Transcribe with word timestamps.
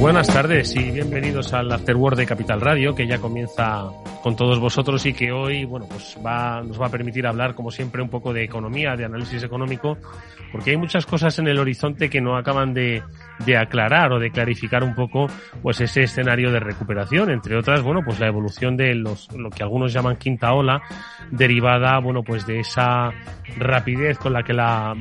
Buenas 0.00 0.28
tardes 0.28 0.74
y 0.76 0.90
bienvenidos 0.92 1.52
al 1.52 1.70
After 1.70 1.94
Work 1.94 2.16
de 2.16 2.24
Capital 2.24 2.62
Radio, 2.62 2.94
que 2.94 3.06
ya 3.06 3.18
comienza 3.18 3.84
con 4.22 4.34
todos 4.34 4.58
vosotros 4.58 5.04
y 5.04 5.12
que 5.12 5.30
hoy, 5.30 5.66
bueno, 5.66 5.86
pues 5.86 6.16
va, 6.24 6.62
nos 6.62 6.80
va 6.80 6.86
a 6.86 6.90
permitir 6.90 7.26
hablar, 7.26 7.54
como 7.54 7.70
siempre, 7.70 8.00
un 8.00 8.08
poco 8.08 8.32
de 8.32 8.42
economía, 8.42 8.96
de 8.96 9.04
análisis 9.04 9.42
económico, 9.42 9.98
porque 10.52 10.70
hay 10.70 10.78
muchas 10.78 11.04
cosas 11.04 11.38
en 11.38 11.48
el 11.48 11.58
horizonte 11.58 12.08
que 12.08 12.22
no 12.22 12.38
acaban 12.38 12.72
de, 12.72 13.02
de 13.44 13.58
aclarar 13.58 14.10
o 14.14 14.18
de 14.18 14.30
clarificar 14.30 14.82
un 14.84 14.94
poco, 14.94 15.26
pues 15.62 15.82
ese 15.82 16.04
escenario 16.04 16.50
de 16.50 16.60
recuperación, 16.60 17.30
entre 17.30 17.58
otras, 17.58 17.82
bueno, 17.82 18.00
pues 18.02 18.18
la 18.18 18.26
evolución 18.26 18.78
de 18.78 18.94
los, 18.94 19.30
lo 19.32 19.50
que 19.50 19.62
algunos 19.62 19.92
llaman 19.92 20.16
quinta 20.16 20.54
ola, 20.54 20.80
derivada, 21.30 21.98
bueno, 21.98 22.22
pues 22.22 22.46
de 22.46 22.60
esa 22.60 23.12
rapidez 23.58 24.16
con 24.16 24.32
la 24.32 24.42
que 24.44 24.54
la 24.54 24.94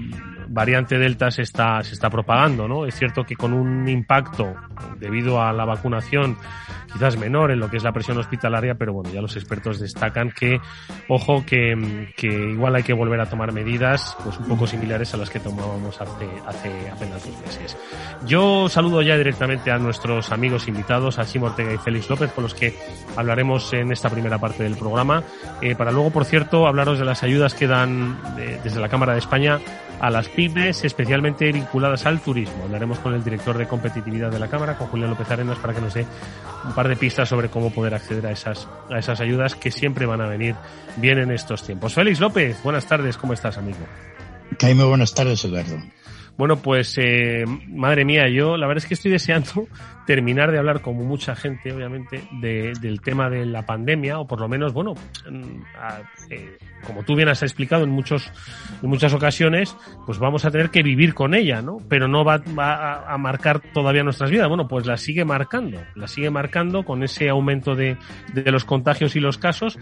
variante 0.50 0.98
Delta 0.98 1.32
se 1.32 1.44
está, 1.44 1.82
se 1.84 1.94
está 1.94 2.10
propagando, 2.10 2.68
¿no? 2.68 2.86
Es 2.86 2.96
cierto 2.96 3.24
que 3.24 3.36
con 3.36 3.54
un 3.54 3.88
impacto 3.88 4.56
debido 5.00 5.42
a 5.42 5.54
la 5.54 5.66
vacunación 5.66 6.38
quizás 6.92 7.18
menor 7.18 7.52
en 7.52 7.60
lo 7.60 7.70
que 7.70 7.78
es 7.78 7.84
la 7.84 7.92
presión 7.92 8.18
hospitalaria, 8.18 8.76
pero 8.76 8.94
bueno, 8.94 9.12
ya 9.14 9.22
los 9.22 9.36
expertos 9.36 9.80
destacan 9.80 10.32
que, 10.32 10.60
ojo, 11.08 11.46
que, 11.46 12.12
que 12.16 12.28
igual 12.28 12.76
hay 12.76 12.84
que 12.84 12.94
volver 12.94 13.20
a 13.22 13.28
tomar 13.28 13.52
medidas 13.52 14.18
pues 14.24 14.38
un 14.40 14.48
poco 14.48 14.68
similares 14.68 15.14
a 15.14 15.18
las 15.18 15.30
que 15.30 15.40
tomábamos 15.40 16.02
hace, 16.02 16.28
hace 16.48 16.90
apenas 16.90 17.24
dos 17.26 17.42
meses. 17.42 17.78
Yo 18.26 18.70
saludo 18.70 19.02
ya 19.02 19.18
directamente 19.18 19.72
a 19.72 19.78
nuestros 19.78 20.32
amigos 20.32 20.68
invitados, 20.68 21.20
a 21.20 21.26
Chimo 21.26 21.48
Ortega 21.48 21.74
y 21.74 21.78
Félix 21.78 22.10
López, 22.10 22.32
con 22.32 22.44
los 22.44 22.54
que 22.54 22.76
hablaremos 23.16 23.72
en 23.74 23.92
esta 23.92 24.10
primera 24.10 24.40
parte 24.40 24.64
del 24.64 24.76
programa, 24.76 25.24
eh, 25.62 25.76
para 25.76 25.92
luego, 25.92 26.12
por 26.12 26.26
cierto, 26.26 26.68
hablaros 26.68 27.00
de 27.00 27.06
las 27.06 27.24
ayudas 27.24 27.54
que 27.54 27.68
dan 27.68 28.20
eh, 28.38 28.60
desde 28.64 28.80
la 28.80 28.90
Cámara 28.90 29.14
de 29.14 29.20
España 29.20 29.60
a 30.00 30.10
las 30.10 30.30
pymes, 30.40 30.86
especialmente 30.86 31.52
vinculadas 31.52 32.06
al 32.06 32.22
turismo. 32.22 32.64
Hablaremos 32.64 33.00
con 33.00 33.14
el 33.14 33.22
director 33.22 33.58
de 33.58 33.68
competitividad 33.68 34.32
de 34.32 34.40
la 34.40 34.48
Cámara, 34.48 34.78
con 34.78 34.88
Julián 34.88 35.10
López 35.10 35.30
Arenas, 35.30 35.58
para 35.58 35.74
que 35.74 35.82
nos 35.82 35.94
dé 35.94 36.06
un 36.64 36.74
par 36.74 36.88
de 36.88 36.96
pistas 36.96 37.28
sobre 37.28 37.50
cómo 37.50 37.72
poder 37.72 37.94
acceder 37.94 38.26
a 38.26 38.32
esas, 38.32 38.66
a 38.90 38.98
esas 38.98 39.20
ayudas 39.20 39.56
que 39.56 39.70
siempre 39.70 40.06
van 40.06 40.22
a 40.22 40.28
venir 40.28 40.56
bien 40.96 41.18
en 41.18 41.32
estos 41.32 41.64
tiempos. 41.64 41.94
Félix 41.94 42.22
López, 42.22 42.64
buenas 42.64 42.86
tardes, 42.86 43.18
¿cómo 43.18 43.34
estás, 43.34 43.58
amigo? 43.58 43.80
Jaime, 44.62 44.86
buenas 44.86 45.14
tardes, 45.14 45.44
Eduardo. 45.44 45.76
Bueno, 46.40 46.56
pues 46.56 46.98
eh, 46.98 47.44
madre 47.68 48.06
mía, 48.06 48.30
yo 48.30 48.56
la 48.56 48.66
verdad 48.66 48.82
es 48.82 48.88
que 48.88 48.94
estoy 48.94 49.12
deseando 49.12 49.68
terminar 50.08 50.54
de 50.54 50.58
hablar 50.58 50.80
como 50.80 51.04
mucha 51.04 51.36
gente, 51.36 51.74
obviamente, 51.74 52.24
de, 52.40 52.72
del 52.80 53.02
tema 53.02 53.30
de 53.30 53.46
la 53.46 53.66
pandemia, 53.66 54.20
o 54.20 54.26
por 54.26 54.40
lo 54.40 54.48
menos, 54.48 54.72
bueno, 54.72 54.94
a, 55.78 56.00
eh, 56.30 56.58
como 56.88 57.04
tú 57.04 57.18
bien 57.18 57.28
has 57.28 57.44
explicado 57.44 57.84
en 57.84 57.90
muchos, 57.90 58.32
en 58.82 58.88
muchas 58.88 59.14
ocasiones, 59.14 59.76
pues 60.06 60.18
vamos 60.18 60.46
a 60.46 60.50
tener 60.50 60.70
que 60.70 60.82
vivir 60.82 61.14
con 61.14 61.36
ella, 61.36 61.62
¿no? 61.62 61.80
Pero 61.90 62.08
no 62.08 62.24
va, 62.24 62.42
va 62.58 62.94
a, 62.94 63.14
a, 63.14 63.18
marcar 63.18 63.60
todavía 63.74 64.06
nuestras 64.06 64.32
vidas. 64.32 64.48
Bueno, 64.48 64.66
pues 64.66 64.86
la 64.86 64.96
sigue 64.96 65.26
marcando, 65.26 65.82
la 65.96 66.08
sigue 66.08 66.30
marcando 66.30 66.86
con 66.86 67.04
ese 67.04 67.28
aumento 67.28 67.76
de, 67.76 67.98
de 68.34 68.50
los 68.50 68.64
contagios 68.64 69.18
y 69.18 69.20
los 69.20 69.38
casos 69.38 69.78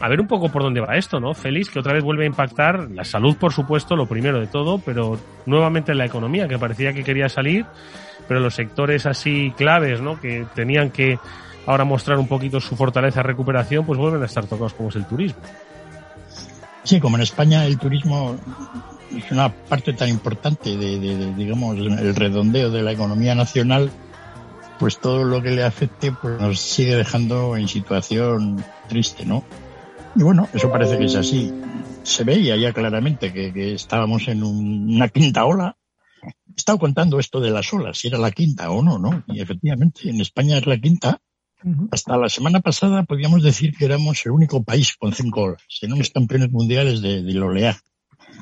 a 0.00 0.08
ver 0.08 0.20
un 0.20 0.26
poco 0.26 0.50
por 0.50 0.62
dónde 0.62 0.80
va 0.80 0.96
esto, 0.96 1.20
¿no? 1.20 1.34
Félix, 1.34 1.70
que 1.70 1.78
otra 1.78 1.92
vez 1.92 2.02
vuelve 2.02 2.24
a 2.24 2.26
impactar 2.26 2.90
la 2.90 3.04
salud, 3.04 3.36
por 3.36 3.52
supuesto, 3.52 3.94
lo 3.94 4.06
primero 4.06 4.40
de 4.40 4.46
todo, 4.46 4.78
pero 4.78 5.18
nuevamente 5.46 5.94
la 5.94 6.04
economía, 6.04 6.48
que 6.48 6.58
parecía 6.58 6.92
que 6.92 7.04
quería 7.04 7.28
salir, 7.28 7.64
pero 8.26 8.40
los 8.40 8.54
sectores 8.54 9.06
así 9.06 9.52
claves, 9.56 10.00
¿no? 10.00 10.20
Que 10.20 10.46
tenían 10.54 10.90
que 10.90 11.18
ahora 11.66 11.84
mostrar 11.84 12.18
un 12.18 12.26
poquito 12.26 12.60
su 12.60 12.76
fortaleza 12.76 13.22
recuperación, 13.22 13.86
pues 13.86 13.98
vuelven 13.98 14.22
a 14.22 14.26
estar 14.26 14.46
tocados 14.46 14.74
como 14.74 14.88
es 14.88 14.96
el 14.96 15.06
turismo. 15.06 15.40
Sí, 16.82 17.00
como 17.00 17.16
en 17.16 17.22
España 17.22 17.64
el 17.64 17.78
turismo 17.78 18.36
es 19.16 19.30
una 19.30 19.48
parte 19.48 19.92
tan 19.92 20.08
importante 20.08 20.76
de, 20.76 20.98
de 20.98 21.34
digamos, 21.34 21.76
el 21.78 22.14
redondeo 22.14 22.68
de 22.70 22.82
la 22.82 22.92
economía 22.92 23.34
nacional, 23.34 23.90
pues 24.78 24.98
todo 24.98 25.24
lo 25.24 25.40
que 25.40 25.52
le 25.52 25.62
afecte 25.62 26.12
pues 26.12 26.38
nos 26.40 26.60
sigue 26.60 26.96
dejando 26.96 27.56
en 27.56 27.68
situación 27.68 28.62
triste, 28.88 29.24
¿no? 29.24 29.44
Y 30.16 30.22
bueno, 30.22 30.48
eso 30.52 30.70
parece 30.70 30.98
que 30.98 31.04
es 31.06 31.16
así. 31.16 31.52
Se 32.02 32.24
veía 32.24 32.56
ya 32.56 32.72
claramente 32.72 33.32
que, 33.32 33.52
que 33.52 33.74
estábamos 33.74 34.28
en 34.28 34.42
un, 34.42 34.94
una 34.94 35.08
quinta 35.08 35.44
ola. 35.44 35.76
He 36.22 36.56
estado 36.56 36.78
contando 36.78 37.18
esto 37.18 37.40
de 37.40 37.50
las 37.50 37.72
olas, 37.72 37.98
si 37.98 38.08
era 38.08 38.18
la 38.18 38.30
quinta 38.30 38.70
o 38.70 38.82
no, 38.82 38.98
¿no? 38.98 39.24
Y 39.26 39.40
efectivamente, 39.40 40.08
en 40.08 40.20
España 40.20 40.58
es 40.58 40.66
la 40.66 40.78
quinta. 40.78 41.20
Hasta 41.90 42.18
la 42.18 42.28
semana 42.28 42.60
pasada 42.60 43.04
podíamos 43.04 43.42
decir 43.42 43.74
que 43.74 43.86
éramos 43.86 44.24
el 44.26 44.32
único 44.32 44.62
país 44.62 44.96
con 44.96 45.12
cinco 45.12 45.44
olas. 45.44 45.62
Éramos 45.80 46.10
campeones 46.10 46.50
mundiales 46.50 47.00
de, 47.00 47.22
del 47.22 47.42
oleaje. 47.42 47.80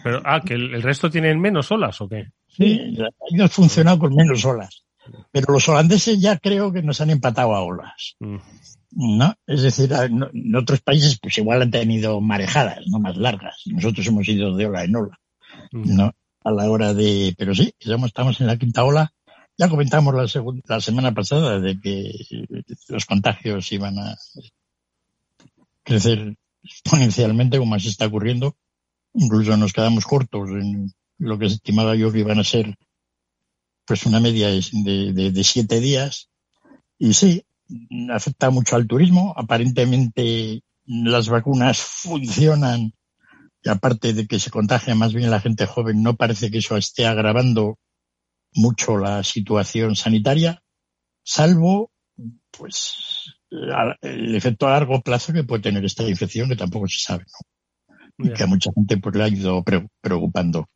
Pero, 0.02 0.20
ah, 0.24 0.40
que 0.44 0.54
el, 0.54 0.74
el, 0.74 0.82
resto 0.82 1.08
tienen 1.08 1.40
menos 1.40 1.70
olas 1.70 2.00
o 2.00 2.08
qué? 2.08 2.32
Sí, 2.48 2.80
ha 3.40 3.48
funcionado 3.48 4.00
con 4.00 4.14
menos 4.14 4.44
olas. 4.44 4.84
Pero 5.30 5.52
los 5.52 5.68
holandeses 5.68 6.20
ya 6.20 6.38
creo 6.38 6.72
que 6.72 6.82
nos 6.82 7.00
han 7.00 7.10
empatado 7.10 7.54
a 7.54 7.62
olas. 7.62 8.16
-huh. 8.20 8.40
¿No? 8.94 9.34
Es 9.46 9.62
decir, 9.62 9.92
en 9.92 10.54
otros 10.54 10.80
países 10.80 11.18
pues 11.20 11.38
igual 11.38 11.62
han 11.62 11.70
tenido 11.70 12.20
marejadas, 12.20 12.86
no 12.88 12.98
más 12.98 13.16
largas. 13.16 13.62
Nosotros 13.66 14.06
hemos 14.06 14.28
ido 14.28 14.54
de 14.54 14.66
ola 14.66 14.84
en 14.84 14.96
ola, 14.96 15.20
¿no? 15.72 16.14
A 16.44 16.50
la 16.50 16.70
hora 16.70 16.92
de, 16.92 17.34
pero 17.38 17.54
sí, 17.54 17.72
estamos 17.78 18.40
en 18.40 18.46
la 18.46 18.56
quinta 18.56 18.84
ola. 18.84 19.12
Ya 19.58 19.68
comentamos 19.68 20.14
la, 20.14 20.26
segunda, 20.28 20.62
la 20.66 20.80
semana 20.80 21.12
pasada 21.12 21.60
de 21.60 21.78
que 21.80 22.10
los 22.88 23.06
contagios 23.06 23.70
iban 23.72 23.98
a 23.98 24.16
crecer 25.84 26.36
exponencialmente 26.62 27.58
como 27.58 27.74
así 27.74 27.88
está 27.88 28.06
ocurriendo. 28.06 28.56
Incluso 29.14 29.56
nos 29.56 29.72
quedamos 29.72 30.04
cortos 30.04 30.48
en 30.50 30.92
lo 31.18 31.38
que 31.38 31.46
estimaba 31.46 31.94
yo 31.94 32.10
que 32.10 32.20
iban 32.20 32.40
a 32.40 32.44
ser 32.44 32.76
pues 33.84 34.06
una 34.06 34.20
media 34.20 34.48
de, 34.48 35.12
de, 35.12 35.30
de 35.30 35.44
siete 35.44 35.80
días. 35.80 36.28
Y 36.98 37.14
sí, 37.14 37.44
afecta 38.10 38.50
mucho 38.50 38.76
al 38.76 38.86
turismo. 38.86 39.34
Aparentemente 39.36 40.62
las 40.84 41.28
vacunas 41.28 41.78
funcionan 41.78 42.92
y 43.62 43.68
aparte 43.68 44.12
de 44.12 44.26
que 44.26 44.40
se 44.40 44.50
contagia 44.50 44.94
más 44.94 45.14
bien 45.14 45.30
la 45.30 45.40
gente 45.40 45.66
joven, 45.66 46.02
no 46.02 46.16
parece 46.16 46.50
que 46.50 46.58
eso 46.58 46.76
esté 46.76 47.06
agravando 47.06 47.78
mucho 48.54 48.98
la 48.98 49.22
situación 49.22 49.94
sanitaria, 49.96 50.62
salvo 51.24 51.90
pues 52.50 53.34
el 54.00 54.34
efecto 54.34 54.66
a 54.66 54.72
largo 54.72 55.00
plazo 55.02 55.32
que 55.32 55.44
puede 55.44 55.62
tener 55.62 55.84
esta 55.84 56.08
infección 56.08 56.48
que 56.48 56.56
tampoco 56.56 56.88
se 56.88 56.98
sabe, 56.98 57.24
¿no? 57.24 58.26
Y 58.26 58.32
que 58.32 58.42
a 58.42 58.46
mucha 58.46 58.70
gente 58.74 58.98
pues 58.98 59.14
le 59.16 59.24
ha 59.24 59.28
ido 59.28 59.64
preocupando. 60.00 60.68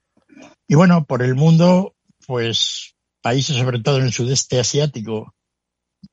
Y 0.69 0.75
bueno, 0.75 1.05
por 1.05 1.23
el 1.23 1.35
mundo, 1.35 1.95
pues 2.27 2.95
países 3.21 3.57
sobre 3.57 3.81
todo 3.81 3.99
en 3.99 4.05
el 4.05 4.13
sudeste 4.13 4.59
asiático 4.59 5.35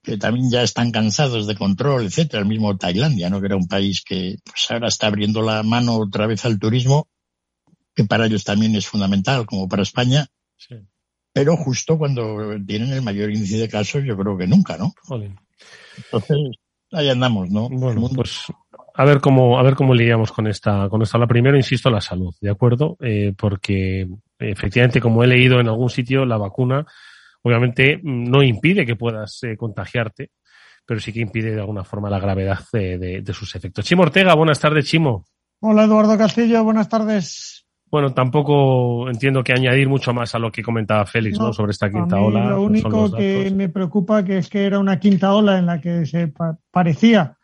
que 0.01 0.17
también 0.17 0.49
ya 0.49 0.63
están 0.63 0.91
cansados 0.91 1.47
de 1.47 1.55
control, 1.55 2.05
etcétera, 2.05 2.41
el 2.41 2.49
mismo 2.49 2.77
Tailandia, 2.77 3.29
¿no? 3.29 3.39
Que 3.39 3.47
era 3.47 3.55
un 3.55 3.67
país 3.67 4.03
que 4.03 4.37
pues 4.43 4.71
ahora 4.71 4.87
está 4.87 5.07
abriendo 5.07 5.41
la 5.41 5.63
mano 5.63 5.97
otra 5.97 6.27
vez 6.27 6.45
al 6.45 6.59
turismo, 6.59 7.07
que 7.95 8.05
para 8.05 8.25
ellos 8.25 8.43
también 8.43 8.75
es 8.75 8.87
fundamental, 8.87 9.45
como 9.45 9.67
para 9.67 9.83
España. 9.83 10.27
Sí. 10.57 10.75
Pero 11.33 11.57
justo 11.57 11.97
cuando 11.97 12.37
tienen 12.65 12.93
el 12.93 13.01
mayor 13.01 13.31
índice 13.31 13.57
de 13.57 13.69
casos, 13.69 14.03
yo 14.05 14.15
creo 14.17 14.37
que 14.37 14.47
nunca, 14.47 14.77
¿no? 14.77 14.93
Joder. 15.03 15.31
Entonces, 15.97 16.37
ahí 16.91 17.09
andamos, 17.09 17.49
¿no? 17.49 17.69
Bueno, 17.69 18.09
pues 18.13 18.45
a 18.95 19.05
ver 19.05 19.19
cómo, 19.19 19.57
a 19.57 19.63
ver 19.63 19.75
cómo 19.75 19.95
lidiamos 19.95 20.31
con 20.31 20.47
esta, 20.47 20.87
con 20.89 21.01
esta. 21.01 21.17
La 21.17 21.27
primero, 21.27 21.57
insisto, 21.57 21.89
la 21.89 22.01
salud, 22.01 22.33
¿de 22.39 22.51
acuerdo? 22.51 22.97
Eh, 23.01 23.33
porque 23.35 24.07
efectivamente, 24.37 25.01
como 25.01 25.23
he 25.23 25.27
leído 25.27 25.59
en 25.59 25.67
algún 25.67 25.89
sitio, 25.89 26.25
la 26.25 26.37
vacuna 26.37 26.85
obviamente 27.43 27.99
no 28.03 28.41
impide 28.41 28.85
que 28.85 28.95
puedas 28.95 29.43
eh, 29.43 29.55
contagiarte, 29.55 30.31
pero 30.85 30.99
sí 30.99 31.13
que 31.13 31.21
impide 31.21 31.51
de 31.51 31.59
alguna 31.59 31.83
forma 31.83 32.09
la 32.09 32.19
gravedad 32.19 32.59
de, 32.71 32.97
de, 32.97 33.21
de, 33.21 33.33
sus 33.33 33.55
efectos. 33.55 33.85
Chimo 33.85 34.03
Ortega, 34.03 34.33
buenas 34.35 34.59
tardes, 34.59 34.85
Chimo. 34.85 35.25
Hola, 35.59 35.83
Eduardo 35.83 36.17
Castillo, 36.17 36.63
buenas 36.63 36.89
tardes. 36.89 37.65
Bueno, 37.93 38.11
tampoco 38.11 39.07
entiendo 39.07 39.43
que 39.43 39.53
añadir 39.53 39.87
mucho 39.87 40.13
más 40.13 40.33
a 40.33 40.39
lo 40.39 40.51
que 40.51 40.63
comentaba 40.63 41.05
Félix, 41.05 41.37
¿no? 41.37 41.47
¿no? 41.47 41.53
Sobre 41.53 41.73
esta 41.73 41.91
quinta 41.91 42.19
ola. 42.19 42.49
Lo 42.49 42.63
único 42.63 43.11
que 43.11 43.51
me 43.51 43.69
preocupa 43.69 44.25
que 44.25 44.39
es 44.39 44.49
que 44.49 44.65
era 44.65 44.79
una 44.79 44.99
quinta 44.99 45.31
ola 45.35 45.59
en 45.59 45.67
la 45.67 45.79
que 45.79 46.05
se 46.07 46.29
pa 46.29 46.57
parecía 46.71 47.37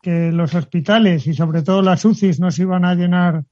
que 0.00 0.30
los 0.30 0.54
hospitales 0.54 1.26
y 1.26 1.34
sobre 1.34 1.62
todo 1.62 1.82
las 1.82 2.04
UCIs 2.04 2.38
no 2.38 2.52
se 2.52 2.62
iban 2.62 2.84
a 2.84 2.94
llenar 2.94 3.42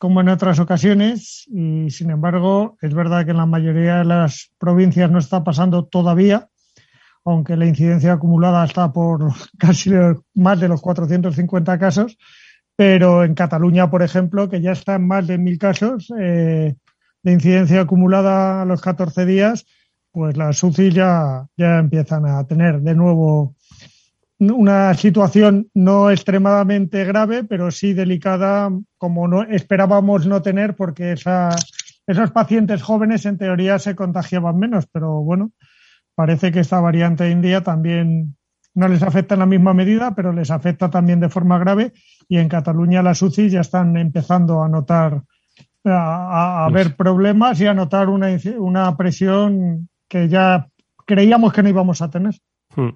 como 0.00 0.22
en 0.22 0.30
otras 0.30 0.58
ocasiones 0.58 1.44
y 1.48 1.90
sin 1.90 2.08
embargo 2.08 2.78
es 2.80 2.94
verdad 2.94 3.26
que 3.26 3.32
en 3.32 3.36
la 3.36 3.44
mayoría 3.44 3.98
de 3.98 4.06
las 4.06 4.50
provincias 4.58 5.10
no 5.10 5.18
está 5.18 5.44
pasando 5.44 5.84
todavía, 5.84 6.48
aunque 7.22 7.54
la 7.54 7.66
incidencia 7.66 8.14
acumulada 8.14 8.64
está 8.64 8.90
por 8.94 9.30
casi 9.58 9.90
más 10.34 10.58
de 10.58 10.68
los 10.68 10.80
450 10.80 11.78
casos, 11.78 12.16
pero 12.74 13.24
en 13.24 13.34
Cataluña, 13.34 13.90
por 13.90 14.02
ejemplo, 14.02 14.48
que 14.48 14.62
ya 14.62 14.72
están 14.72 15.06
más 15.06 15.26
de 15.26 15.36
mil 15.36 15.58
casos 15.58 16.10
eh, 16.18 16.76
de 17.22 17.32
incidencia 17.32 17.82
acumulada 17.82 18.62
a 18.62 18.64
los 18.64 18.80
14 18.80 19.26
días, 19.26 19.66
pues 20.12 20.34
las 20.34 20.62
UCI 20.62 20.92
ya, 20.92 21.46
ya 21.58 21.78
empiezan 21.78 22.24
a 22.24 22.46
tener 22.46 22.80
de 22.80 22.94
nuevo 22.94 23.54
una 24.40 24.94
situación 24.94 25.68
no 25.74 26.10
extremadamente 26.10 27.04
grave, 27.04 27.44
pero 27.44 27.70
sí 27.70 27.92
delicada, 27.92 28.70
como 28.96 29.28
no 29.28 29.42
esperábamos 29.42 30.26
no 30.26 30.40
tener, 30.40 30.74
porque 30.74 31.12
esa, 31.12 31.50
esos 32.06 32.30
pacientes 32.30 32.82
jóvenes 32.82 33.26
en 33.26 33.36
teoría 33.36 33.78
se 33.78 33.94
contagiaban 33.94 34.58
menos, 34.58 34.86
pero 34.90 35.20
bueno, 35.20 35.52
parece 36.14 36.50
que 36.50 36.60
esta 36.60 36.80
variante 36.80 37.30
india 37.30 37.62
también 37.62 38.36
no 38.74 38.88
les 38.88 39.02
afecta 39.02 39.34
en 39.34 39.40
la 39.40 39.46
misma 39.46 39.74
medida, 39.74 40.14
pero 40.14 40.32
les 40.32 40.50
afecta 40.50 40.88
también 40.88 41.20
de 41.20 41.28
forma 41.28 41.58
grave 41.58 41.92
y 42.28 42.38
en 42.38 42.48
Cataluña 42.48 43.02
las 43.02 43.20
UCI 43.20 43.50
ya 43.50 43.60
están 43.60 43.96
empezando 43.96 44.62
a 44.62 44.68
notar, 44.68 45.22
a, 45.84 46.68
ver 46.72 46.96
problemas 46.96 47.60
y 47.60 47.66
a 47.66 47.74
notar 47.74 48.08
una, 48.08 48.28
una 48.58 48.96
presión 48.96 49.88
que 50.08 50.28
ya 50.28 50.68
creíamos 51.04 51.52
que 51.52 51.62
no 51.62 51.68
íbamos 51.68 52.00
a 52.00 52.10
tener. 52.10 52.34
Hmm. 52.74 52.90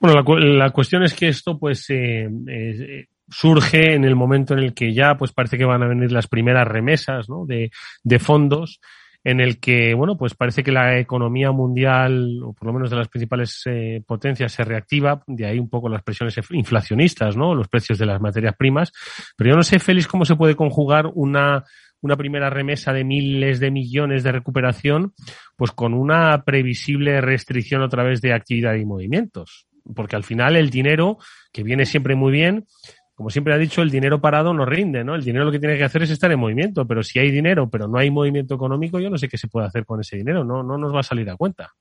Bueno, 0.00 0.22
la, 0.38 0.70
cuestión 0.70 1.02
es 1.02 1.12
que 1.12 1.28
esto 1.28 1.58
pues 1.58 1.90
eh, 1.90 2.26
eh, 2.48 3.06
surge 3.28 3.94
en 3.94 4.04
el 4.04 4.16
momento 4.16 4.54
en 4.54 4.60
el 4.60 4.72
que 4.72 4.94
ya 4.94 5.16
pues 5.16 5.32
parece 5.32 5.58
que 5.58 5.66
van 5.66 5.82
a 5.82 5.88
venir 5.88 6.10
las 6.10 6.26
primeras 6.26 6.66
remesas 6.66 7.28
¿no? 7.28 7.44
de, 7.44 7.70
de 8.02 8.18
fondos 8.18 8.80
en 9.22 9.40
el 9.40 9.60
que, 9.60 9.92
bueno, 9.94 10.16
pues 10.16 10.34
parece 10.34 10.62
que 10.62 10.72
la 10.72 10.98
economía 10.98 11.52
mundial, 11.52 12.40
o 12.42 12.54
por 12.54 12.66
lo 12.66 12.72
menos 12.72 12.90
de 12.90 12.96
las 12.96 13.08
principales 13.08 13.62
eh, 13.66 14.02
potencias, 14.06 14.52
se 14.52 14.64
reactiva, 14.64 15.22
de 15.26 15.46
ahí 15.46 15.58
un 15.58 15.68
poco 15.68 15.90
las 15.90 16.02
presiones 16.02 16.38
inflacionistas, 16.50 17.36
¿no? 17.36 17.54
Los 17.54 17.68
precios 17.68 17.98
de 17.98 18.06
las 18.06 18.20
materias 18.20 18.56
primas. 18.56 18.92
Pero 19.36 19.50
yo 19.50 19.56
no 19.56 19.62
sé, 19.62 19.78
Félix, 19.78 20.06
cómo 20.06 20.24
se 20.24 20.36
puede 20.36 20.56
conjugar 20.56 21.10
una, 21.14 21.64
una 22.00 22.16
primera 22.16 22.48
remesa 22.48 22.94
de 22.94 23.04
miles 23.04 23.60
de 23.60 23.70
millones 23.70 24.22
de 24.22 24.32
recuperación, 24.32 25.12
pues 25.54 25.70
con 25.72 25.92
una 25.92 26.42
previsible 26.42 27.20
restricción 27.20 27.82
otra 27.82 28.02
vez 28.02 28.22
de 28.22 28.32
actividad 28.32 28.74
y 28.76 28.86
movimientos 28.86 29.66
porque 29.94 30.16
al 30.16 30.24
final 30.24 30.56
el 30.56 30.70
dinero, 30.70 31.18
que 31.52 31.62
viene 31.62 31.86
siempre 31.86 32.14
muy 32.14 32.32
bien, 32.32 32.66
como 33.14 33.28
siempre 33.28 33.52
ha 33.52 33.58
dicho, 33.58 33.82
el 33.82 33.90
dinero 33.90 34.20
parado 34.20 34.54
no 34.54 34.64
rinde, 34.64 35.04
¿no? 35.04 35.14
El 35.14 35.22
dinero 35.22 35.44
lo 35.44 35.52
que 35.52 35.58
tiene 35.58 35.76
que 35.76 35.84
hacer 35.84 36.02
es 36.02 36.10
estar 36.10 36.32
en 36.32 36.40
movimiento, 36.40 36.86
pero 36.86 37.02
si 37.02 37.18
hay 37.18 37.30
dinero, 37.30 37.68
pero 37.68 37.86
no 37.86 37.98
hay 37.98 38.10
movimiento 38.10 38.54
económico, 38.54 38.98
yo 38.98 39.10
no 39.10 39.18
sé 39.18 39.28
qué 39.28 39.36
se 39.36 39.48
puede 39.48 39.66
hacer 39.66 39.84
con 39.84 40.00
ese 40.00 40.16
dinero, 40.16 40.42
no, 40.42 40.62
no 40.62 40.78
nos 40.78 40.94
va 40.94 41.00
a 41.00 41.02
salir 41.02 41.28
a 41.28 41.36
cuenta. 41.36 41.74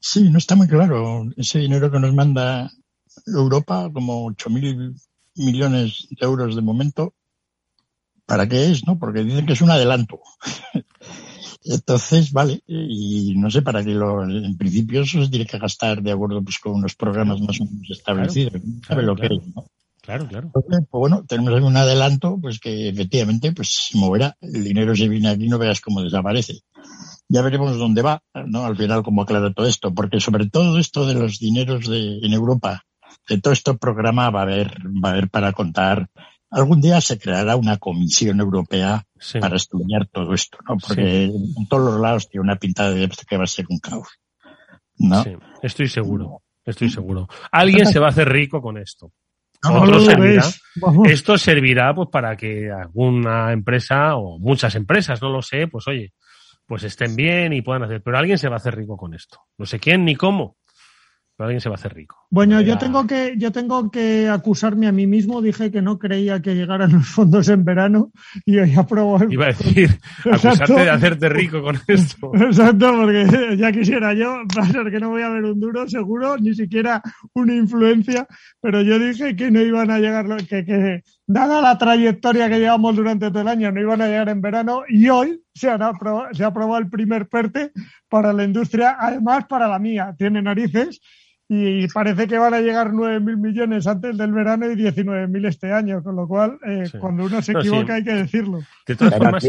Sí, 0.00 0.30
no 0.30 0.38
está 0.38 0.54
muy 0.54 0.68
claro. 0.68 1.26
Ese 1.36 1.58
dinero 1.58 1.90
que 1.90 1.98
nos 1.98 2.14
manda 2.14 2.70
Europa, 3.26 3.90
como 3.92 4.26
8.000 4.30 4.94
millones 5.36 6.06
de 6.10 6.26
euros 6.26 6.56
de 6.56 6.62
momento, 6.62 7.14
¿para 8.24 8.48
qué 8.48 8.70
es? 8.70 8.86
no? 8.86 8.98
Porque 8.98 9.24
dicen 9.24 9.44
que 9.44 9.52
es 9.52 9.60
un 9.60 9.70
adelanto. 9.70 10.20
Entonces, 11.64 12.32
vale, 12.32 12.62
y 12.66 13.34
no 13.36 13.50
sé 13.50 13.62
para 13.62 13.84
qué 13.84 13.90
lo, 13.90 14.22
en 14.22 14.56
principio 14.56 15.02
eso 15.02 15.22
se 15.22 15.30
tiene 15.30 15.46
que 15.46 15.58
gastar 15.58 16.02
de 16.02 16.12
acuerdo 16.12 16.42
pues 16.42 16.58
con 16.58 16.74
unos 16.74 16.94
programas 16.94 17.40
más 17.40 17.60
o 17.60 17.64
menos 17.64 17.90
establecidos, 17.90 18.62
sabe 18.86 19.02
lo 19.02 19.16
que 19.16 19.26
es, 19.26 19.54
¿no? 19.54 19.66
Claro, 20.08 20.26
claro. 20.26 20.50
pues 20.52 20.64
bueno, 20.90 21.24
tenemos 21.28 21.52
algún 21.52 21.76
adelanto, 21.76 22.38
pues 22.40 22.58
que 22.60 22.88
efectivamente 22.88 23.52
pues 23.52 23.90
se 23.90 23.98
moverá. 23.98 24.38
El 24.40 24.64
dinero 24.64 24.96
se 24.96 25.06
viene 25.06 25.28
aquí, 25.28 25.48
no 25.48 25.58
veas 25.58 25.82
cómo 25.82 26.00
desaparece. 26.00 26.60
Ya 27.28 27.42
veremos 27.42 27.76
dónde 27.76 28.00
va, 28.00 28.22
¿no? 28.46 28.64
Al 28.64 28.74
final, 28.74 29.02
cómo 29.02 29.20
aclara 29.20 29.52
todo 29.52 29.66
esto, 29.66 29.92
porque 29.92 30.18
sobre 30.18 30.48
todo 30.48 30.78
esto 30.78 31.06
de 31.06 31.12
los 31.12 31.38
dineros 31.38 31.86
de, 31.86 32.20
en 32.22 32.32
Europa, 32.32 32.84
de 33.28 33.38
todo 33.38 33.52
este 33.52 33.74
programa 33.74 34.30
va 34.30 34.40
a 34.40 34.44
haber, 34.44 34.78
va 34.86 35.10
a 35.10 35.12
haber 35.12 35.28
para 35.28 35.52
contar 35.52 36.08
algún 36.50 36.80
día 36.80 37.00
se 37.00 37.18
creará 37.18 37.56
una 37.56 37.78
comisión 37.78 38.40
europea 38.40 39.04
para 39.40 39.56
estudiar 39.56 40.06
todo 40.06 40.32
esto, 40.34 40.58
¿no? 40.68 40.76
Porque 40.76 41.24
en 41.24 41.68
todos 41.68 41.92
los 41.92 42.00
lados 42.00 42.28
tiene 42.28 42.44
una 42.44 42.56
pintada 42.56 42.90
de 42.90 43.08
que 43.08 43.36
va 43.36 43.44
a 43.44 43.48
ser 43.48 43.66
un 43.68 43.78
caos. 43.78 44.08
¿no? 44.98 45.22
Sí, 45.22 45.36
estoy 45.62 45.88
seguro, 45.88 46.42
estoy 46.64 46.90
seguro. 46.90 47.28
Alguien 47.52 47.86
se 47.86 47.98
va 47.98 48.06
a 48.06 48.10
hacer 48.10 48.28
rico 48.28 48.60
con 48.60 48.78
esto. 48.78 49.12
servirá, 50.00 50.44
esto 51.06 51.36
servirá 51.36 51.94
pues 51.94 52.08
para 52.10 52.36
que 52.36 52.70
alguna 52.70 53.52
empresa 53.52 54.16
o 54.16 54.38
muchas 54.38 54.74
empresas, 54.76 55.20
no 55.20 55.30
lo 55.30 55.42
sé, 55.42 55.66
pues 55.66 55.86
oye, 55.88 56.12
pues 56.66 56.84
estén 56.84 57.16
bien 57.16 57.52
y 57.52 57.62
puedan 57.62 57.82
hacer, 57.82 58.02
pero 58.02 58.18
alguien 58.18 58.38
se 58.38 58.48
va 58.48 58.56
a 58.56 58.58
hacer 58.58 58.76
rico 58.76 58.96
con 58.96 59.14
esto. 59.14 59.40
No 59.56 59.66
sé 59.66 59.80
quién 59.80 60.04
ni 60.04 60.14
cómo, 60.14 60.56
alguien 61.44 61.60
se 61.60 61.68
va 61.68 61.74
a 61.74 61.78
hacer 61.78 61.94
rico. 61.94 62.26
Bueno, 62.30 62.60
yo 62.60 62.76
tengo 62.78 63.06
que, 63.06 63.34
yo 63.38 63.52
tengo 63.52 63.90
que 63.90 64.28
acusarme 64.28 64.88
a 64.88 64.92
mí 64.92 65.06
mismo. 65.06 65.40
Dije 65.40 65.70
que 65.70 65.80
no 65.80 65.98
creía 65.98 66.42
que 66.42 66.54
llegaran 66.54 66.92
los 66.92 67.06
fondos 67.06 67.48
en 67.48 67.64
verano 67.64 68.10
y 68.44 68.58
hoy 68.58 68.74
aprobó. 68.74 69.18
Iba 69.30 69.44
a 69.44 69.48
decir, 69.48 69.98
acusarte 70.24 70.72
de 70.72 70.90
hacerte 70.90 71.28
rico 71.28 71.62
con 71.62 71.78
esto. 71.86 72.30
Exacto, 72.34 72.92
porque 72.92 73.56
ya 73.56 73.72
quisiera 73.72 74.14
yo, 74.14 74.42
ser 74.72 74.90
que 74.90 74.98
no 75.00 75.10
voy 75.10 75.22
a 75.22 75.28
ver 75.28 75.44
un 75.44 75.60
duro, 75.60 75.88
seguro, 75.88 76.36
ni 76.38 76.54
siquiera 76.54 77.00
una 77.34 77.54
influencia, 77.54 78.26
pero 78.60 78.82
yo 78.82 78.98
dije 78.98 79.36
que 79.36 79.50
no 79.50 79.60
iban 79.60 79.90
a 79.90 79.98
llegar, 79.98 80.26
que, 80.44 80.64
que 80.64 81.02
dada 81.26 81.60
la 81.60 81.78
trayectoria 81.78 82.48
que 82.48 82.58
llevamos 82.58 82.96
durante 82.96 83.28
todo 83.28 83.42
el 83.42 83.48
año, 83.48 83.70
no 83.70 83.80
iban 83.80 84.02
a 84.02 84.06
llegar 84.06 84.28
en 84.28 84.40
verano 84.40 84.82
y 84.88 85.08
hoy 85.08 85.40
se, 85.54 85.68
ha 85.68 85.74
aprobado 85.74 86.78
el 86.78 86.88
primer 86.88 87.28
PERTE 87.28 87.72
para 88.08 88.32
la 88.32 88.44
industria, 88.44 88.96
además 88.98 89.46
para 89.46 89.68
la 89.68 89.78
mía. 89.78 90.14
Tiene 90.16 90.40
narices 90.40 91.00
y 91.48 91.88
parece 91.88 92.28
que 92.28 92.36
van 92.36 92.52
a 92.52 92.60
llegar 92.60 92.90
9.000 92.90 93.36
millones 93.38 93.86
antes 93.86 94.16
del 94.18 94.32
verano 94.32 94.70
y 94.70 94.76
19.000 94.76 95.46
este 95.46 95.72
año, 95.72 96.02
con 96.02 96.14
lo 96.14 96.28
cual, 96.28 96.58
eh, 96.66 96.90
cuando 97.00 97.24
uno 97.24 97.40
se 97.40 97.52
equivoca 97.52 97.94
hay 97.94 98.04
que 98.04 98.12
decirlo. 98.12 98.60
De 98.86 98.96
todas 98.96 99.16
formas, 99.16 99.44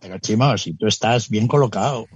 pero, 0.00 0.18
Chimo, 0.18 0.58
si 0.58 0.74
tú 0.74 0.86
estás 0.86 1.30
bien 1.30 1.48
colocado, 1.48 2.06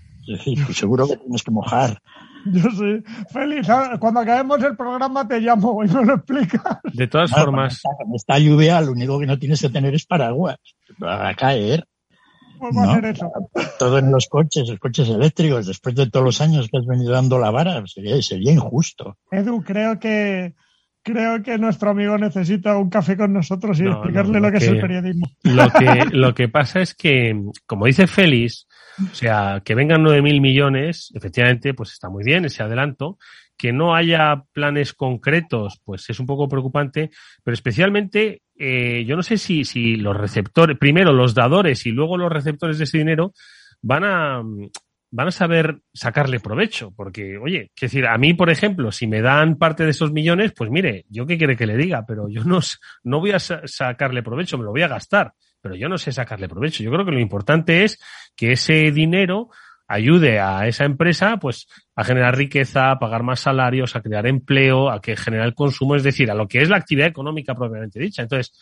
seguro 0.75 1.09
que 1.09 1.17
tienes 1.17 1.43
que 1.43 1.51
mojar. 1.51 2.03
Yo 2.45 2.71
sí. 2.71 3.03
Feliz, 3.31 3.67
cuando 3.99 4.21
acabemos 4.21 4.63
el 4.63 4.77
programa 4.77 5.27
te 5.27 5.41
llamo 5.41 5.83
y 5.83 5.89
me 5.89 6.05
lo 6.05 6.15
explicas. 6.15 6.79
De 6.93 7.07
todas 7.07 7.31
formas. 7.31 7.81
esta, 8.15 8.39
lluvia 8.39 8.81
lo 8.83 8.93
único 8.93 9.19
que 9.19 9.27
no 9.27 9.39
tienes 9.39 9.61
que 9.61 9.71
tener 9.71 9.95
es 9.95 10.05
paraguas. 10.05 10.59
Va 11.03 11.29
a 11.29 11.35
caer. 11.35 11.87
Todo 13.79 13.99
en 13.99 14.11
los 14.11 14.29
coches, 14.29 14.69
los 14.69 14.79
coches 14.79 15.09
eléctricos, 15.09 15.67
después 15.67 15.95
de 15.95 16.11
todos 16.11 16.25
los 16.25 16.41
años 16.41 16.69
que 16.69 16.79
has 16.79 16.87
venido 16.87 17.13
dando 17.13 17.39
la 17.39 17.51
vara, 17.51 17.83
sería, 17.87 18.21
sería 18.23 18.53
injusto. 18.53 19.17
Edu, 19.31 19.63
creo 19.63 19.99
que 19.99 20.55
creo 21.03 21.43
que 21.43 21.57
nuestro 21.59 21.91
amigo 21.91 22.19
necesita 22.19 22.77
un 22.77 22.91
café 22.91 23.17
con 23.17 23.33
nosotros 23.33 23.81
y 23.81 23.87
explicarle 23.87 24.41
lo, 24.41 24.51
que, 24.51 24.59
es 24.59 24.69
el 24.69 24.81
periodismo. 24.81 25.27
Lo 25.43 25.71
que, 25.71 26.05
lo 26.13 26.35
que 26.35 26.49
pasa 26.49 26.81
es 26.81 26.95
que, 26.95 27.35
como 27.67 27.87
dice 27.87 28.07
Félix, 28.07 28.67
o 29.11 29.15
sea, 29.15 29.63
que 29.65 29.75
vengan 29.75 30.03
9.000 30.03 30.41
millones, 30.41 31.11
efectivamente, 31.15 31.73
pues 31.73 31.93
está 31.93 32.11
muy 32.11 32.25
bien 32.25 32.45
ese 32.45 32.63
adelanto, 32.63 33.19
que 33.59 33.73
no 33.73 33.95
haya 33.95 34.45
planes 34.53 34.95
concretos, 34.95 35.81
pues 35.85 36.09
es 36.09 36.21
un 36.21 36.27
poco 36.27 36.49
preocupante, 36.49 37.11
pero 37.43 37.53
especialmente 37.53 38.43
eh, 38.57 39.05
yo 39.05 39.17
no 39.17 39.23
sé 39.23 39.37
si, 39.37 39.65
si 39.65 39.97
los 39.97 40.17
receptores, 40.17 40.79
primero 40.79 41.13
los 41.13 41.35
dadores 41.35 41.85
y 41.85 41.91
luego 41.91 42.17
los 42.17 42.33
receptores 42.33 42.79
de 42.79 42.85
ese 42.85 42.99
dinero 42.99 43.33
van 43.83 44.05
a, 44.05 44.43
van 45.11 45.29
a 45.29 45.33
saber 45.33 45.81
sacarle 45.93 46.39
provecho, 46.41 46.93
porque, 46.95 47.37
oye, 47.39 47.73
es 47.75 47.81
decir, 47.81 48.07
a 48.07 48.17
mí, 48.17 48.35
por 48.35 48.51
ejemplo, 48.51 48.93
si 48.93 49.07
me 49.07 49.23
dan 49.23 49.57
parte 49.57 49.85
de 49.85 49.91
esos 49.91 50.13
millones, 50.13 50.53
pues 50.57 50.71
mire, 50.71 51.05
yo 51.09 51.27
qué 51.27 51.37
quiere 51.37 51.57
que 51.57 51.67
le 51.67 51.77
diga, 51.77 52.05
pero 52.07 52.29
yo 52.29 52.45
no, 52.45 52.61
no 53.03 53.21
voy 53.21 53.33
a 53.33 53.39
sacarle 53.39 54.23
provecho, 54.23 54.57
me 54.57 54.65
lo 54.65 54.71
voy 54.71 54.83
a 54.83 54.89
gastar, 54.89 55.33
pero 55.61 55.75
yo 55.75 55.89
no 55.89 55.99
sé 55.99 56.13
sacarle 56.13 56.49
provecho. 56.49 56.83
Yo 56.83 56.91
creo 56.91 57.05
que 57.05 57.13
lo 57.13 57.21
importante 57.21 57.85
es 57.85 58.01
que 58.37 58.53
ese 58.53 58.93
dinero 58.93 59.49
ayude 59.89 60.39
a 60.39 60.67
esa 60.69 60.85
empresa 60.85 61.39
pues 61.39 61.67
a 61.97 62.05
generar 62.05 62.37
riqueza, 62.37 62.91
a 62.91 62.99
pagar 62.99 63.23
más 63.23 63.41
salarios, 63.41 63.97
a 63.97 64.03
crear 64.03 64.27
empleo, 64.27 64.91
a 64.91 65.01
que 65.01 65.17
genere 65.17 65.45
el 65.45 65.55
consumo, 65.55 65.97
es 65.97 66.05
decir, 66.05 66.31
a 66.31 66.35
lo 66.35 66.47
que 66.47 66.61
es 66.61 66.69
la 66.69 66.77
actividad 66.77 67.09
económica 67.09 67.55
propiamente 67.55 67.99
dicha. 67.99 68.23
Entonces, 68.23 68.53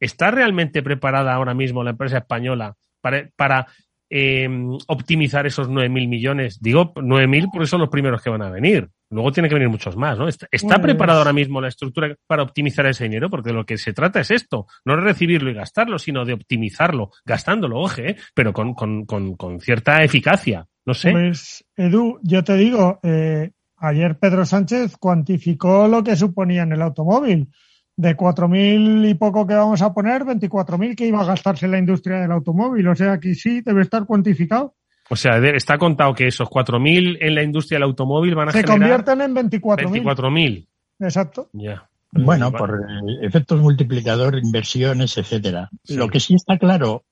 ¿está 0.00 0.30
realmente 0.30 0.82
preparada 0.82 1.32
ahora 1.32 1.54
mismo 1.54 1.84
la 1.84 1.90
empresa 1.90 2.18
española 2.18 2.74
para, 3.00 3.30
para 3.36 3.68
eh, 4.10 4.48
optimizar 4.88 5.46
esos 5.46 5.70
9.000 5.70 6.08
millones? 6.08 6.60
Digo 6.60 6.92
9.000 6.94 7.50
porque 7.52 7.68
son 7.68 7.80
los 7.80 7.88
primeros 7.88 8.20
que 8.20 8.30
van 8.30 8.42
a 8.42 8.50
venir. 8.50 8.88
Luego 9.14 9.32
tiene 9.32 9.48
que 9.48 9.54
venir 9.54 9.68
muchos 9.68 9.96
más, 9.96 10.18
¿no? 10.18 10.28
¿Está, 10.28 10.48
está 10.50 10.82
preparada 10.82 11.20
ahora 11.20 11.32
mismo 11.32 11.60
la 11.60 11.68
estructura 11.68 12.14
para 12.26 12.42
optimizar 12.42 12.84
ese 12.86 13.04
dinero? 13.04 13.30
Porque 13.30 13.52
lo 13.52 13.64
que 13.64 13.78
se 13.78 13.92
trata 13.92 14.20
es 14.20 14.30
esto, 14.30 14.66
no 14.84 14.96
recibirlo 14.96 15.50
y 15.50 15.54
gastarlo, 15.54 15.98
sino 15.98 16.24
de 16.24 16.32
optimizarlo, 16.32 17.10
gastándolo, 17.24 17.78
oje, 17.78 18.10
¿eh? 18.10 18.16
pero 18.34 18.52
con, 18.52 18.74
con, 18.74 19.06
con, 19.06 19.36
con, 19.36 19.60
cierta 19.60 20.02
eficacia. 20.02 20.66
No 20.84 20.94
sé. 20.94 21.12
Pues, 21.12 21.64
Edu, 21.76 22.18
yo 22.22 22.42
te 22.42 22.56
digo, 22.56 22.98
eh, 23.02 23.52
ayer 23.76 24.18
Pedro 24.18 24.44
Sánchez 24.44 24.96
cuantificó 24.98 25.86
lo 25.88 26.02
que 26.02 26.16
suponía 26.16 26.62
en 26.62 26.72
el 26.72 26.82
automóvil. 26.82 27.48
De 27.96 28.16
4.000 28.16 29.08
y 29.08 29.14
poco 29.14 29.46
que 29.46 29.54
vamos 29.54 29.80
a 29.80 29.94
poner, 29.94 30.24
24.000 30.24 30.96
que 30.96 31.06
iba 31.06 31.20
a 31.20 31.24
gastarse 31.24 31.68
la 31.68 31.78
industria 31.78 32.18
del 32.18 32.32
automóvil. 32.32 32.88
O 32.88 32.94
sea, 32.96 33.20
que 33.20 33.36
sí 33.36 33.60
debe 33.60 33.82
estar 33.82 34.04
cuantificado. 34.04 34.74
O 35.10 35.16
sea, 35.16 35.36
está 35.38 35.76
contado 35.78 36.14
que 36.14 36.26
esos 36.26 36.48
4.000 36.48 37.18
en 37.20 37.34
la 37.34 37.42
industria 37.42 37.76
del 37.76 37.84
automóvil 37.84 38.34
van 38.34 38.48
a 38.48 38.52
Se 38.52 38.64
convierten 38.64 39.20
en 39.20 39.34
24.000. 39.34 40.02
24.000. 40.02 40.66
Exacto. 41.00 41.50
Ya. 41.52 41.88
Bueno, 42.12 42.52
por 42.52 42.80
efectos 43.22 43.60
multiplicador, 43.60 44.38
inversiones, 44.38 45.18
etcétera. 45.18 45.68
Lo 45.88 46.08
que 46.08 46.20
sí 46.20 46.34
está 46.34 46.58
claro 46.58 47.04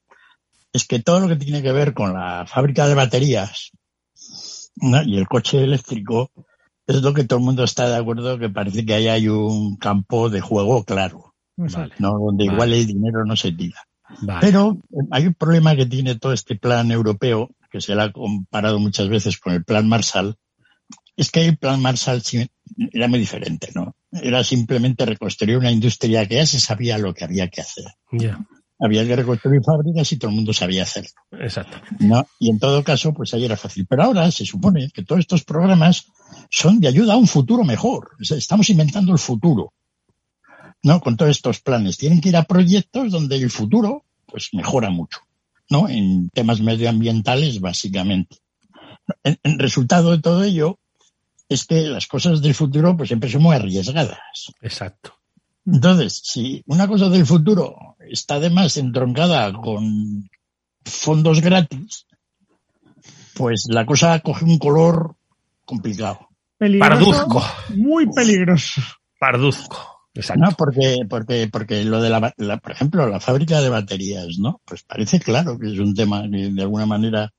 es 0.72 0.87
que 0.87 1.00
todo 1.00 1.20
lo 1.20 1.28
que 1.28 1.37
tiene 1.37 1.61
que 1.62 1.72
ver 1.72 1.92
con 1.92 2.14
la 2.14 2.46
fábrica 2.46 2.87
de 2.88 2.94
baterías 2.94 3.72
y 4.80 5.18
el 5.18 5.28
coche 5.28 5.62
eléctrico 5.62 6.30
es 6.87 7.02
lo 7.02 7.12
que 7.12 7.25
todo 7.25 7.38
el 7.38 7.44
mundo 7.44 7.64
está 7.64 7.88
de 7.88 7.96
acuerdo, 7.96 8.38
que 8.38 8.49
parece 8.49 8.84
que 8.84 8.94
ahí 8.94 9.08
hay 9.08 9.28
un 9.28 9.76
campo 9.76 10.30
de 10.30 10.40
juego 10.40 10.84
claro, 10.84 11.34
¿no? 11.56 12.18
donde 12.18 12.44
igual 12.44 12.72
el 12.72 12.87
dinero 12.87 13.25
no 13.25 13.37
se 13.37 13.52
tira. 13.52 13.80
Pero 14.40 14.78
eh, 14.90 15.06
hay 15.11 15.26
un 15.26 15.34
problema 15.34 15.75
que 15.76 15.87
tiene 15.87 16.16
todo 16.16 16.32
este 16.32 16.56
plan 16.56 16.90
europeo, 16.90 17.50
que 17.72 17.80
se 17.80 17.94
le 17.94 18.02
ha 18.02 18.12
comparado 18.12 18.78
muchas 18.78 19.08
veces 19.08 19.38
con 19.38 19.54
el 19.54 19.64
plan 19.64 19.88
Marshall, 19.88 20.36
es 21.16 21.30
que 21.30 21.46
el 21.46 21.56
plan 21.56 21.80
Marshall 21.80 22.22
era 22.92 23.08
muy 23.08 23.18
diferente, 23.18 23.70
¿no? 23.74 23.96
Era 24.12 24.44
simplemente 24.44 25.06
reconstruir 25.06 25.56
una 25.56 25.70
industria 25.70 26.26
que 26.28 26.36
ya 26.36 26.46
se 26.46 26.60
sabía 26.60 26.98
lo 26.98 27.14
que 27.14 27.24
había 27.24 27.48
que 27.48 27.62
hacer. 27.62 27.84
Había 28.78 29.06
que 29.06 29.16
reconstruir 29.16 29.62
fábricas 29.64 30.12
y 30.12 30.18
todo 30.18 30.30
el 30.30 30.36
mundo 30.36 30.52
sabía 30.52 30.82
hacerlo. 30.82 31.10
Exacto. 31.32 31.78
¿no? 32.00 32.26
Y 32.38 32.50
en 32.50 32.58
todo 32.58 32.82
caso, 32.84 33.14
pues 33.14 33.32
ahí 33.32 33.44
era 33.44 33.56
fácil. 33.56 33.86
Pero 33.88 34.02
ahora 34.02 34.30
se 34.30 34.44
supone 34.44 34.90
que 34.90 35.04
todos 35.04 35.20
estos 35.20 35.44
programas 35.44 36.06
son 36.50 36.80
de 36.80 36.88
ayuda 36.88 37.14
a 37.14 37.16
un 37.16 37.28
futuro 37.28 37.64
mejor. 37.64 38.10
Estamos 38.18 38.68
inventando 38.70 39.12
el 39.12 39.18
futuro. 39.18 39.72
¿No? 40.82 41.00
Con 41.00 41.16
todos 41.16 41.30
estos 41.30 41.60
planes. 41.60 41.96
Tienen 41.96 42.20
que 42.20 42.30
ir 42.30 42.36
a 42.36 42.42
proyectos 42.42 43.12
donde 43.12 43.36
el 43.36 43.50
futuro, 43.50 44.04
pues 44.26 44.48
mejora 44.52 44.90
mucho. 44.90 45.20
¿No? 45.72 45.88
En 45.88 46.28
temas 46.28 46.60
medioambientales, 46.60 47.58
básicamente. 47.58 48.36
En, 49.24 49.58
resultado 49.58 50.10
de 50.10 50.20
todo 50.20 50.42
ello, 50.42 50.78
es 51.48 51.64
que 51.64 51.80
las 51.88 52.06
cosas 52.06 52.42
del 52.42 52.54
futuro 52.54 52.94
pues 52.94 53.08
siempre 53.08 53.30
son 53.30 53.42
muy 53.42 53.56
arriesgadas. 53.56 54.52
Exacto. 54.60 55.14
Entonces, 55.64 56.20
si 56.22 56.62
una 56.66 56.86
cosa 56.86 57.08
del 57.08 57.24
futuro 57.24 57.96
está 58.00 58.34
además 58.34 58.76
entroncada 58.76 59.50
con 59.54 60.28
fondos 60.84 61.40
gratis, 61.40 62.06
pues 63.34 63.64
la 63.70 63.86
cosa 63.86 64.20
coge 64.20 64.44
un 64.44 64.58
color 64.58 65.16
complicado. 65.64 66.28
Parduzco. 66.58 67.42
Muy 67.76 68.12
peligroso. 68.12 68.82
Parduzco. 69.18 69.91
Exacto. 70.14 70.45
No, 70.45 70.52
porque, 70.57 70.99
porque, 71.09 71.49
porque 71.50 71.85
lo 71.85 72.00
de 72.00 72.11
la, 72.11 72.21
por 72.59 72.73
ejemplo, 72.73 73.07
la 73.07 73.21
fábrica 73.21 73.61
de 73.61 73.71
baterías, 73.71 74.38
¿no? 74.38 74.61
Pues 74.64 74.83
parece 74.83 75.21
claro 75.21 75.59
que 75.59 75.73
es 75.73 75.78
un 75.78 75.95
tema 75.95 76.23
que 76.31 76.50
de 76.50 76.62
alguna 76.62 76.87
manera, 76.87 77.31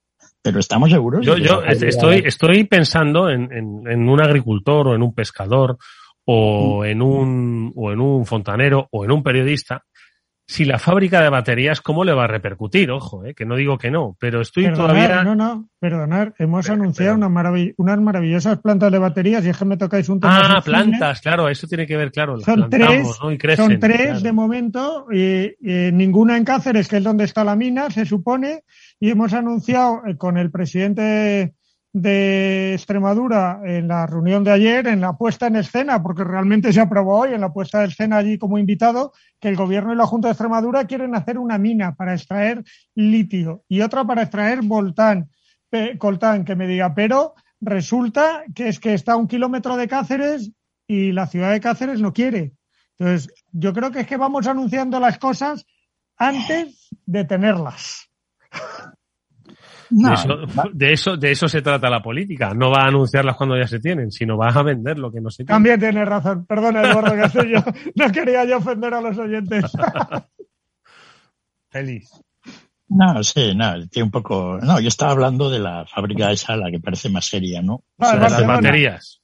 pero 0.41 0.59
estamos 0.59 0.89
seguros. 0.89 1.25
Yo, 1.25 1.37
yo 1.37 1.61
estoy, 1.63 2.23
estoy 2.25 2.63
pensando 2.63 3.29
en, 3.29 3.51
en, 3.51 3.83
en, 3.87 4.09
un 4.09 4.21
agricultor 4.21 4.87
o 4.87 4.95
en 4.95 5.03
un 5.03 5.13
pescador 5.13 5.77
o 6.25 6.81
mm. 6.81 6.85
en 6.85 7.01
un, 7.01 7.73
o 7.75 7.91
en 7.91 7.99
un 7.99 8.25
fontanero 8.25 8.87
o 8.91 9.05
en 9.05 9.11
un 9.11 9.21
periodista 9.21 9.83
si 10.45 10.65
la 10.65 10.77
fábrica 10.77 11.21
de 11.21 11.29
baterías, 11.29 11.79
¿cómo 11.81 12.03
le 12.03 12.13
va 12.13 12.25
a 12.25 12.27
repercutir? 12.27 12.91
Ojo, 12.91 13.25
eh, 13.25 13.33
que 13.33 13.45
no 13.45 13.55
digo 13.55 13.77
que 13.77 13.89
no, 13.89 14.17
pero 14.19 14.41
estoy 14.41 14.71
todavía. 14.73 15.23
No, 15.23 15.35
no, 15.35 15.69
perdonar, 15.79 16.33
hemos 16.37 16.69
anunciado 16.69 17.15
Una 17.15 17.27
unas 17.77 17.99
maravillosas 17.99 18.59
plantas 18.59 18.91
de 18.91 18.97
baterías 18.97 19.45
y 19.45 19.49
es 19.49 19.57
que 19.57 19.65
me 19.65 19.77
tocáis 19.77 20.09
un 20.09 20.19
tema. 20.19 20.57
Ah, 20.57 20.61
plantas, 20.61 21.21
claro, 21.21 21.47
eso 21.47 21.67
tiene 21.67 21.87
que 21.87 21.95
ver, 21.95 22.11
claro. 22.11 22.39
Son 22.41 22.69
tres, 22.69 23.07
son 23.55 23.79
tres 23.79 24.21
de 24.21 24.31
momento, 24.33 25.07
y, 25.11 25.55
ninguna 25.91 26.35
en 26.35 26.43
Cáceres, 26.43 26.87
que 26.87 26.97
es 26.97 27.03
donde 27.03 27.23
está 27.23 27.43
la 27.43 27.55
mina, 27.55 27.89
se 27.89 28.05
supone, 28.05 28.63
y 28.99 29.09
hemos 29.09 29.33
anunciado 29.33 30.01
eh, 30.05 30.17
con 30.17 30.37
el 30.37 30.51
presidente 30.51 31.53
de 31.93 32.73
Extremadura 32.73 33.61
en 33.63 33.87
la 33.87 34.07
reunión 34.07 34.43
de 34.43 34.51
ayer, 34.51 34.87
en 34.87 34.99
la 34.99 35.13
puesta 35.13 35.45
en 35.45 35.55
escena, 35.55 36.01
porque 36.01 36.23
realmente 36.23 36.73
se 36.73 36.81
aprobó 36.81 37.19
hoy 37.19 37.33
en 37.33 37.41
la 37.41 37.53
puesta 37.53 37.83
en 37.83 37.91
escena 37.91 38.17
allí 38.17 38.39
como 38.39 38.57
invitado, 38.57 39.13
que 39.39 39.49
el 39.49 39.55
gobierno 39.55 39.93
y 39.93 39.95
la 39.95 40.07
Junta 40.07 40.27
de 40.27 40.31
Extremadura 40.31 40.85
quieren 40.85 41.13
hacer 41.13 41.37
una 41.37 41.59
mina 41.59 41.93
para 41.93 42.15
extraer 42.15 42.63
litio 42.95 43.63
y 43.69 43.81
otra 43.81 44.03
para 44.05 44.23
extraer 44.23 44.63
voltán, 44.63 45.29
coltán, 45.99 46.45
que 46.45 46.55
me 46.55 46.67
diga, 46.67 46.95
pero 46.95 47.35
resulta 47.61 48.43
que 48.55 48.69
es 48.69 48.79
que 48.79 48.95
está 48.95 49.13
a 49.13 49.17
un 49.17 49.27
kilómetro 49.27 49.77
de 49.77 49.87
Cáceres 49.87 50.51
y 50.87 51.11
la 51.11 51.27
ciudad 51.27 51.51
de 51.51 51.61
Cáceres 51.61 52.01
no 52.01 52.11
quiere. 52.11 52.53
Entonces, 52.97 53.31
yo 53.51 53.71
creo 53.71 53.91
que 53.91 54.01
es 54.01 54.07
que 54.07 54.17
vamos 54.17 54.47
anunciando 54.47 54.99
las 54.99 55.19
cosas 55.19 55.65
antes 56.17 56.89
de 57.05 57.23
tenerlas 57.23 58.09
de, 59.93 60.93
eso, 60.93 61.17
de, 61.17 61.31
eso, 61.31 61.47
se 61.47 61.61
trata 61.61 61.89
la 61.89 62.01
política. 62.01 62.53
No 62.53 62.71
va 62.71 62.83
a 62.83 62.87
anunciarlas 62.87 63.35
cuando 63.35 63.57
ya 63.57 63.67
se 63.67 63.79
tienen, 63.79 64.11
sino 64.11 64.37
va 64.37 64.49
a 64.49 64.63
vender 64.63 64.97
lo 64.97 65.11
que 65.11 65.21
no 65.21 65.29
se 65.29 65.43
tiene. 65.43 65.55
También 65.55 65.79
tienes 65.79 66.07
razón. 66.07 66.45
Perdona, 66.45 66.81
Eduardo 66.81 67.15
Castillo. 67.15 67.63
no 67.95 68.11
quería 68.11 68.45
yo 68.45 68.57
ofender 68.57 68.93
a 68.93 69.01
los 69.01 69.17
oyentes. 69.17 69.65
Feliz. 71.69 72.09
No, 72.89 73.23
sí, 73.23 73.55
no, 73.55 73.87
tiene 73.87 74.05
un 74.05 74.11
poco. 74.11 74.59
No, 74.61 74.79
yo 74.79 74.87
estaba 74.87 75.11
hablando 75.11 75.49
de 75.49 75.59
la 75.59 75.85
fábrica 75.85 76.31
esa, 76.31 76.55
la 76.55 76.69
que 76.69 76.79
parece 76.79 77.09
más 77.09 77.25
seria, 77.25 77.61
¿no? 77.61 77.83
Ah, 77.97 78.15
las 78.15 78.45
baterías. 78.45 79.21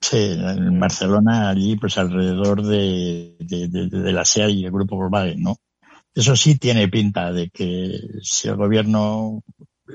Sí, 0.00 0.16
en 0.16 0.80
Barcelona, 0.80 1.50
allí, 1.50 1.76
pues 1.76 1.98
alrededor 1.98 2.62
de, 2.62 3.36
de, 3.40 3.68
de, 3.68 4.12
la 4.12 4.24
SEA 4.24 4.48
y 4.48 4.64
el 4.64 4.70
grupo 4.70 4.96
Volkswagen, 4.96 5.42
¿no? 5.42 5.56
Eso 6.14 6.36
sí 6.36 6.58
tiene 6.58 6.88
pinta 6.88 7.32
de 7.32 7.50
que 7.50 8.00
si 8.22 8.48
el 8.48 8.56
gobierno 8.56 9.42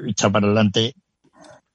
echa 0.08 0.30
para 0.30 0.48
adelante, 0.48 0.94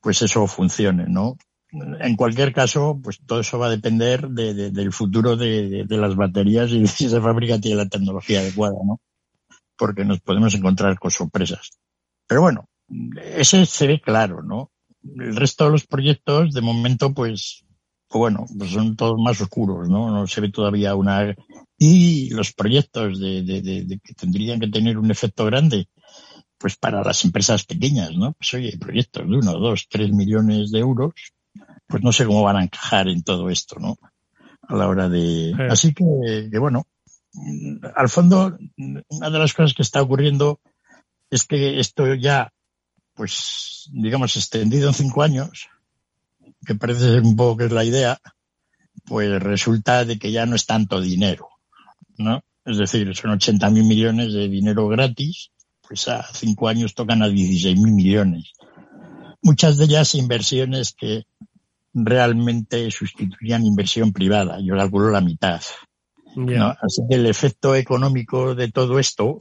pues 0.00 0.22
eso 0.22 0.46
funcione, 0.46 1.06
¿no? 1.08 1.36
En 1.72 2.16
cualquier 2.16 2.52
caso, 2.52 2.98
pues 3.00 3.20
todo 3.24 3.40
eso 3.40 3.58
va 3.58 3.66
a 3.66 3.70
depender 3.70 4.28
de, 4.28 4.70
del 4.72 4.92
futuro 4.92 5.36
de, 5.36 5.84
de, 5.86 5.96
las 5.96 6.16
baterías 6.16 6.70
y 6.72 6.86
si 6.88 7.06
esa 7.06 7.20
fábrica 7.20 7.60
tiene 7.60 7.76
la 7.76 7.88
tecnología 7.88 8.40
adecuada, 8.40 8.76
¿no? 8.84 9.00
Porque 9.76 10.04
nos 10.04 10.20
podemos 10.20 10.52
encontrar 10.54 10.98
con 10.98 11.12
sorpresas. 11.12 11.70
Pero 12.26 12.42
bueno, 12.42 12.68
ese 13.36 13.64
se 13.66 13.86
ve 13.86 14.00
claro, 14.00 14.42
¿no? 14.42 14.72
El 15.02 15.36
resto 15.36 15.64
de 15.64 15.70
los 15.70 15.86
proyectos, 15.86 16.52
de 16.52 16.60
momento, 16.60 17.14
pues, 17.14 17.64
pues 18.08 18.18
bueno, 18.18 18.46
pues 18.58 18.72
son 18.72 18.96
todos 18.96 19.20
más 19.22 19.40
oscuros, 19.40 19.88
¿no? 19.88 20.10
No 20.10 20.26
se 20.26 20.40
ve 20.40 20.50
todavía 20.50 20.96
una... 20.96 21.34
Y 21.78 22.30
los 22.30 22.52
proyectos 22.52 23.20
de, 23.20 23.42
de 23.42 24.00
que 24.02 24.14
tendrían 24.14 24.58
que 24.60 24.68
tener 24.68 24.98
un 24.98 25.10
efecto 25.10 25.46
grande, 25.46 25.88
pues 26.60 26.76
para 26.76 27.02
las 27.02 27.24
empresas 27.24 27.64
pequeñas, 27.64 28.14
¿no? 28.14 28.34
Pues 28.34 28.52
oye, 28.52 28.76
proyectos 28.78 29.26
de 29.26 29.34
uno, 29.34 29.52
dos, 29.52 29.88
tres 29.88 30.12
millones 30.12 30.70
de 30.70 30.80
euros, 30.80 31.14
pues 31.86 32.02
no 32.02 32.12
sé 32.12 32.26
cómo 32.26 32.42
van 32.42 32.58
a 32.58 32.62
encajar 32.62 33.08
en 33.08 33.22
todo 33.22 33.48
esto, 33.48 33.76
¿no? 33.80 33.98
A 34.68 34.76
la 34.76 34.86
hora 34.86 35.08
de... 35.08 35.54
Así 35.70 35.94
que, 35.94 36.04
que, 36.52 36.58
bueno, 36.58 36.86
al 37.96 38.10
fondo, 38.10 38.58
una 38.76 39.30
de 39.30 39.38
las 39.38 39.54
cosas 39.54 39.72
que 39.72 39.80
está 39.80 40.02
ocurriendo 40.02 40.60
es 41.30 41.46
que 41.46 41.80
esto 41.80 42.14
ya, 42.14 42.52
pues, 43.14 43.88
digamos, 43.94 44.36
extendido 44.36 44.88
en 44.88 44.94
cinco 44.94 45.22
años, 45.22 45.66
que 46.66 46.74
parece 46.74 47.00
ser 47.00 47.22
un 47.22 47.36
poco 47.36 47.56
que 47.56 47.64
es 47.64 47.72
la 47.72 47.84
idea, 47.84 48.20
pues 49.06 49.42
resulta 49.42 50.04
de 50.04 50.18
que 50.18 50.30
ya 50.30 50.44
no 50.44 50.56
es 50.56 50.66
tanto 50.66 51.00
dinero, 51.00 51.48
¿no? 52.18 52.44
Es 52.66 52.76
decir, 52.76 53.16
son 53.16 53.30
80 53.30 53.70
mil 53.70 53.84
millones 53.84 54.34
de 54.34 54.46
dinero 54.46 54.86
gratis 54.88 55.52
pues 55.90 56.06
a 56.06 56.24
cinco 56.32 56.68
años 56.68 56.94
tocan 56.94 57.20
a 57.20 57.28
16 57.28 57.76
mil 57.80 57.92
millones. 57.92 58.52
Muchas 59.42 59.76
de 59.76 59.86
ellas 59.86 60.14
inversiones 60.14 60.92
que 60.92 61.24
realmente 61.92 62.88
sustituían 62.92 63.66
inversión 63.66 64.12
privada. 64.12 64.60
Yo 64.62 64.76
calculo 64.76 65.10
la 65.10 65.20
mitad. 65.20 65.60
Así 66.80 67.02
que 67.08 67.16
el 67.16 67.26
efecto 67.26 67.74
económico 67.74 68.54
de 68.54 68.70
todo 68.70 69.00
esto, 69.00 69.40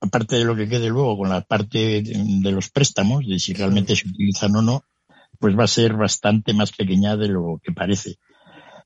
aparte 0.00 0.36
de 0.36 0.44
lo 0.44 0.54
que 0.54 0.68
quede 0.68 0.88
luego 0.88 1.18
con 1.18 1.28
la 1.28 1.40
parte 1.40 2.02
de, 2.02 2.52
los 2.52 2.70
préstamos, 2.70 3.26
de 3.26 3.40
si 3.40 3.52
realmente 3.52 3.96
se 3.96 4.06
utilizan 4.06 4.54
o 4.54 4.62
no, 4.62 4.84
pues 5.40 5.58
va 5.58 5.64
a 5.64 5.66
ser 5.66 5.94
bastante 5.94 6.54
más 6.54 6.70
pequeña 6.70 7.16
de 7.16 7.30
lo 7.30 7.60
que 7.60 7.72
parece. 7.72 8.18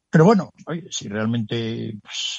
Pero 0.08 0.24
bueno, 0.24 0.54
oye, 0.66 0.86
si 0.90 1.06
realmente 1.06 1.98
pues, 2.00 2.38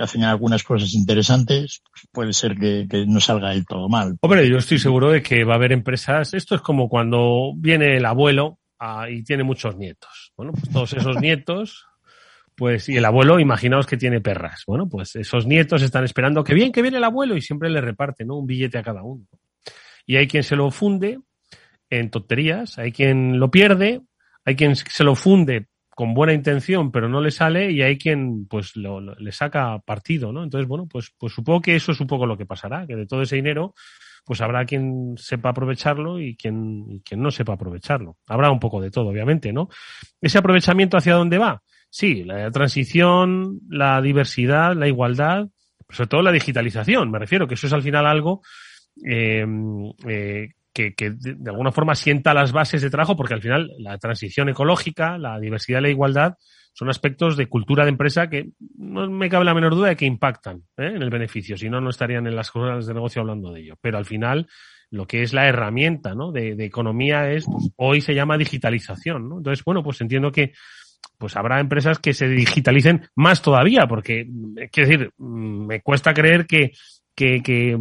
hacen 0.00 0.24
algunas 0.24 0.62
cosas 0.62 0.94
interesantes, 0.94 1.82
puede 2.12 2.32
ser 2.32 2.56
que, 2.56 2.86
no 3.06 3.20
salga 3.20 3.50
del 3.50 3.66
todo 3.66 3.88
mal. 3.88 4.16
Hombre, 4.20 4.48
yo 4.48 4.58
estoy 4.58 4.78
seguro 4.78 5.10
de 5.10 5.22
que 5.22 5.44
va 5.44 5.54
a 5.54 5.56
haber 5.56 5.72
empresas. 5.72 6.34
Esto 6.34 6.54
es 6.54 6.60
como 6.60 6.88
cuando 6.88 7.52
viene 7.56 7.96
el 7.96 8.04
abuelo 8.04 8.58
ah, 8.78 9.08
y 9.10 9.22
tiene 9.22 9.42
muchos 9.42 9.76
nietos. 9.76 10.32
Bueno, 10.36 10.52
pues 10.52 10.70
todos 10.70 10.92
esos 10.92 11.20
nietos, 11.20 11.86
pues, 12.54 12.88
y 12.88 12.96
el 12.96 13.04
abuelo, 13.04 13.38
imaginaos 13.38 13.86
que 13.86 13.96
tiene 13.96 14.20
perras. 14.20 14.64
Bueno, 14.66 14.88
pues 14.88 15.16
esos 15.16 15.46
nietos 15.46 15.82
están 15.82 16.04
esperando 16.04 16.44
que 16.44 16.54
bien, 16.54 16.72
que 16.72 16.82
viene 16.82 16.98
el 16.98 17.04
abuelo 17.04 17.36
y 17.36 17.42
siempre 17.42 17.70
le 17.70 17.80
reparte, 17.80 18.24
¿no? 18.24 18.36
Un 18.36 18.46
billete 18.46 18.78
a 18.78 18.82
cada 18.82 19.02
uno. 19.02 19.26
Y 20.06 20.16
hay 20.16 20.28
quien 20.28 20.42
se 20.42 20.56
lo 20.56 20.70
funde 20.70 21.18
en 21.90 22.10
tonterías, 22.10 22.78
hay 22.78 22.92
quien 22.92 23.38
lo 23.38 23.50
pierde, 23.50 24.02
hay 24.44 24.56
quien 24.56 24.76
se 24.76 25.04
lo 25.04 25.14
funde 25.14 25.66
con 25.96 26.12
buena 26.12 26.34
intención, 26.34 26.92
pero 26.92 27.08
no 27.08 27.22
le 27.22 27.30
sale 27.30 27.72
y 27.72 27.80
hay 27.80 27.96
quien 27.96 28.46
pues 28.46 28.76
lo, 28.76 29.00
le 29.00 29.32
saca 29.32 29.78
partido, 29.78 30.30
¿no? 30.30 30.44
Entonces, 30.44 30.68
bueno, 30.68 30.86
pues, 30.86 31.14
pues 31.16 31.32
supongo 31.32 31.62
que 31.62 31.74
eso 31.74 31.92
es 31.92 32.00
un 32.00 32.06
poco 32.06 32.26
lo 32.26 32.36
que 32.36 32.44
pasará, 32.44 32.86
que 32.86 32.94
de 32.94 33.06
todo 33.06 33.22
ese 33.22 33.36
dinero, 33.36 33.72
pues 34.22 34.42
habrá 34.42 34.66
quien 34.66 35.14
sepa 35.16 35.48
aprovecharlo 35.48 36.20
y 36.20 36.36
quien, 36.36 36.84
y 36.90 37.00
quien 37.00 37.22
no 37.22 37.30
sepa 37.30 37.54
aprovecharlo. 37.54 38.18
Habrá 38.26 38.50
un 38.50 38.60
poco 38.60 38.78
de 38.82 38.90
todo, 38.90 39.08
obviamente, 39.08 39.54
¿no? 39.54 39.70
Ese 40.20 40.36
aprovechamiento 40.36 40.98
hacia 40.98 41.14
dónde 41.14 41.38
va? 41.38 41.62
Sí, 41.88 42.24
la 42.24 42.50
transición, 42.50 43.60
la 43.70 44.02
diversidad, 44.02 44.76
la 44.76 44.88
igualdad, 44.88 45.48
sobre 45.88 46.08
todo 46.08 46.20
la 46.20 46.32
digitalización, 46.32 47.10
me 47.10 47.18
refiero, 47.18 47.48
que 47.48 47.54
eso 47.54 47.68
es 47.68 47.72
al 47.72 47.82
final 47.82 48.06
algo 48.06 48.42
eh, 49.02 49.46
eh, 50.06 50.48
que, 50.76 50.92
que 50.94 51.12
de, 51.12 51.50
alguna 51.50 51.72
forma 51.72 51.94
sienta 51.94 52.34
las 52.34 52.52
bases 52.52 52.82
de 52.82 52.90
trabajo, 52.90 53.16
porque 53.16 53.32
al 53.32 53.40
final 53.40 53.72
la 53.78 53.96
transición 53.96 54.50
ecológica, 54.50 55.16
la 55.16 55.40
diversidad 55.40 55.78
y 55.78 55.82
la 55.84 55.88
igualdad 55.88 56.34
son 56.74 56.90
aspectos 56.90 57.38
de 57.38 57.46
cultura 57.46 57.84
de 57.84 57.90
empresa 57.90 58.28
que 58.28 58.50
no 58.76 59.08
me 59.08 59.30
cabe 59.30 59.46
la 59.46 59.54
menor 59.54 59.74
duda 59.74 59.88
de 59.88 59.96
que 59.96 60.04
impactan 60.04 60.58
¿eh? 60.76 60.92
en 60.94 61.02
el 61.02 61.08
beneficio, 61.08 61.56
si 61.56 61.70
no, 61.70 61.80
no 61.80 61.88
estarían 61.88 62.26
en 62.26 62.36
las 62.36 62.50
cosas 62.50 62.86
de 62.86 62.92
negocio 62.92 63.22
hablando 63.22 63.50
de 63.52 63.62
ello. 63.62 63.76
Pero 63.80 63.96
al 63.96 64.04
final, 64.04 64.46
lo 64.90 65.06
que 65.06 65.22
es 65.22 65.32
la 65.32 65.48
herramienta 65.48 66.14
¿no? 66.14 66.30
de, 66.30 66.54
de 66.54 66.66
economía 66.66 67.32
es, 67.32 67.46
pues, 67.46 67.70
hoy 67.76 68.02
se 68.02 68.14
llama 68.14 68.36
digitalización. 68.36 69.30
¿no? 69.30 69.38
Entonces, 69.38 69.64
bueno, 69.64 69.82
pues 69.82 69.98
entiendo 70.02 70.30
que 70.30 70.52
pues 71.16 71.34
habrá 71.36 71.58
empresas 71.60 71.98
que 71.98 72.12
se 72.12 72.28
digitalicen 72.28 73.08
más 73.14 73.40
todavía, 73.40 73.86
porque, 73.86 74.28
quiero 74.70 74.90
decir, 74.90 75.10
me 75.16 75.80
cuesta 75.80 76.12
creer 76.12 76.46
que, 76.46 76.72
que, 77.14 77.42
que, 77.42 77.74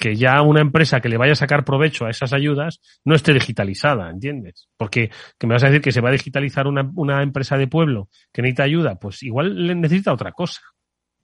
que 0.00 0.16
ya 0.16 0.40
una 0.40 0.62
empresa 0.62 1.00
que 1.00 1.10
le 1.10 1.18
vaya 1.18 1.32
a 1.32 1.36
sacar 1.36 1.64
provecho 1.64 2.06
a 2.06 2.10
esas 2.10 2.32
ayudas 2.32 2.80
no 3.04 3.14
esté 3.14 3.34
digitalizada, 3.34 4.08
¿entiendes? 4.08 4.68
Porque 4.78 5.10
que 5.38 5.46
me 5.46 5.54
vas 5.54 5.62
a 5.62 5.66
decir 5.66 5.82
que 5.82 5.92
se 5.92 6.00
va 6.00 6.08
a 6.08 6.12
digitalizar 6.12 6.66
una, 6.66 6.90
una 6.96 7.22
empresa 7.22 7.58
de 7.58 7.68
pueblo 7.68 8.08
que 8.32 8.40
necesita 8.40 8.62
ayuda, 8.62 8.98
pues 8.98 9.22
igual 9.22 9.66
le 9.66 9.74
necesita 9.74 10.12
otra 10.12 10.32
cosa. 10.32 10.62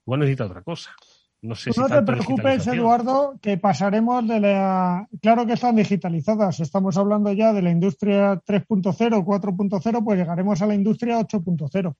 Igual 0.05 0.19
necesita 0.21 0.45
otra 0.45 0.61
cosa. 0.61 0.91
No 1.41 1.55
sé 1.55 1.73
si 1.73 1.79
no 1.79 1.87
te 1.87 2.01
preocupes. 2.03 2.67
Eduardo, 2.67 3.39
que 3.41 3.57
pasaremos 3.57 4.27
de 4.27 4.39
la... 4.39 5.07
Claro 5.21 5.45
que 5.47 5.53
están 5.53 5.75
digitalizadas. 5.75 6.59
Estamos 6.59 6.97
hablando 6.97 7.33
ya 7.33 7.53
de 7.53 7.63
la 7.63 7.71
industria 7.71 8.41
3.0, 8.41 9.23
4.0, 9.23 10.03
pues 10.03 10.19
llegaremos 10.19 10.61
a 10.61 10.67
la 10.67 10.75
industria 10.75 11.19
8.0. 11.19 11.95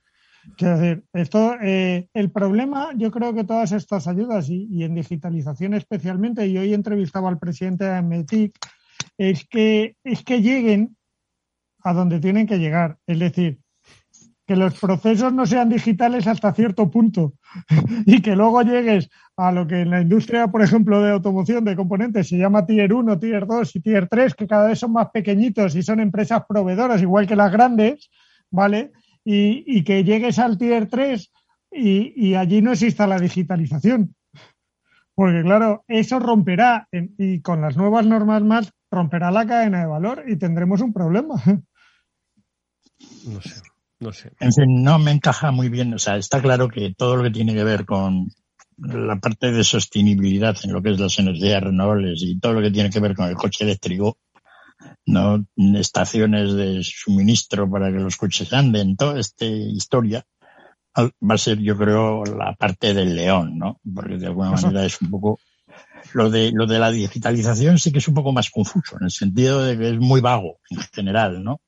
Quiero 0.55 0.77
decir, 0.77 1.03
esto, 1.13 1.55
eh, 1.61 2.07
el 2.13 2.31
problema, 2.31 2.91
yo 2.95 3.11
creo 3.11 3.33
que 3.33 3.43
todas 3.43 3.71
estas 3.71 4.07
ayudas 4.07 4.49
y, 4.49 4.83
en 4.83 4.95
digitalización 4.95 5.73
especialmente, 5.73 6.47
y 6.47 6.57
hoy 6.57 6.73
entrevistaba 6.73 7.29
al 7.29 7.39
presidente 7.39 7.85
de 7.85 8.01
Metic, 8.01 8.57
es 9.17 9.45
que, 9.47 9.95
es 10.03 10.23
que 10.23 10.41
lleguen 10.41 10.95
a 11.83 11.93
donde 11.93 12.19
tienen 12.19 12.47
que 12.47 12.59
llegar. 12.59 12.97
Es 13.05 13.19
decir, 13.19 13.59
que 14.47 14.55
los 14.55 14.79
procesos 14.79 15.33
no 15.33 15.45
sean 15.45 15.69
digitales 15.69 16.25
hasta 16.25 16.53
cierto 16.53 16.89
punto 16.89 17.33
y 18.05 18.21
que 18.21 18.35
luego 18.35 18.61
llegues 18.61 19.09
a 19.35 19.51
lo 19.51 19.67
que 19.67 19.81
en 19.81 19.89
la 19.89 20.01
industria, 20.01 20.47
por 20.47 20.61
ejemplo, 20.61 21.01
de 21.03 21.11
automoción, 21.11 21.65
de 21.65 21.75
componentes, 21.75 22.29
se 22.29 22.37
llama 22.37 22.65
Tier 22.65 22.93
1, 22.93 23.19
Tier 23.19 23.45
2 23.45 23.75
y 23.75 23.79
Tier 23.81 24.07
3, 24.07 24.33
que 24.33 24.47
cada 24.47 24.69
vez 24.69 24.79
son 24.79 24.93
más 24.93 25.09
pequeñitos 25.11 25.75
y 25.75 25.83
son 25.83 25.99
empresas 25.99 26.43
proveedoras, 26.47 27.01
igual 27.01 27.27
que 27.27 27.35
las 27.35 27.51
grandes, 27.51 28.09
¿vale? 28.49 28.93
Y, 29.29 29.63
y 29.67 29.84
que 29.84 30.05
llegues 30.05 30.39
al 30.39 30.57
Tier 30.57 30.88
3 30.88 31.31
y, 31.72 32.13
y 32.29 32.36
allí 32.36 32.62
no 32.62 32.72
exista 32.72 33.05
la 33.07 33.19
digitalización. 33.19 34.15
Porque 35.15 35.41
claro, 35.41 35.84
eso 35.89 36.19
romperá, 36.19 36.88
en- 36.91 37.13
y 37.17 37.41
con 37.41 37.60
las 37.60 37.75
nuevas 37.75 38.05
normas 38.05 38.41
más, 38.43 38.72
romperá 38.89 39.29
la 39.31 39.46
cadena 39.46 39.81
de 39.81 39.88
valor 39.88 40.24
y 40.27 40.38
tendremos 40.38 40.79
un 40.79 40.93
problema. 40.93 41.36
No 43.25 43.41
sé, 43.41 43.62
no 44.00 44.13
sé. 44.13 44.31
En 44.39 44.53
fin, 44.53 44.84
no 44.84 44.98
me 44.98 45.12
encaja 45.12 45.51
muy 45.51 45.69
bien. 45.69 45.93
O 45.93 46.00
sea, 46.00 46.17
está 46.17 46.41
claro 46.41 46.69
que 46.69 46.93
todo 46.96 47.17
lo 47.17 47.24
que 47.24 47.31
tiene 47.31 47.53
que 47.53 47.63
ver 47.63 47.86
con 47.86 48.29
la 48.77 49.17
parte 49.19 49.51
de 49.51 49.63
sostenibilidad 49.63 50.55
en 50.63 50.72
lo 50.72 50.81
que 50.81 50.91
es 50.91 51.00
las 51.00 51.19
energías 51.19 51.63
renovables 51.63 52.22
y 52.24 52.39
todo 52.39 52.53
lo 52.53 52.62
que 52.62 52.72
tiene 52.72 52.89
que 52.89 53.00
ver 53.00 53.15
con 53.15 53.27
el 53.27 53.36
coche 53.36 53.65
eléctrico, 53.65 54.17
no 55.07 55.45
estaciones 55.57 56.53
de 56.53 56.83
suministro 56.83 57.69
para 57.69 57.91
que 57.91 57.99
los 57.99 58.17
coches 58.17 58.53
anden, 58.53 58.95
toda 58.95 59.19
esta 59.19 59.45
historia 59.45 60.25
va 60.95 61.35
a 61.35 61.37
ser, 61.37 61.59
yo 61.59 61.77
creo, 61.77 62.23
la 62.25 62.53
parte 62.55 62.93
del 62.93 63.15
león, 63.15 63.57
¿no? 63.57 63.79
Porque 63.93 64.17
de 64.17 64.27
alguna 64.27 64.51
manera 64.51 64.85
es 64.85 65.01
un 65.01 65.09
poco 65.09 65.39
lo 66.13 66.29
de 66.29 66.51
lo 66.51 66.65
de 66.65 66.79
la 66.79 66.91
digitalización 66.91 67.77
sí 67.77 67.91
que 67.91 67.99
es 67.99 68.07
un 68.07 68.13
poco 68.13 68.32
más 68.32 68.49
confuso 68.49 68.97
en 68.97 69.05
el 69.05 69.12
sentido 69.12 69.63
de 69.63 69.77
que 69.77 69.89
es 69.89 69.99
muy 69.99 70.21
vago 70.21 70.60
en 70.69 70.79
general, 70.93 71.43
¿no? 71.43 71.62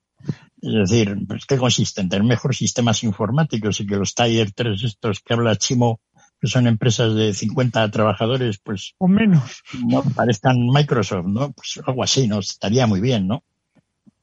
Es 0.62 0.90
decir, 0.90 1.16
pues, 1.28 1.46
¿qué 1.46 1.58
consiste? 1.58 2.02
En 2.02 2.10
tener 2.10 2.26
mejores 2.26 2.58
sistemas 2.58 3.04
informáticos 3.04 3.80
y 3.80 3.88
que 3.88 3.96
los 3.96 4.14
Tier 4.14 4.52
3 4.52 4.84
estos 4.84 5.22
que 5.22 5.34
habla 5.34 5.56
Chimo, 5.56 6.02
que 6.42 6.48
son 6.48 6.68
empresas 6.68 7.14
de 7.16 7.34
50 7.34 7.90
trabajadores, 7.92 8.60
pues 8.64 8.94
o 8.98 9.08
menos. 9.08 9.62
no 9.86 10.02
parezcan 10.04 10.68
Microsoft, 10.68 11.26
¿no? 11.28 11.52
Pues 11.52 11.80
algo 11.86 12.04
así, 12.04 12.28
¿no? 12.28 12.40
Estaría 12.40 12.88
muy 12.88 13.02
bien, 13.02 13.28
¿no? 13.28 13.44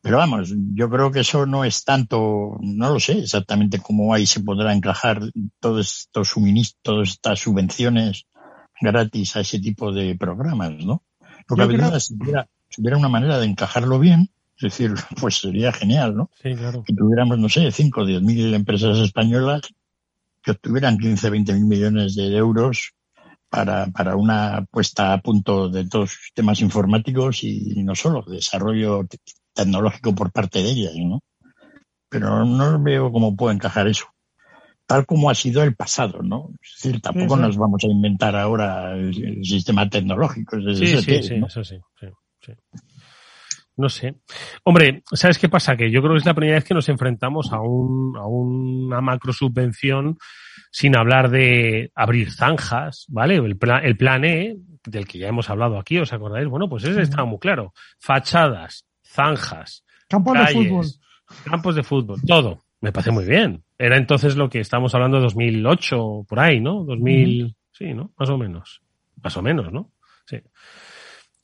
Pero 0.01 0.19
vamos, 0.19 0.55
yo 0.75 0.89
creo 0.89 1.11
que 1.11 1.21
eso 1.21 1.47
no 1.47 1.65
es 1.65 1.83
tanto, 1.85 2.57
no 2.61 2.93
lo 2.93 3.01
sé 3.01 3.19
exactamente 3.19 3.81
cómo 3.81 4.15
ahí 4.15 4.25
se 4.25 4.41
podrá 4.41 4.73
encajar 4.73 5.21
todos 5.59 6.01
estos 6.05 6.29
suministros, 6.29 6.81
todas 6.83 7.09
estas 7.09 7.41
subvenciones 7.41 8.25
gratis 8.81 9.35
a 9.37 9.41
ese 9.41 9.59
tipo 9.59 9.93
de 9.93 10.15
programas, 10.17 10.73
¿no? 10.85 11.03
Lo 11.49 11.57
que 11.57 11.63
Yo 11.63 11.69
creo- 11.69 12.01
si 12.01 12.15
hubiera, 12.15 12.47
si 12.71 12.81
hubiera 12.83 12.97
una 12.99 13.09
manera 13.09 13.39
de 13.41 13.47
encajarlo 13.47 13.99
bien, 13.99 14.31
es 14.57 14.63
decir, 14.63 14.95
pues 15.21 15.39
sería 15.41 15.73
genial, 15.73 16.17
¿no? 16.17 16.31
Sí, 16.41 16.55
claro. 16.55 16.85
que 16.85 16.95
tuviéramos, 16.95 17.39
no 17.39 17.49
sé, 17.49 17.71
5 17.73 18.03
o 18.03 18.07
10 18.07 18.23
mil 18.23 18.55
empresas 18.55 18.99
españolas 18.99 19.63
que 20.47 20.53
obtuvieran 20.53 20.97
15, 20.97 21.29
20 21.29 21.55
mil 21.55 21.65
millones 21.65 22.15
de 22.15 22.37
euros 22.37 22.93
para, 23.51 23.87
para 23.89 24.15
una 24.15 24.65
puesta 24.71 25.13
a 25.13 25.21
punto 25.21 25.69
de 25.69 25.89
todos 25.89 26.05
los 26.05 26.21
sistemas 26.23 26.61
informáticos 26.61 27.43
y 27.43 27.83
no 27.83 27.97
solo, 27.97 28.23
desarrollo 28.23 29.05
te- 29.09 29.19
tecnológico 29.53 30.15
por 30.15 30.31
parte 30.31 30.63
de 30.63 30.71
ellas, 30.71 30.93
¿no? 30.99 31.21
Pero 32.09 32.45
no 32.45 32.81
veo 32.81 33.11
cómo 33.11 33.35
puede 33.35 33.57
encajar 33.57 33.89
eso. 33.89 34.07
Tal 34.87 35.05
como 35.05 35.31
ha 35.31 35.35
sido 35.35 35.65
el 35.65 35.75
pasado, 35.75 36.23
¿no? 36.23 36.51
Es 36.63 36.81
decir, 36.81 37.01
tampoco 37.01 37.35
sí. 37.35 37.43
nos 37.43 37.57
vamos 37.57 37.83
a 37.83 37.89
inventar 37.89 38.37
ahora 38.37 38.93
el, 38.93 39.39
el 39.39 39.45
sistema 39.45 39.91
tecnológico. 39.91 40.59
es 40.59 40.79
Sí, 40.79 40.87
sí, 40.87 41.05
que, 41.07 41.23
sí, 41.25 41.41
¿no? 41.41 41.49
eso 41.49 41.65
sí, 41.65 41.77
sí, 41.99 42.07
sí. 42.41 42.53
No 43.77 43.89
sé. 43.91 44.15
Hombre, 44.65 45.03
¿sabes 45.13 45.39
qué 45.39 45.49
pasa? 45.49 45.77
Que 45.77 45.91
yo 45.91 46.01
creo 46.01 46.13
que 46.15 46.19
es 46.19 46.25
la 46.27 46.35
primera 46.35 46.57
vez 46.57 46.65
que 46.65 46.73
nos 46.75 46.89
enfrentamos 46.89 47.53
a, 47.53 47.61
un, 47.61 48.17
a 48.17 48.27
una 48.27 49.01
macro 49.03 49.33
subvención 49.33 50.17
sin 50.71 50.97
hablar 50.97 51.31
de 51.31 51.91
abrir 51.95 52.33
zanjas, 52.33 53.05
¿vale? 53.09 53.37
El, 53.37 53.57
pla- 53.59 53.81
el 53.81 53.97
plan 53.97 54.25
E, 54.25 54.57
del 54.85 55.07
que 55.07 55.19
ya 55.19 55.29
hemos 55.29 55.51
hablado 55.51 55.79
aquí, 55.79 55.99
¿os 55.99 56.13
acordáis? 56.13 56.49
Bueno, 56.49 56.69
pues 56.69 56.85
ese 56.85 57.03
estaba 57.03 57.25
muy 57.27 57.39
claro. 57.39 57.73
Fachadas, 57.99 58.87
zanjas, 59.05 59.85
Campos 60.09 60.35
de 60.35 60.41
fútbol. 60.55 60.87
campos 61.45 61.75
de 61.75 61.83
fútbol, 61.83 62.21
todo. 62.27 62.63
Me 62.81 62.93
parece 62.93 63.11
muy 63.11 63.25
bien. 63.25 63.63
Era 63.79 63.97
entonces 63.97 64.37
lo 64.37 64.49
que 64.49 64.61
estamos 64.61 64.95
hablando 64.95 65.17
de 65.19 65.25
2008, 65.25 66.25
por 66.29 66.41
ahí, 66.41 66.61
¿no? 66.61 66.85
2000, 66.85 67.57
sí, 67.73 67.93
¿no? 67.95 68.13
Más 68.19 68.29
o 68.31 68.39
menos. 68.39 68.81
Más 69.23 69.37
o 69.37 69.43
menos, 69.43 69.73
¿no? 69.73 69.93
Sí. 70.27 70.39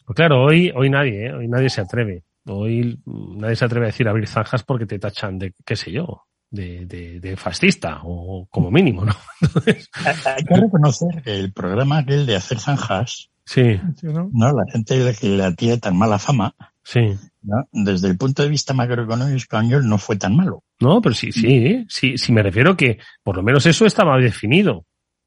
Pues 0.05 0.17
claro, 0.17 0.43
hoy, 0.43 0.73
hoy 0.75 0.91
nadie, 0.91 1.27
¿eh? 1.27 1.33
Hoy 1.33 1.49
nadie 1.49 1.71
se 1.71 1.81
atreve. 1.81 2.25
Hoy 2.47 2.99
nadie 3.07 3.57
se 3.57 3.65
atreve 3.65 3.87
a 3.87 3.91
decir 3.91 4.09
abrir 4.09 4.27
zanjas 4.27 4.65
porque 4.65 4.87
te 4.87 4.99
tachan 4.99 5.39
de, 5.39 5.55
qué 5.65 5.77
sé 5.77 5.93
yo, 5.93 6.25
de, 6.51 6.87
de, 6.87 7.21
de 7.21 7.37
fascista, 7.37 8.01
o 8.05 8.47
como 8.51 8.71
mínimo, 8.71 9.05
¿no? 9.05 9.15
Entonces, 9.41 9.89
Hay 10.27 10.45
que 10.45 10.55
reconocer 10.55 11.23
que 11.23 11.39
el 11.39 11.53
programa 11.53 11.99
aquel 11.99 12.27
de 12.27 12.37
hacer 12.37 12.59
zanjas, 12.59 13.31
sí, 13.45 13.81
¿sí, 13.97 14.07
no? 14.09 14.31
La 14.53 14.65
gente 14.71 15.15
que 15.19 15.29
le 15.29 15.55
tiene 15.55 15.79
tan 15.79 15.97
mala 15.97 16.19
fama, 16.19 16.55
sí. 16.83 17.17
¿no? 17.43 17.67
Desde 17.73 18.09
el 18.09 18.19
punto 18.19 18.43
de 18.43 18.49
vista 18.49 18.75
macroeconómico 18.75 19.37
español 19.37 19.89
no 19.89 19.99
fue 19.99 20.17
tan 20.17 20.37
malo. 20.37 20.63
No, 20.81 21.01
pero 21.01 21.15
sí, 21.15 21.33
sí, 21.33 21.87
sí, 21.89 22.19
sí 22.19 22.33
me 22.33 22.43
refiero 22.43 22.77
que 22.77 22.99
por 23.23 23.37
lo 23.37 23.43
menos 23.43 23.65
eso 23.67 23.87
estaba 23.87 24.19
definido. 24.19 24.75
¿no? 24.75 24.87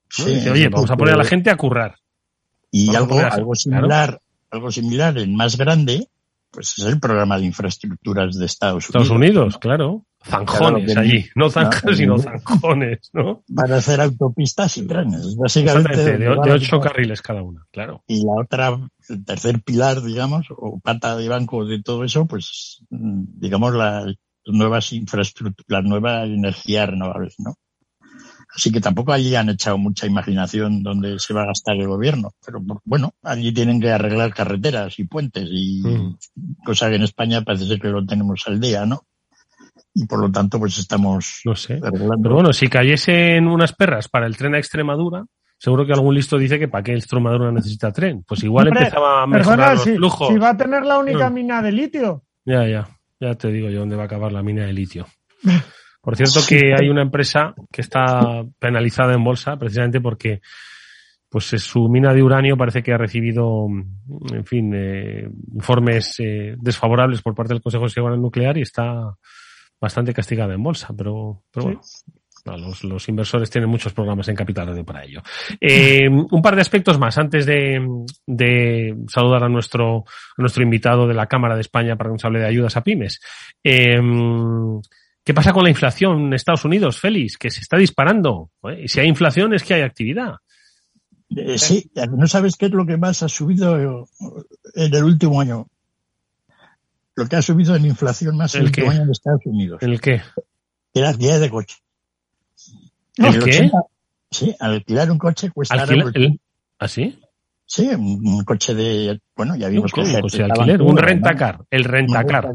Sí, 0.10 0.36
Dice, 0.36 0.52
Oye, 0.52 0.70
vamos 0.70 0.92
a 0.92 0.96
poner 0.96 1.16
a 1.16 1.18
la 1.18 1.26
gente 1.26 1.50
a 1.50 1.58
currar. 1.58 1.96
Y 2.72 2.94
a 2.94 3.00
algo, 3.00 3.10
poner 3.10 3.26
así, 3.26 3.42
algo 4.52 4.72
similar, 4.72 5.18
en 5.18 5.36
más 5.36 5.58
grande, 5.58 6.08
pues 6.52 6.74
es 6.78 6.86
el 6.86 7.00
programa 7.00 7.38
de 7.38 7.46
infraestructuras 7.46 8.38
de 8.38 8.46
Estados 8.46 8.90
Unidos. 8.90 9.04
Estados 9.04 9.10
Unidos, 9.12 9.58
claro. 9.58 10.06
Zanjones 10.24 10.86
Claro, 10.86 11.02
allí. 11.02 11.26
No 11.36 11.50
zanjas, 11.50 11.84
no, 11.84 11.94
sino 11.94 12.18
no. 12.18 12.24
zanjones, 12.24 13.10
¿no? 13.14 13.44
Para 13.54 13.78
hacer 13.78 14.02
autopistas 14.02 14.78
y 14.78 14.88
trenes. 14.88 15.36
Básicamente. 15.38 15.98
De, 15.98 16.18
de 16.18 16.36
la 16.36 16.54
ocho 16.54 16.80
carriles 16.80 17.22
cada 17.22 17.44
una, 17.44 17.66
claro. 17.72 18.04
Y 18.08 18.26
la 18.26 18.42
otra, 18.42 18.90
el 19.10 19.26
tercer 19.26 19.62
pilar, 19.62 20.02
digamos, 20.02 20.48
o 20.50 20.80
pata 20.80 21.16
de 21.16 21.30
banco 21.30 21.66
de 21.66 21.84
todo 21.84 22.04
eso, 22.04 22.26
pues, 22.26 22.84
mm, 22.90 23.24
digamos, 23.40 23.76
las 23.76 24.16
nuevas 24.46 24.94
infraestructuras, 24.94 25.66
las 25.68 25.84
nuevas 25.84 26.28
energías 26.28 26.90
renovables, 26.90 27.36
¿no? 27.40 27.56
Así 28.56 28.72
que 28.72 28.80
tampoco 28.80 29.12
allí 29.12 29.36
han 29.36 29.50
echado 29.50 29.78
mucha 29.78 30.08
imaginación 30.08 30.82
donde 30.82 31.20
se 31.20 31.34
va 31.34 31.44
a 31.44 31.48
gastar 31.48 31.76
el 31.76 31.88
gobierno. 31.88 32.32
Pero 32.46 32.60
bueno, 32.86 33.14
allí 33.24 33.52
tienen 33.54 33.82
que 33.82 33.92
arreglar 33.92 34.34
carreteras 34.34 34.98
y 34.98 35.04
puentes 35.04 35.48
y 35.52 35.84
Mm. 35.84 36.18
cosa 36.66 36.90
que 36.90 36.96
en 36.96 37.04
España 37.04 37.42
parece 37.42 37.66
ser 37.66 37.80
que 37.82 37.90
lo 37.90 38.06
tenemos 38.06 38.42
al 38.48 38.60
día, 38.60 38.86
¿no? 38.86 39.02
Y 39.94 40.06
por 40.06 40.20
lo 40.20 40.32
tanto, 40.32 40.58
pues 40.60 40.78
estamos 40.78 41.42
No 41.46 41.56
sé. 41.56 41.74
arreglando. 41.84 42.22
Pero 42.24 42.36
bueno, 42.36 42.54
si 42.54 42.68
cayesen 42.70 43.48
unas 43.48 43.74
perras 43.74 44.08
para 44.08 44.26
el 44.26 44.38
tren 44.38 44.56
a 44.56 44.58
Extremadura, 44.58 45.26
seguro 45.58 45.86
que 45.86 45.94
algún 45.94 46.16
listo 46.16 46.38
dice 46.38 46.58
que 46.60 46.68
para 46.70 46.84
qué 46.84 46.94
Extremadura 46.94 47.52
necesita 47.52 47.92
tren. 47.92 48.24
Pues 48.28 48.42
igual 48.44 48.68
Hombre, 48.70 48.84
empezaba 48.84 49.24
a 49.24 49.28
mejorar 49.28 49.58
Perdona, 49.58 49.74
los 49.74 49.84
si, 49.84 49.96
flujos. 49.96 50.28
si 50.30 50.38
va 50.38 50.50
a 50.52 50.58
tener 50.58 50.86
la 50.86 50.98
única 50.98 51.30
Mm. 51.30 51.34
mina 51.34 51.62
de 51.62 51.72
litio. 51.74 52.24
Ya, 52.46 52.66
ya. 52.68 52.88
Ya 53.20 53.36
te 53.36 53.50
digo 53.52 53.70
yo 53.70 53.80
dónde 53.80 53.96
va 53.98 54.04
a 54.04 54.06
acabar 54.06 54.32
la 54.32 54.44
mina 54.44 54.66
de 54.66 54.74
litio. 54.74 55.08
Por 56.06 56.16
cierto 56.16 56.42
que 56.48 56.76
hay 56.80 56.88
una 56.88 57.02
empresa 57.02 57.56
que 57.72 57.82
está 57.82 58.44
penalizada 58.60 59.16
en 59.16 59.24
bolsa 59.24 59.58
precisamente 59.58 60.00
porque 60.00 60.40
pues 61.28 61.46
su 61.46 61.90
mina 61.90 62.14
de 62.14 62.22
uranio 62.22 62.56
parece 62.56 62.84
que 62.84 62.94
ha 62.94 62.98
recibido, 62.98 63.66
en 64.32 64.46
fin, 64.46 64.72
eh, 64.76 65.28
informes 65.56 66.14
eh, 66.20 66.56
desfavorables 66.60 67.24
por 67.24 67.34
parte 67.34 67.56
del 67.56 67.64
Consejo 67.64 67.86
de 67.86 67.90
Seguridad 67.90 68.20
Nuclear 68.20 68.56
y 68.60 68.62
está 68.62 69.16
bastante 69.82 70.14
castigada 70.14 70.54
en 70.54 70.62
bolsa, 70.62 70.94
pero, 70.96 71.42
pero 71.52 71.66
bueno. 71.66 71.82
Los, 72.84 73.10
inversores 73.10 73.50
tienen 73.50 73.72
muchos 73.72 73.92
programas 73.92 74.28
en 74.28 74.36
Capital 74.36 74.68
Radio 74.68 74.86
para 74.86 75.04
ello. 75.04 75.24
Eh, 75.60 76.08
un 76.08 76.42
par 76.44 76.54
de 76.54 76.62
aspectos 76.62 77.00
más 77.00 77.18
antes 77.18 77.48
de, 77.48 77.84
de, 78.28 78.96
saludar 79.08 79.44
a 79.44 79.50
nuestro, 79.50 80.06
a 80.38 80.42
nuestro 80.42 80.62
invitado 80.62 81.08
de 81.08 81.16
la 81.16 81.26
Cámara 81.26 81.56
de 81.56 81.62
España 81.62 81.96
para 81.96 82.12
que 82.12 82.14
nos 82.14 82.26
hable 82.26 82.42
de 82.42 82.46
ayudas 82.46 82.78
a 82.78 82.84
pymes. 82.84 83.20
¿Qué 85.26 85.34
pasa 85.34 85.54
con 85.54 85.64
la 85.64 85.72
inflación 85.72 86.28
en 86.28 86.34
Estados 86.34 86.66
Unidos, 86.66 87.00
Félix? 87.00 87.36
Que 87.36 87.50
se 87.50 87.62
está 87.62 87.78
disparando. 87.78 88.52
Y 88.78 88.88
si 88.88 89.00
hay 89.00 89.08
inflación 89.08 89.56
es 89.56 89.64
que 89.64 89.74
hay 89.74 89.82
actividad. 89.82 90.36
Eh, 91.36 91.58
sí, 91.58 91.90
no 92.16 92.28
sabes 92.28 92.56
qué 92.56 92.68
es 92.68 92.72
lo 92.72 92.86
que 92.86 92.96
más 92.98 93.24
ha 93.24 93.28
subido 93.28 94.08
en 94.76 94.94
el 94.94 95.04
último 95.04 95.42
año. 95.42 95.68
Lo 97.16 97.28
que 97.28 97.38
ha 97.38 97.42
subido 97.42 97.76
en 97.76 97.86
inflación 97.88 98.38
más 98.38 98.54
en 98.54 98.62
el 98.62 98.68
último 98.68 98.92
año 98.92 99.02
en 99.02 99.10
Estados 99.10 99.42
Unidos. 99.46 99.82
¿El 99.82 100.00
qué? 100.00 100.22
El 100.94 101.06
alquiler 101.06 101.40
de 101.40 101.50
coche. 101.50 101.78
¿El 103.18 103.44
qué? 103.44 103.72
sí, 104.30 104.56
alquilar 104.60 105.10
un 105.10 105.18
coche 105.18 105.50
cuesta... 105.50 105.74
¿Alquiler? 105.74 106.34
¿Ah, 106.78 106.88
sí? 106.88 107.20
Sí, 107.66 107.88
un, 107.88 108.44
coche 108.44 108.76
de... 108.76 109.20
Bueno, 109.36 109.56
ya 109.56 109.70
vimos 109.70 109.92
que... 109.92 110.02
Un 110.02 110.22
coche 110.22 110.38
de 110.38 110.44
alquiler, 110.44 110.82
un 110.84 110.98
rentacar, 110.98 111.66
el 111.72 111.84
rentacar. 111.84 112.54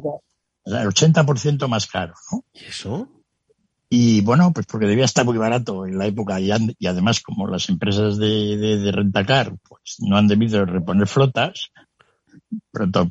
El 0.70 0.88
80% 0.88 1.68
más 1.68 1.86
caro, 1.86 2.14
¿no? 2.30 2.44
¿Y 2.52 2.64
eso? 2.64 3.08
Y 3.88 4.20
bueno, 4.20 4.52
pues 4.52 4.66
porque 4.66 4.86
debía 4.86 5.04
estar 5.04 5.24
muy 5.24 5.36
barato 5.36 5.84
en 5.84 5.98
la 5.98 6.06
época 6.06 6.40
y, 6.40 6.50
y 6.78 6.86
además 6.86 7.20
como 7.20 7.48
las 7.48 7.68
empresas 7.68 8.18
de, 8.18 8.56
de, 8.56 8.78
de 8.78 8.92
rentacar 8.92 9.52
pues 9.68 9.96
no 9.98 10.16
han 10.16 10.28
debido 10.28 10.64
reponer 10.64 11.08
flotas, 11.08 11.72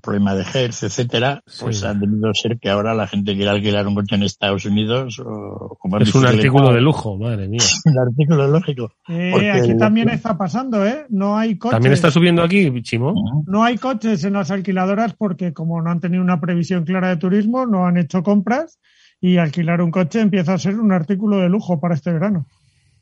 problema 0.01 0.35
de 0.35 0.43
Hertz, 0.43 0.83
etcétera, 0.83 1.41
pues 1.59 1.83
han 1.83 1.99
debido 1.99 2.33
ser 2.33 2.59
que 2.59 2.69
ahora 2.69 2.93
la 2.93 3.07
gente 3.07 3.35
quiere 3.35 3.49
alquilar 3.49 3.87
un 3.87 3.95
coche 3.95 4.15
en 4.15 4.23
Estados 4.23 4.65
Unidos 4.65 5.19
o 5.19 5.77
como 5.79 5.97
Es 5.97 6.13
un 6.15 6.25
artículo 6.25 6.73
de 6.73 6.81
lujo, 6.81 7.17
madre 7.17 7.47
mía. 7.47 7.61
un 7.85 7.99
artículo 7.99 8.47
lógico. 8.47 8.91
Eh, 9.07 9.51
aquí 9.51 9.77
también 9.77 10.09
está 10.09 10.37
pasando, 10.37 10.85
¿eh? 10.85 11.05
No 11.09 11.37
hay 11.37 11.57
coches. 11.57 11.75
¿También 11.75 11.93
está 11.93 12.11
subiendo 12.11 12.43
aquí, 12.43 12.71
Chimo? 12.81 13.13
No 13.47 13.63
hay 13.63 13.77
coches 13.77 14.23
en 14.23 14.33
las 14.33 14.51
alquiladoras 14.51 15.13
porque 15.13 15.53
como 15.53 15.81
no 15.81 15.89
han 15.89 15.99
tenido 15.99 16.23
una 16.23 16.39
previsión 16.39 16.83
clara 16.85 17.09
de 17.09 17.17
turismo, 17.17 17.65
no 17.65 17.85
han 17.85 17.97
hecho 17.97 18.23
compras 18.23 18.79
y 19.21 19.37
alquilar 19.37 19.81
un 19.81 19.91
coche 19.91 20.21
empieza 20.21 20.53
a 20.53 20.57
ser 20.57 20.79
un 20.79 20.91
artículo 20.91 21.37
de 21.37 21.49
lujo 21.49 21.79
para 21.79 21.95
este 21.95 22.11
verano. 22.11 22.45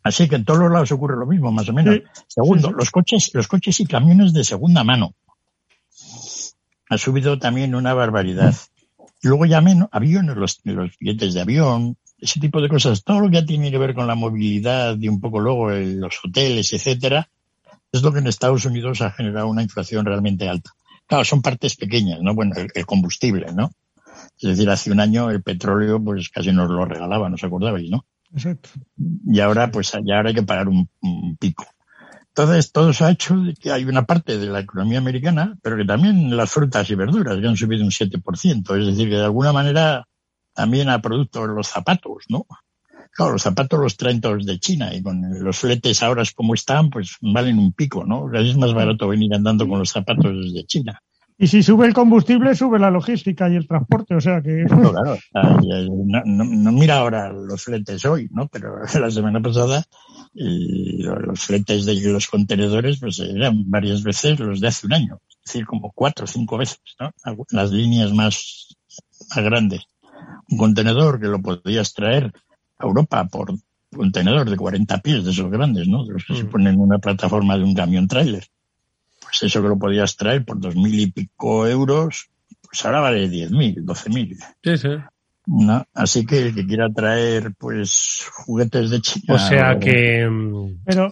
Así 0.03 0.29
que 0.29 0.35
en 0.35 0.45
todos 0.45 0.59
los 0.59 0.71
lados 0.71 0.91
ocurre 0.91 1.17
lo 1.17 1.25
mismo, 1.25 1.51
más 1.51 1.67
o 1.69 1.73
menos. 1.73 1.99
Segundo, 2.27 2.71
los 2.71 2.91
coches, 2.91 3.31
los 3.33 3.47
coches 3.47 3.79
y 3.81 3.85
camiones 3.85 4.33
de 4.33 4.43
segunda 4.43 4.83
mano. 4.83 5.13
Ha 6.89 6.97
subido 6.97 7.37
también 7.39 7.75
una 7.75 7.93
barbaridad. 7.93 8.55
Luego 9.21 9.45
ya 9.45 9.61
menos, 9.61 9.89
aviones, 9.91 10.37
los, 10.37 10.59
los 10.63 10.97
billetes 10.99 11.33
de 11.33 11.41
avión, 11.41 11.97
ese 12.19 12.39
tipo 12.39 12.61
de 12.61 12.69
cosas, 12.69 13.03
todo 13.03 13.19
lo 13.19 13.29
que 13.29 13.41
tiene 13.43 13.71
que 13.71 13.77
ver 13.77 13.93
con 13.93 14.07
la 14.07 14.15
movilidad 14.15 14.97
y 14.99 15.07
un 15.07 15.19
poco 15.19 15.39
luego 15.39 15.69
los 15.71 16.19
hoteles, 16.23 16.73
etcétera, 16.73 17.29
es 17.91 18.01
lo 18.01 18.11
que 18.11 18.19
en 18.19 18.27
Estados 18.27 18.65
Unidos 18.65 19.01
ha 19.01 19.11
generado 19.11 19.47
una 19.47 19.63
inflación 19.63 20.05
realmente 20.05 20.47
alta. 20.47 20.71
Claro, 21.05 21.23
son 21.23 21.41
partes 21.41 21.75
pequeñas, 21.75 22.21
¿no? 22.21 22.33
Bueno, 22.33 22.53
el 22.73 22.85
combustible, 22.85 23.47
¿no? 23.53 23.71
Es 24.39 24.49
decir, 24.49 24.69
hace 24.69 24.91
un 24.91 24.99
año 24.99 25.29
el 25.31 25.41
petróleo 25.41 26.03
pues 26.03 26.29
casi 26.29 26.51
nos 26.51 26.69
lo 26.69 26.85
regalaba, 26.85 27.29
¿no 27.29 27.35
os 27.35 27.43
acordabais, 27.43 27.89
no? 27.89 28.05
Exacto. 28.33 28.69
Y 29.25 29.39
ahora 29.39 29.71
pues 29.71 29.91
ya 30.05 30.17
ahora 30.17 30.29
hay 30.29 30.35
que 30.35 30.43
pagar 30.43 30.67
un, 30.67 30.87
pico. 31.39 31.65
Entonces, 32.37 32.71
todo 32.71 32.91
eso 32.91 33.03
ha 33.03 33.09
hecho 33.09 33.35
que 33.59 33.71
hay 33.71 33.83
una 33.85 34.05
parte 34.05 34.37
de 34.37 34.45
la 34.45 34.59
economía 34.59 34.99
americana, 34.99 35.57
pero 35.63 35.75
que 35.75 35.85
también 35.85 36.37
las 36.37 36.51
frutas 36.51 36.87
y 36.91 36.93
verduras 36.93 37.39
que 37.39 37.47
han 37.47 37.57
subido 37.57 37.83
un 37.83 37.89
7%. 37.89 38.79
Es 38.79 38.85
decir, 38.85 39.09
que 39.09 39.15
de 39.15 39.23
alguna 39.23 39.51
manera 39.51 40.05
también 40.53 40.87
a 40.89 41.01
productos 41.01 41.49
los 41.49 41.65
zapatos, 41.65 42.25
¿no? 42.29 42.45
Claro, 43.11 43.31
los 43.31 43.41
zapatos 43.41 43.79
los 43.79 43.97
traen 43.97 44.21
todos 44.21 44.45
de 44.45 44.59
China 44.59 44.93
y 44.93 45.01
con 45.01 45.19
los 45.43 45.57
fletes 45.57 46.03
ahora 46.03 46.21
como 46.35 46.53
están, 46.53 46.91
pues 46.91 47.15
valen 47.21 47.57
un 47.57 47.73
pico, 47.73 48.05
¿no? 48.05 48.31
Es 48.31 48.55
más 48.55 48.71
barato 48.71 49.07
venir 49.07 49.33
andando 49.33 49.67
con 49.67 49.79
los 49.79 49.89
zapatos 49.89 50.31
desde 50.31 50.63
China. 50.67 51.01
Y 51.39 51.47
si 51.47 51.61
sube 51.61 51.85
el 51.85 51.93
combustible, 51.93 52.55
sube 52.55 52.79
la 52.79 52.89
logística 52.89 53.47
y 53.47 53.55
el 53.55 53.67
transporte, 53.67 54.15
o 54.15 54.21
sea 54.21 54.41
que... 54.41 54.65
claro, 54.65 55.17
no, 56.25 56.71
mira 56.71 56.97
ahora 56.97 57.31
los 57.31 57.63
fletes 57.63 58.05
hoy, 58.05 58.27
¿no? 58.31 58.47
Pero 58.47 58.79
la 58.99 59.11
semana 59.11 59.39
pasada 59.39 59.83
los 60.33 61.39
fletes 61.39 61.85
de 61.85 61.95
los 62.11 62.27
contenedores 62.27 62.99
pues 62.99 63.19
eran 63.19 63.69
varias 63.69 64.03
veces 64.03 64.39
los 64.39 64.59
de 64.59 64.67
hace 64.67 64.87
un 64.87 64.93
año, 64.93 65.19
es 65.29 65.37
decir, 65.45 65.65
como 65.65 65.91
cuatro 65.91 66.25
o 66.25 66.27
cinco 66.27 66.57
veces, 66.57 66.79
¿no? 66.99 67.11
Las 67.51 67.71
líneas 67.71 68.13
más, 68.13 68.75
más 69.29 69.45
grandes. 69.45 69.81
Un 70.49 70.57
contenedor 70.57 71.19
que 71.19 71.27
lo 71.27 71.39
podías 71.39 71.93
traer 71.93 72.33
a 72.79 72.85
Europa 72.85 73.23
por 73.25 73.53
contenedor 73.95 74.49
de 74.49 74.57
40 74.57 74.97
pies 75.01 75.23
de 75.23 75.31
esos 75.31 75.51
grandes, 75.51 75.87
¿no? 75.87 76.03
De 76.03 76.13
los 76.13 76.25
que 76.25 76.35
se 76.35 76.43
mm. 76.45 76.49
ponen 76.49 76.73
en 76.73 76.79
una 76.79 76.97
plataforma 76.97 77.57
de 77.57 77.63
un 77.63 77.75
camión 77.75 78.07
trailer 78.07 78.43
pues 79.27 79.43
eso 79.43 79.61
que 79.61 79.67
lo 79.67 79.77
podías 79.77 80.15
traer 80.15 80.45
por 80.45 80.59
dos 80.59 80.75
mil 80.75 80.97
y 80.97 81.11
pico 81.11 81.67
euros, 81.67 82.29
pues 82.61 82.85
ahora 82.85 83.01
vale 83.01 83.27
diez 83.27 83.51
mil, 83.51 83.85
doce 83.85 84.09
mil. 84.09 84.37
Sí, 84.63 84.77
sí. 84.77 84.89
¿No? 85.49 85.85
Así 85.93 86.25
que 86.25 86.47
el 86.47 86.55
que 86.55 86.65
quiera 86.65 86.89
traer 86.89 87.53
pues 87.57 88.25
juguetes 88.33 88.89
de 88.89 89.01
China. 89.01 89.33
O 89.33 89.37
sea 89.37 89.79
que, 89.79 90.29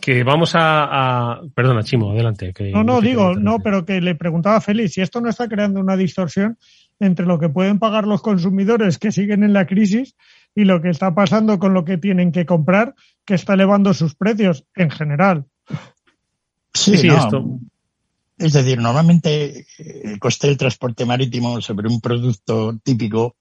que 0.02 0.24
vamos 0.24 0.52
a, 0.56 1.42
Perdona, 1.54 1.84
Chimo, 1.84 2.12
adelante. 2.12 2.54
Que 2.54 2.72
no, 2.72 2.84
no, 2.84 3.00
digo, 3.00 3.36
no, 3.36 3.60
pero 3.60 3.86
que 3.86 4.02
le 4.02 4.16
preguntaba 4.16 4.58
a 4.58 4.62
Félix 4.62 4.94
si 4.94 5.02
esto 5.02 5.22
no 5.22 5.30
está 5.30 5.48
creando 5.48 5.80
una 5.80 5.96
distorsión 5.96 6.58
entre 7.00 7.26
lo 7.26 7.40
que 7.40 7.50
pueden 7.50 7.80
pagar 7.80 8.08
los 8.08 8.22
consumidores 8.22 8.98
que 8.98 9.12
siguen 9.12 9.44
en 9.44 9.54
la 9.54 9.68
crisis 9.68 10.16
y 10.54 10.64
lo 10.64 10.82
que 10.82 10.90
está 10.90 11.14
pasando 11.14 11.60
con 11.60 11.74
lo 11.74 11.84
que 11.84 11.98
tienen 11.98 12.32
que 12.32 12.46
comprar, 12.46 12.94
que 13.26 13.36
está 13.36 13.54
elevando 13.54 13.94
sus 13.94 14.16
precios 14.16 14.66
en 14.76 14.90
general. 14.90 15.46
Sí, 16.74 16.98
sí, 16.98 17.08
esto. 17.08 17.60
Es 18.38 18.54
decir, 18.54 18.80
normalmente 18.80 19.66
eh, 19.78 20.02
el 20.04 20.20
coste 20.20 20.48
del 20.48 20.58
transporte 20.58 21.06
marítimo 21.06 21.62
sobre 21.62 21.88
un 21.88 22.02
producto 22.02 22.78
típico 22.84 23.36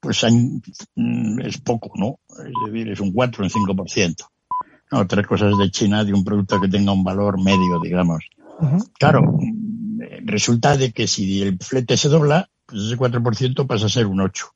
pues 0.00 0.24
mm, 0.24 1.40
es 1.40 1.58
poco, 1.58 1.90
¿no? 1.96 2.20
Es 2.38 2.72
decir, 2.72 2.88
es 2.90 3.00
un 3.00 3.12
4 3.12 3.42
o 3.42 3.46
un 3.46 3.50
5%. 3.50 4.14
No, 4.90 5.06
tres 5.06 5.26
cosas 5.26 5.58
de 5.58 5.70
China 5.70 6.04
de 6.04 6.14
un 6.14 6.24
producto 6.24 6.60
que 6.60 6.68
tenga 6.68 6.92
un 6.92 7.04
valor 7.04 7.42
medio, 7.42 7.80
digamos. 7.82 8.24
Claro, 8.98 9.22
mm, 9.22 10.00
resulta 10.24 10.76
de 10.76 10.92
que 10.92 11.06
si 11.06 11.42
el 11.42 11.58
flete 11.58 11.96
se 11.96 12.08
dobla, 12.08 12.48
pues 12.64 12.82
ese 12.82 12.96
4% 12.96 13.66
pasa 13.66 13.86
a 13.86 13.90
ser 13.90 14.06
un 14.06 14.20
8. 14.20 14.46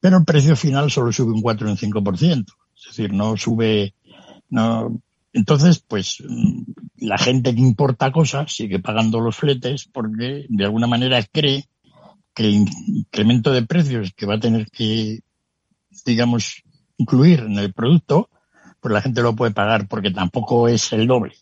Pero 0.00 0.18
el 0.18 0.24
precio 0.24 0.56
final 0.56 0.90
solo 0.90 1.12
sube 1.12 1.32
un 1.32 1.42
4 1.42 1.68
o 1.68 1.70
un 1.70 1.76
5%. 1.76 2.44
Es 2.76 2.84
decir, 2.86 3.12
no 3.12 3.36
sube, 3.36 3.94
no, 4.50 5.00
entonces, 5.32 5.82
pues 5.86 6.22
mm, 6.26 6.62
la 6.98 7.18
gente 7.18 7.54
que 7.54 7.60
importa 7.60 8.12
cosas 8.12 8.52
sigue 8.52 8.78
pagando 8.78 9.20
los 9.20 9.36
fletes 9.36 9.88
porque 9.90 10.46
de 10.48 10.64
alguna 10.64 10.86
manera 10.86 11.22
cree 11.22 11.64
que 12.34 12.44
el 12.44 12.66
incremento 12.86 13.52
de 13.52 13.66
precios 13.66 14.12
que 14.14 14.26
va 14.26 14.34
a 14.34 14.40
tener 14.40 14.70
que, 14.70 15.20
digamos, 16.04 16.62
incluir 16.96 17.40
en 17.40 17.58
el 17.58 17.72
producto, 17.72 18.28
pues 18.80 18.92
la 18.92 19.02
gente 19.02 19.22
lo 19.22 19.34
puede 19.34 19.52
pagar 19.52 19.88
porque 19.88 20.10
tampoco 20.10 20.68
es 20.68 20.92
el 20.92 21.06
doble. 21.06 21.34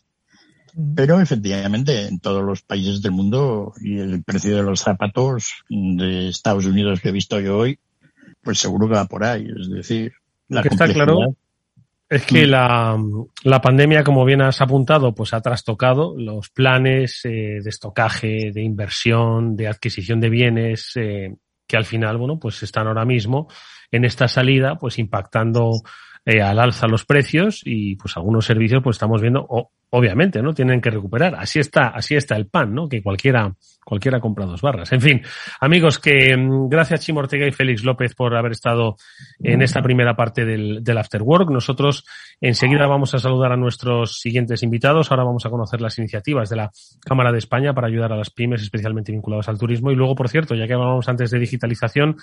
Pero 0.95 1.19
efectivamente 1.19 2.07
en 2.07 2.19
todos 2.19 2.43
los 2.43 2.61
países 2.61 3.01
del 3.01 3.11
mundo 3.11 3.73
y 3.81 3.99
el 3.99 4.23
precio 4.23 4.55
de 4.55 4.63
los 4.63 4.79
zapatos 4.79 5.65
de 5.69 6.29
Estados 6.29 6.65
Unidos 6.65 7.01
que 7.01 7.09
he 7.09 7.13
visto 7.13 7.41
yo 7.41 7.57
hoy, 7.57 7.77
pues 8.41 8.59
seguro 8.59 8.87
que 8.87 8.95
va 8.95 9.05
por 9.05 9.25
ahí. 9.25 9.47
Es 9.59 9.69
decir, 9.69 10.13
la 10.47 10.61
que 10.61 10.69
está 10.69 10.87
claro 10.87 11.35
es 12.11 12.25
que 12.25 12.45
mm. 12.45 12.49
la, 12.49 12.97
la, 13.43 13.61
pandemia, 13.61 14.03
como 14.03 14.25
bien 14.25 14.41
has 14.41 14.59
apuntado, 14.59 15.15
pues 15.15 15.33
ha 15.33 15.39
trastocado 15.39 16.13
los 16.17 16.49
planes 16.49 17.21
eh, 17.23 17.61
de 17.63 17.69
estocaje, 17.69 18.51
de 18.53 18.61
inversión, 18.61 19.55
de 19.55 19.69
adquisición 19.69 20.19
de 20.19 20.29
bienes, 20.29 20.91
eh, 20.97 21.33
que 21.65 21.77
al 21.77 21.85
final, 21.85 22.17
bueno, 22.17 22.37
pues 22.37 22.63
están 22.63 22.87
ahora 22.87 23.05
mismo 23.05 23.47
en 23.91 24.03
esta 24.03 24.27
salida, 24.27 24.75
pues 24.75 24.99
impactando 24.99 25.71
eh, 26.25 26.41
al 26.41 26.59
alza 26.59 26.87
los 26.87 27.05
precios 27.05 27.61
y 27.65 27.95
pues 27.95 28.15
algunos 28.15 28.45
servicios 28.45 28.83
pues 28.83 28.95
estamos 28.95 29.21
viendo, 29.21 29.47
obviamente, 29.89 30.41
¿no? 30.41 30.53
Tienen 30.53 30.79
que 30.79 30.91
recuperar. 30.91 31.35
Así 31.35 31.59
está, 31.59 31.89
así 31.89 32.15
está 32.15 32.35
el 32.35 32.47
pan, 32.47 32.73
¿no? 32.73 32.87
Que 32.87 33.01
cualquiera, 33.01 33.53
cualquiera 33.83 34.19
compra 34.19 34.45
dos 34.45 34.61
barras. 34.61 34.91
En 34.91 35.01
fin, 35.01 35.21
amigos, 35.59 35.97
que 35.97 36.37
mm, 36.37 36.69
gracias 36.69 37.01
Chimo 37.01 37.21
Ortega 37.21 37.47
y 37.47 37.51
Félix 37.51 37.83
López 37.83 38.13
por 38.13 38.35
haber 38.35 38.51
estado 38.51 38.97
en 39.39 39.61
esta 39.61 39.81
primera 39.81 40.15
parte 40.15 40.45
del, 40.45 40.83
del 40.83 40.97
After 40.97 41.23
Work. 41.23 41.49
Nosotros 41.49 42.05
enseguida 42.39 42.85
vamos 42.85 43.13
a 43.15 43.19
saludar 43.19 43.51
a 43.51 43.57
nuestros 43.57 44.19
siguientes 44.19 44.61
invitados. 44.63 45.11
Ahora 45.11 45.23
vamos 45.23 45.45
a 45.45 45.49
conocer 45.49 45.81
las 45.81 45.97
iniciativas 45.97 46.49
de 46.49 46.55
la 46.55 46.71
Cámara 47.03 47.31
de 47.31 47.39
España 47.39 47.73
para 47.73 47.87
ayudar 47.87 48.13
a 48.13 48.17
las 48.17 48.29
pymes, 48.29 48.61
especialmente 48.61 49.11
vinculadas 49.11 49.49
al 49.49 49.57
turismo. 49.57 49.91
Y 49.91 49.95
luego, 49.95 50.15
por 50.15 50.29
cierto, 50.29 50.55
ya 50.55 50.67
que 50.67 50.73
hablábamos 50.73 51.09
antes 51.09 51.31
de 51.31 51.39
digitalización, 51.39 52.17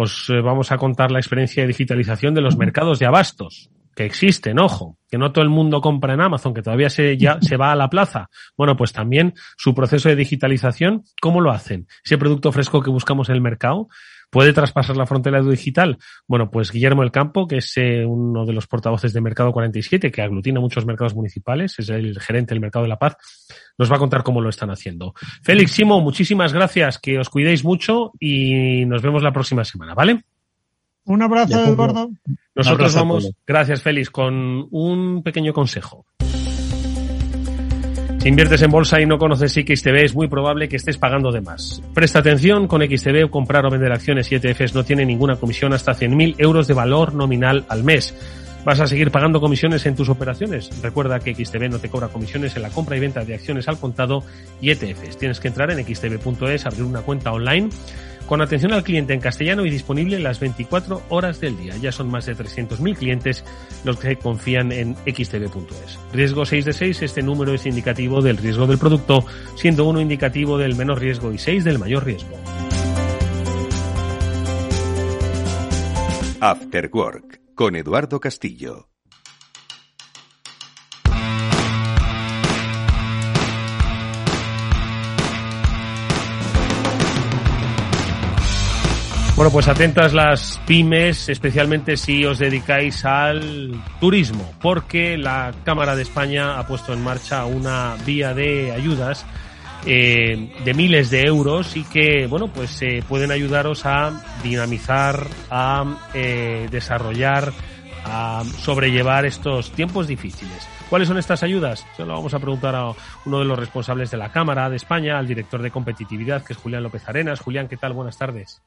os 0.00 0.30
eh, 0.30 0.40
vamos 0.40 0.70
a 0.70 0.78
contar 0.78 1.10
la 1.10 1.18
experiencia 1.18 1.64
de 1.64 1.66
digitalización 1.66 2.32
de 2.32 2.40
los 2.40 2.56
mercados 2.56 3.00
de 3.00 3.06
abastos 3.06 3.68
que 3.96 4.04
existen, 4.04 4.60
ojo, 4.60 4.96
que 5.10 5.18
no 5.18 5.32
todo 5.32 5.42
el 5.42 5.50
mundo 5.50 5.80
compra 5.80 6.14
en 6.14 6.20
Amazon, 6.20 6.54
que 6.54 6.62
todavía 6.62 6.88
se, 6.88 7.16
ya 7.16 7.38
se 7.40 7.56
va 7.56 7.72
a 7.72 7.74
la 7.74 7.90
plaza. 7.90 8.30
Bueno, 8.56 8.76
pues 8.76 8.92
también 8.92 9.34
su 9.56 9.74
proceso 9.74 10.08
de 10.08 10.14
digitalización, 10.14 11.02
¿cómo 11.20 11.40
lo 11.40 11.50
hacen? 11.50 11.88
Ese 12.04 12.16
producto 12.16 12.52
fresco 12.52 12.80
que 12.80 12.90
buscamos 12.90 13.28
en 13.28 13.34
el 13.34 13.40
mercado, 13.40 13.88
¿Puede 14.30 14.52
traspasar 14.52 14.96
la 14.96 15.06
frontera 15.06 15.40
digital? 15.40 15.98
Bueno, 16.26 16.50
pues 16.50 16.70
Guillermo 16.70 17.02
El 17.02 17.10
Campo, 17.10 17.46
que 17.46 17.58
es 17.58 17.72
eh, 17.76 18.04
uno 18.04 18.44
de 18.44 18.52
los 18.52 18.66
portavoces 18.66 19.12
de 19.12 19.20
Mercado 19.22 19.52
47, 19.52 20.10
que 20.10 20.22
aglutina 20.22 20.60
muchos 20.60 20.84
mercados 20.84 21.14
municipales, 21.14 21.78
es 21.78 21.88
el 21.88 22.20
gerente 22.20 22.54
del 22.54 22.60
Mercado 22.60 22.82
de 22.82 22.90
la 22.90 22.98
Paz, 22.98 23.16
nos 23.78 23.90
va 23.90 23.96
a 23.96 23.98
contar 23.98 24.22
cómo 24.22 24.40
lo 24.40 24.50
están 24.50 24.70
haciendo. 24.70 25.14
Félix, 25.42 25.72
Simo, 25.72 26.00
muchísimas 26.00 26.52
gracias, 26.52 26.98
que 26.98 27.18
os 27.18 27.30
cuidéis 27.30 27.64
mucho 27.64 28.12
y 28.20 28.84
nos 28.84 29.00
vemos 29.00 29.22
la 29.22 29.32
próxima 29.32 29.64
semana, 29.64 29.94
¿vale? 29.94 30.22
Un 31.04 31.22
abrazo, 31.22 31.64
Eduardo. 31.64 32.10
Nosotros 32.54 32.94
vamos, 32.94 33.32
gracias 33.46 33.82
Félix, 33.82 34.10
con 34.10 34.68
un 34.70 35.22
pequeño 35.22 35.54
consejo. 35.54 36.04
Si 38.18 38.28
inviertes 38.28 38.62
en 38.62 38.70
bolsa 38.72 39.00
y 39.00 39.06
no 39.06 39.16
conoces 39.16 39.52
XTB, 39.52 40.04
es 40.04 40.14
muy 40.14 40.26
probable 40.26 40.68
que 40.68 40.74
estés 40.74 40.98
pagando 40.98 41.30
de 41.30 41.40
más. 41.40 41.80
Presta 41.94 42.18
atención, 42.18 42.66
con 42.66 42.82
XTB 42.82 43.30
comprar 43.30 43.64
o 43.64 43.70
vender 43.70 43.92
acciones 43.92 44.30
y 44.32 44.34
ETFs 44.34 44.74
no 44.74 44.82
tiene 44.82 45.06
ninguna 45.06 45.36
comisión 45.36 45.72
hasta 45.72 45.92
100.000 45.92 46.34
euros 46.38 46.66
de 46.66 46.74
valor 46.74 47.14
nominal 47.14 47.64
al 47.68 47.84
mes. 47.84 48.16
¿Vas 48.64 48.80
a 48.80 48.88
seguir 48.88 49.12
pagando 49.12 49.40
comisiones 49.40 49.86
en 49.86 49.94
tus 49.94 50.08
operaciones? 50.08 50.68
Recuerda 50.82 51.20
que 51.20 51.32
XTB 51.32 51.70
no 51.70 51.78
te 51.78 51.88
cobra 51.88 52.08
comisiones 52.08 52.56
en 52.56 52.62
la 52.62 52.70
compra 52.70 52.96
y 52.96 53.00
venta 53.00 53.24
de 53.24 53.34
acciones 53.34 53.68
al 53.68 53.78
contado 53.78 54.24
y 54.60 54.70
ETFs. 54.70 55.16
Tienes 55.16 55.38
que 55.38 55.48
entrar 55.48 55.70
en 55.70 55.84
xtb.es, 55.84 56.66
abrir 56.66 56.82
una 56.82 57.02
cuenta 57.02 57.30
online 57.32 57.70
con 58.28 58.42
atención 58.42 58.72
al 58.72 58.84
cliente 58.84 59.14
en 59.14 59.20
castellano 59.20 59.64
y 59.64 59.70
disponible 59.70 60.18
las 60.18 60.38
24 60.38 61.02
horas 61.08 61.40
del 61.40 61.56
día. 61.56 61.76
Ya 61.78 61.90
son 61.90 62.10
más 62.10 62.26
de 62.26 62.36
300.000 62.36 62.96
clientes 62.96 63.44
los 63.84 63.98
que 63.98 64.16
confían 64.16 64.70
en 64.70 64.94
xtb.es. 65.06 65.98
Riesgo 66.12 66.44
6 66.44 66.64
de 66.66 66.72
6, 66.74 67.02
este 67.02 67.22
número 67.22 67.54
es 67.54 67.64
indicativo 67.64 68.20
del 68.20 68.36
riesgo 68.36 68.66
del 68.66 68.78
producto, 68.78 69.24
siendo 69.56 69.86
uno 69.86 70.00
indicativo 70.00 70.58
del 70.58 70.76
menor 70.76 71.00
riesgo 71.00 71.32
y 71.32 71.38
6 71.38 71.64
del 71.64 71.78
mayor 71.78 72.04
riesgo. 72.04 72.36
After 76.40 76.90
Work 76.92 77.40
con 77.54 77.74
Eduardo 77.74 78.20
Castillo. 78.20 78.97
Bueno, 89.38 89.52
pues 89.52 89.68
atentas 89.68 90.14
las 90.14 90.60
pymes, 90.66 91.28
especialmente 91.28 91.96
si 91.96 92.24
os 92.24 92.40
dedicáis 92.40 93.04
al 93.04 93.70
turismo, 94.00 94.52
porque 94.60 95.16
la 95.16 95.54
Cámara 95.62 95.94
de 95.94 96.02
España 96.02 96.58
ha 96.58 96.66
puesto 96.66 96.92
en 96.92 97.04
marcha 97.04 97.44
una 97.44 97.94
vía 98.04 98.34
de 98.34 98.72
ayudas 98.72 99.24
eh, 99.86 100.56
de 100.64 100.74
miles 100.74 101.10
de 101.10 101.22
euros 101.22 101.76
y 101.76 101.84
que, 101.84 102.26
bueno, 102.26 102.48
pues 102.48 102.82
eh, 102.82 103.04
pueden 103.08 103.30
ayudaros 103.30 103.86
a 103.86 104.24
dinamizar, 104.42 105.24
a 105.52 105.84
eh, 106.14 106.66
desarrollar, 106.68 107.52
a 108.06 108.42
sobrellevar 108.58 109.24
estos 109.24 109.70
tiempos 109.70 110.08
difíciles. 110.08 110.68
¿Cuáles 110.90 111.06
son 111.06 111.16
estas 111.16 111.44
ayudas? 111.44 111.86
Se 111.96 112.04
lo 112.04 112.14
vamos 112.14 112.34
a 112.34 112.40
preguntar 112.40 112.74
a 112.74 112.90
uno 113.24 113.38
de 113.38 113.44
los 113.44 113.56
responsables 113.56 114.10
de 114.10 114.16
la 114.16 114.32
Cámara 114.32 114.68
de 114.68 114.74
España, 114.74 115.16
al 115.16 115.28
director 115.28 115.62
de 115.62 115.70
competitividad, 115.70 116.42
que 116.42 116.54
es 116.54 116.58
Julián 116.58 116.82
López 116.82 117.08
Arenas. 117.08 117.38
Julián, 117.38 117.68
¿qué 117.68 117.76
tal? 117.76 117.92
Buenas 117.92 118.18
tardes. 118.18 118.60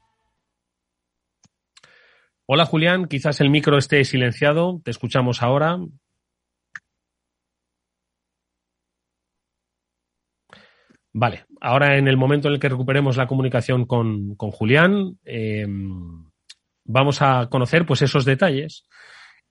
Hola 2.53 2.65
Julián, 2.65 3.05
quizás 3.05 3.39
el 3.39 3.49
micro 3.49 3.77
esté 3.77 4.03
silenciado, 4.03 4.81
te 4.83 4.91
escuchamos 4.91 5.41
ahora. 5.41 5.79
Vale, 11.13 11.45
ahora 11.61 11.97
en 11.97 12.09
el 12.09 12.17
momento 12.17 12.49
en 12.49 12.55
el 12.55 12.59
que 12.59 12.67
recuperemos 12.67 13.15
la 13.15 13.25
comunicación 13.25 13.85
con, 13.85 14.35
Julián, 14.35 15.17
em, 15.23 16.29
vamos 16.83 17.21
a 17.21 17.47
conocer 17.49 17.85
pues 17.85 18.01
esos 18.01 18.25
detalles 18.25 18.85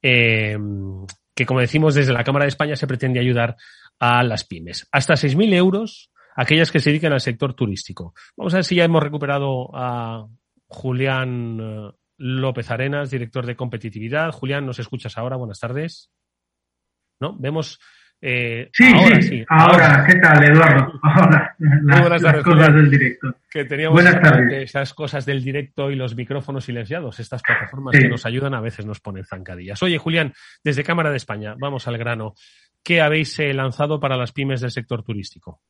em, 0.02 1.06
que, 1.34 1.46
como 1.46 1.60
decimos, 1.60 1.94
desde 1.94 2.12
la 2.12 2.22
Cámara 2.22 2.44
de 2.44 2.50
España 2.50 2.76
se 2.76 2.86
pretende 2.86 3.18
ayudar 3.18 3.56
a 3.98 4.22
las 4.24 4.44
pymes. 4.44 4.86
Hasta 4.92 5.14
6.000 5.16 5.54
euros 5.54 6.10
aquellas 6.36 6.70
que 6.70 6.80
se 6.80 6.90
dedican 6.90 7.14
al 7.14 7.22
sector 7.22 7.54
turístico. 7.54 8.12
Vamos 8.36 8.52
a 8.52 8.58
ver 8.58 8.64
si 8.66 8.74
ya 8.74 8.84
hemos 8.84 9.02
recuperado 9.02 9.70
a 9.74 10.26
Julián 10.68 11.58
eh, 11.62 11.99
López 12.20 12.70
Arenas, 12.70 13.10
director 13.10 13.46
de 13.46 13.56
competitividad. 13.56 14.30
Julián, 14.30 14.66
¿nos 14.66 14.78
escuchas 14.78 15.16
ahora? 15.16 15.36
Buenas 15.36 15.58
tardes. 15.58 16.10
¿No? 17.18 17.34
Vemos. 17.38 17.80
Eh, 18.20 18.68
sí, 18.74 18.84
ahora, 18.94 19.22
sí, 19.22 19.44
ahora, 19.48 20.04
¿qué 20.06 20.16
tal, 20.16 20.44
Eduardo? 20.44 20.92
Ahora, 21.02 21.56
las, 21.58 22.00
buenas 22.02 22.22
tardes, 22.22 22.44
cosas 22.44 22.74
del 22.74 22.90
directo. 22.90 23.34
Que 23.50 23.64
teníamos 23.64 24.04
esas 24.50 24.92
cosas 24.92 25.24
del 25.24 25.42
directo 25.42 25.90
y 25.90 25.96
los 25.96 26.14
micrófonos 26.14 26.66
silenciados, 26.66 27.18
estas 27.18 27.40
plataformas 27.40 27.98
que 27.98 28.08
nos 28.10 28.26
ayudan 28.26 28.52
a 28.52 28.60
veces 28.60 28.84
nos 28.84 29.00
ponen 29.00 29.24
zancadillas. 29.24 29.82
Oye, 29.82 29.96
Julián, 29.96 30.34
desde 30.62 30.84
Cámara 30.84 31.10
de 31.10 31.16
España, 31.16 31.54
vamos 31.58 31.88
al 31.88 31.96
grano. 31.96 32.34
¿Qué 32.84 33.00
habéis 33.00 33.38
eh, 33.38 33.54
lanzado 33.54 33.98
para 33.98 34.18
las 34.18 34.32
pymes 34.32 34.60
del 34.60 34.70
sector 34.70 35.02
turístico? 35.02 35.62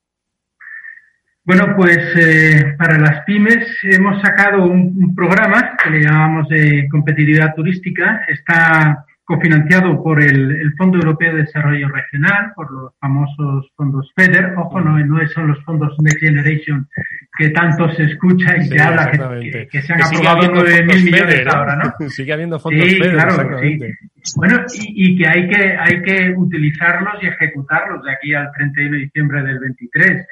Bueno, 1.44 1.74
pues 1.74 1.98
eh, 2.16 2.74
para 2.76 2.98
las 2.98 3.24
pymes 3.24 3.66
hemos 3.82 4.20
sacado 4.20 4.64
un, 4.64 5.14
programa 5.14 5.76
que 5.82 5.90
le 5.90 6.02
llamamos 6.02 6.48
de 6.48 6.86
competitividad 6.90 7.54
turística. 7.54 8.24
Está 8.28 9.06
cofinanciado 9.24 10.02
por 10.02 10.22
el, 10.22 10.74
Fondo 10.76 10.98
Europeo 10.98 11.34
de 11.34 11.42
Desarrollo 11.42 11.88
Regional, 11.88 12.52
por 12.54 12.70
los 12.70 12.92
famosos 12.98 13.70
fondos 13.76 14.12
FEDER. 14.14 14.54
Ojo, 14.58 14.80
no, 14.80 14.98
no 14.98 15.28
son 15.28 15.48
los 15.48 15.64
fondos 15.64 15.96
Next 16.00 16.20
Generation 16.20 16.86
que 17.38 17.48
tanto 17.50 17.90
se 17.94 18.04
escucha 18.04 18.56
y 18.58 18.68
que 18.68 18.80
habla, 18.80 19.10
que, 19.10 19.82
se 19.82 19.92
han 19.92 20.02
aprobado 20.02 20.42
9.000 20.52 21.04
millones 21.04 21.46
ahora, 21.46 21.76
¿no? 21.76 22.08
Sigue 22.10 22.32
habiendo 22.32 22.58
fondos 22.58 22.84
sí, 22.84 22.96
FEDER, 22.96 23.12
claro, 23.14 23.58
sí. 23.60 23.78
Bueno, 24.36 24.64
y, 24.74 25.12
y, 25.12 25.16
que 25.16 25.26
hay 25.26 25.48
que 25.48 25.76
hay 25.78 26.02
que 26.02 26.34
utilizarlos 26.36 27.14
y 27.22 27.26
ejecutarlos 27.26 28.04
de 28.04 28.12
aquí 28.12 28.34
al 28.34 28.50
31 28.52 28.92
de 28.92 28.98
diciembre 28.98 29.42
del 29.42 29.58
23. 29.58 30.26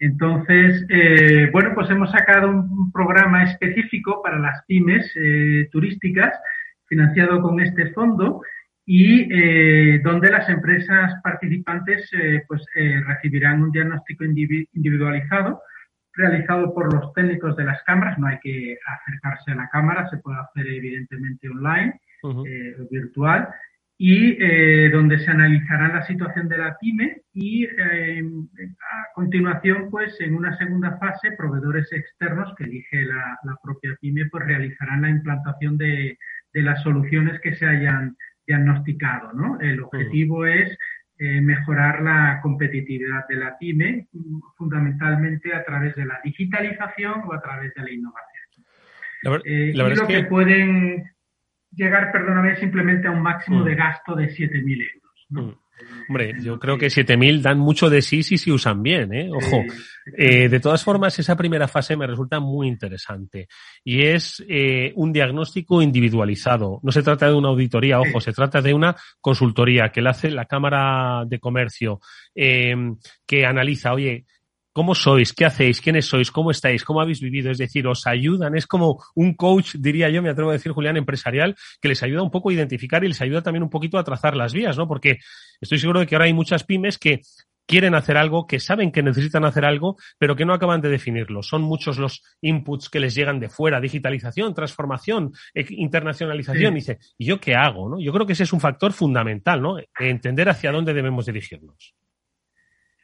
Entonces, 0.00 0.86
eh, 0.88 1.50
bueno, 1.52 1.72
pues 1.74 1.90
hemos 1.90 2.10
sacado 2.10 2.48
un, 2.48 2.90
programa 2.90 3.44
específico 3.44 4.22
para 4.22 4.38
las 4.38 4.64
pymes 4.66 5.12
eh, 5.14 5.68
turísticas 5.70 6.36
financiado 6.86 7.40
con 7.40 7.60
este 7.60 7.92
fondo 7.92 8.40
y 8.84 9.28
eh, 9.32 10.00
donde 10.02 10.30
las 10.30 10.48
empresas 10.48 11.14
participantes 11.22 12.10
pues 12.48 12.64
recibirán 13.06 13.62
un 13.62 13.70
diagnóstico 13.70 14.24
individualizado 14.24 15.60
realizado 16.14 16.74
por 16.74 16.92
los 16.92 17.12
técnicos 17.12 17.54
de 17.56 17.64
las 17.64 17.80
cámaras. 17.84 18.18
No 18.18 18.26
hay 18.26 18.38
que 18.42 18.76
acercarse 18.84 19.52
a 19.52 19.54
la 19.54 19.68
cámara, 19.68 20.08
se 20.10 20.16
puede 20.16 20.38
hacer 20.40 20.66
evidentemente 20.66 21.48
online, 21.48 22.00
o 22.22 22.42
virtual 22.90 23.48
y 24.02 24.34
eh, 24.42 24.88
donde 24.88 25.18
se 25.18 25.30
analizará 25.30 25.88
la 25.88 26.06
situación 26.06 26.48
de 26.48 26.56
la 26.56 26.74
pyme 26.78 27.20
y 27.34 27.64
eh, 27.64 28.22
a 28.22 29.12
continuación, 29.14 29.90
pues 29.90 30.18
en 30.22 30.34
una 30.34 30.56
segunda 30.56 30.96
fase, 30.96 31.32
proveedores 31.32 31.92
externos 31.92 32.54
que 32.56 32.64
elige 32.64 33.04
la, 33.04 33.38
propia 33.62 33.94
pyme, 34.00 34.24
pues 34.30 34.46
realizarán 34.46 35.02
la 35.02 35.10
implantación 35.10 35.76
de, 35.76 36.16
las 36.54 36.82
soluciones 36.82 37.42
que 37.42 37.54
se 37.54 37.66
hayan 37.66 38.16
diagnosticado. 38.46 39.34
¿no? 39.34 39.60
El 39.60 39.82
objetivo 39.82 40.46
es 40.46 40.74
eh, 41.18 41.42
mejorar 41.42 42.00
la 42.00 42.40
competitividad 42.42 43.28
de 43.28 43.36
la 43.36 43.58
pyme, 43.58 44.08
fundamentalmente 44.56 45.52
a 45.52 45.62
través 45.62 45.94
de 45.94 46.06
la 46.06 46.18
digitalización 46.24 47.24
o 47.26 47.34
a 47.34 47.42
través 47.42 47.74
de 47.74 47.82
la 47.82 47.90
innovación. 47.90 49.42
y 49.44 49.72
lo 49.74 50.06
que 50.06 50.24
pueden 50.24 51.04
llegar, 51.80 52.12
perdóname, 52.12 52.56
simplemente 52.56 53.08
a 53.08 53.10
un 53.10 53.22
máximo 53.22 53.64
de 53.64 53.74
mm. 53.74 53.78
gasto 53.78 54.14
de 54.14 54.26
7.000 54.28 54.88
euros. 54.94 55.26
Mm. 55.30 55.50
Hombre, 56.08 56.34
yo 56.42 56.58
creo 56.58 56.76
que 56.76 56.88
7.000 56.88 57.40
dan 57.40 57.58
mucho 57.58 57.88
de 57.88 58.02
sí 58.02 58.22
si 58.22 58.36
se 58.36 58.52
usan 58.52 58.82
bien, 58.82 59.14
¿eh? 59.14 59.30
Ojo. 59.32 59.64
Eh, 60.16 60.48
de 60.48 60.60
todas 60.60 60.82
formas, 60.84 61.18
esa 61.18 61.36
primera 61.36 61.68
fase 61.68 61.96
me 61.96 62.06
resulta 62.06 62.40
muy 62.40 62.68
interesante 62.68 63.48
y 63.84 64.02
es 64.02 64.44
eh, 64.48 64.92
un 64.96 65.12
diagnóstico 65.12 65.80
individualizado. 65.80 66.80
No 66.82 66.92
se 66.92 67.02
trata 67.02 67.28
de 67.28 67.34
una 67.34 67.48
auditoría, 67.48 68.00
ojo, 68.00 68.20
se 68.20 68.32
trata 68.32 68.60
de 68.60 68.74
una 68.74 68.94
consultoría 69.20 69.90
que 69.90 70.02
la 70.02 70.10
hace 70.10 70.30
la 70.30 70.46
Cámara 70.46 71.24
de 71.26 71.38
Comercio, 71.38 72.00
eh, 72.34 72.74
que 73.26 73.46
analiza, 73.46 73.92
oye, 73.94 74.26
¿Cómo 74.72 74.94
sois? 74.94 75.32
¿Qué 75.32 75.44
hacéis? 75.44 75.80
¿Quiénes 75.80 76.06
sois? 76.06 76.30
¿Cómo 76.30 76.52
estáis? 76.52 76.84
¿Cómo 76.84 77.00
habéis 77.00 77.20
vivido? 77.20 77.50
Es 77.50 77.58
decir, 77.58 77.86
os 77.88 78.06
ayudan. 78.06 78.56
Es 78.56 78.66
como 78.68 79.02
un 79.16 79.34
coach, 79.34 79.74
diría 79.76 80.08
yo, 80.10 80.22
me 80.22 80.30
atrevo 80.30 80.50
a 80.50 80.52
decir, 80.52 80.70
Julián, 80.70 80.96
empresarial, 80.96 81.56
que 81.80 81.88
les 81.88 82.02
ayuda 82.04 82.22
un 82.22 82.30
poco 82.30 82.50
a 82.50 82.52
identificar 82.52 83.02
y 83.02 83.08
les 83.08 83.20
ayuda 83.20 83.42
también 83.42 83.64
un 83.64 83.70
poquito 83.70 83.98
a 83.98 84.04
trazar 84.04 84.36
las 84.36 84.52
vías, 84.52 84.78
¿no? 84.78 84.86
Porque 84.86 85.18
estoy 85.60 85.78
seguro 85.78 86.00
de 86.00 86.06
que 86.06 86.14
ahora 86.14 86.26
hay 86.26 86.34
muchas 86.34 86.62
pymes 86.62 86.98
que 86.98 87.22
quieren 87.66 87.94
hacer 87.94 88.16
algo, 88.16 88.46
que 88.46 88.58
saben 88.58 88.92
que 88.92 89.02
necesitan 89.02 89.44
hacer 89.44 89.64
algo, 89.64 89.96
pero 90.18 90.34
que 90.34 90.44
no 90.44 90.52
acaban 90.52 90.80
de 90.80 90.88
definirlo. 90.88 91.42
Son 91.42 91.62
muchos 91.62 91.98
los 91.98 92.22
inputs 92.40 92.88
que 92.88 93.00
les 93.00 93.14
llegan 93.14 93.38
de 93.38 93.48
fuera, 93.48 93.80
digitalización, 93.80 94.54
transformación, 94.54 95.32
eh, 95.54 95.66
internacionalización. 95.70 96.72
Y 96.72 96.76
dice, 96.76 96.98
¿y 97.16 97.26
yo 97.26 97.40
qué 97.40 97.54
hago? 97.54 97.88
¿no? 97.88 98.00
Yo 98.00 98.12
creo 98.12 98.26
que 98.26 98.32
ese 98.32 98.42
es 98.42 98.52
un 98.52 98.60
factor 98.60 98.92
fundamental, 98.92 99.62
¿no? 99.62 99.76
Entender 99.98 100.48
hacia 100.48 100.72
dónde 100.72 100.94
debemos 100.94 101.26
dirigirnos. 101.26 101.94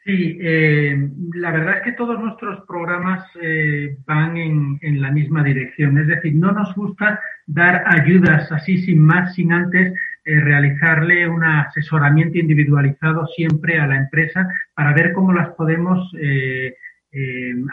Sí, 0.06 0.38
eh, 0.40 1.10
la 1.34 1.50
verdad 1.50 1.78
es 1.78 1.82
que 1.82 1.92
todos 1.92 2.20
nuestros 2.20 2.64
programas 2.68 3.28
eh, 3.42 3.96
van 4.06 4.36
en, 4.36 5.00
la 5.00 5.10
misma 5.10 5.42
dirección. 5.42 5.98
Es 5.98 6.06
decir, 6.06 6.32
no 6.36 6.52
nos 6.52 6.72
gusta 6.76 7.18
dar 7.44 7.82
ayudas 7.84 8.52
así 8.52 8.78
sin 8.82 9.00
más, 9.00 9.34
sin 9.34 9.52
antes 9.52 9.92
eh, 10.24 10.40
realizarle 10.40 11.28
un 11.28 11.42
asesoramiento 11.42 12.38
individualizado 12.38 13.26
siempre 13.34 13.80
a 13.80 13.88
la 13.88 13.96
empresa 13.96 14.48
para 14.74 14.92
ver 14.92 15.12
cómo 15.12 15.32
las 15.32 15.48
podemos 15.54 16.14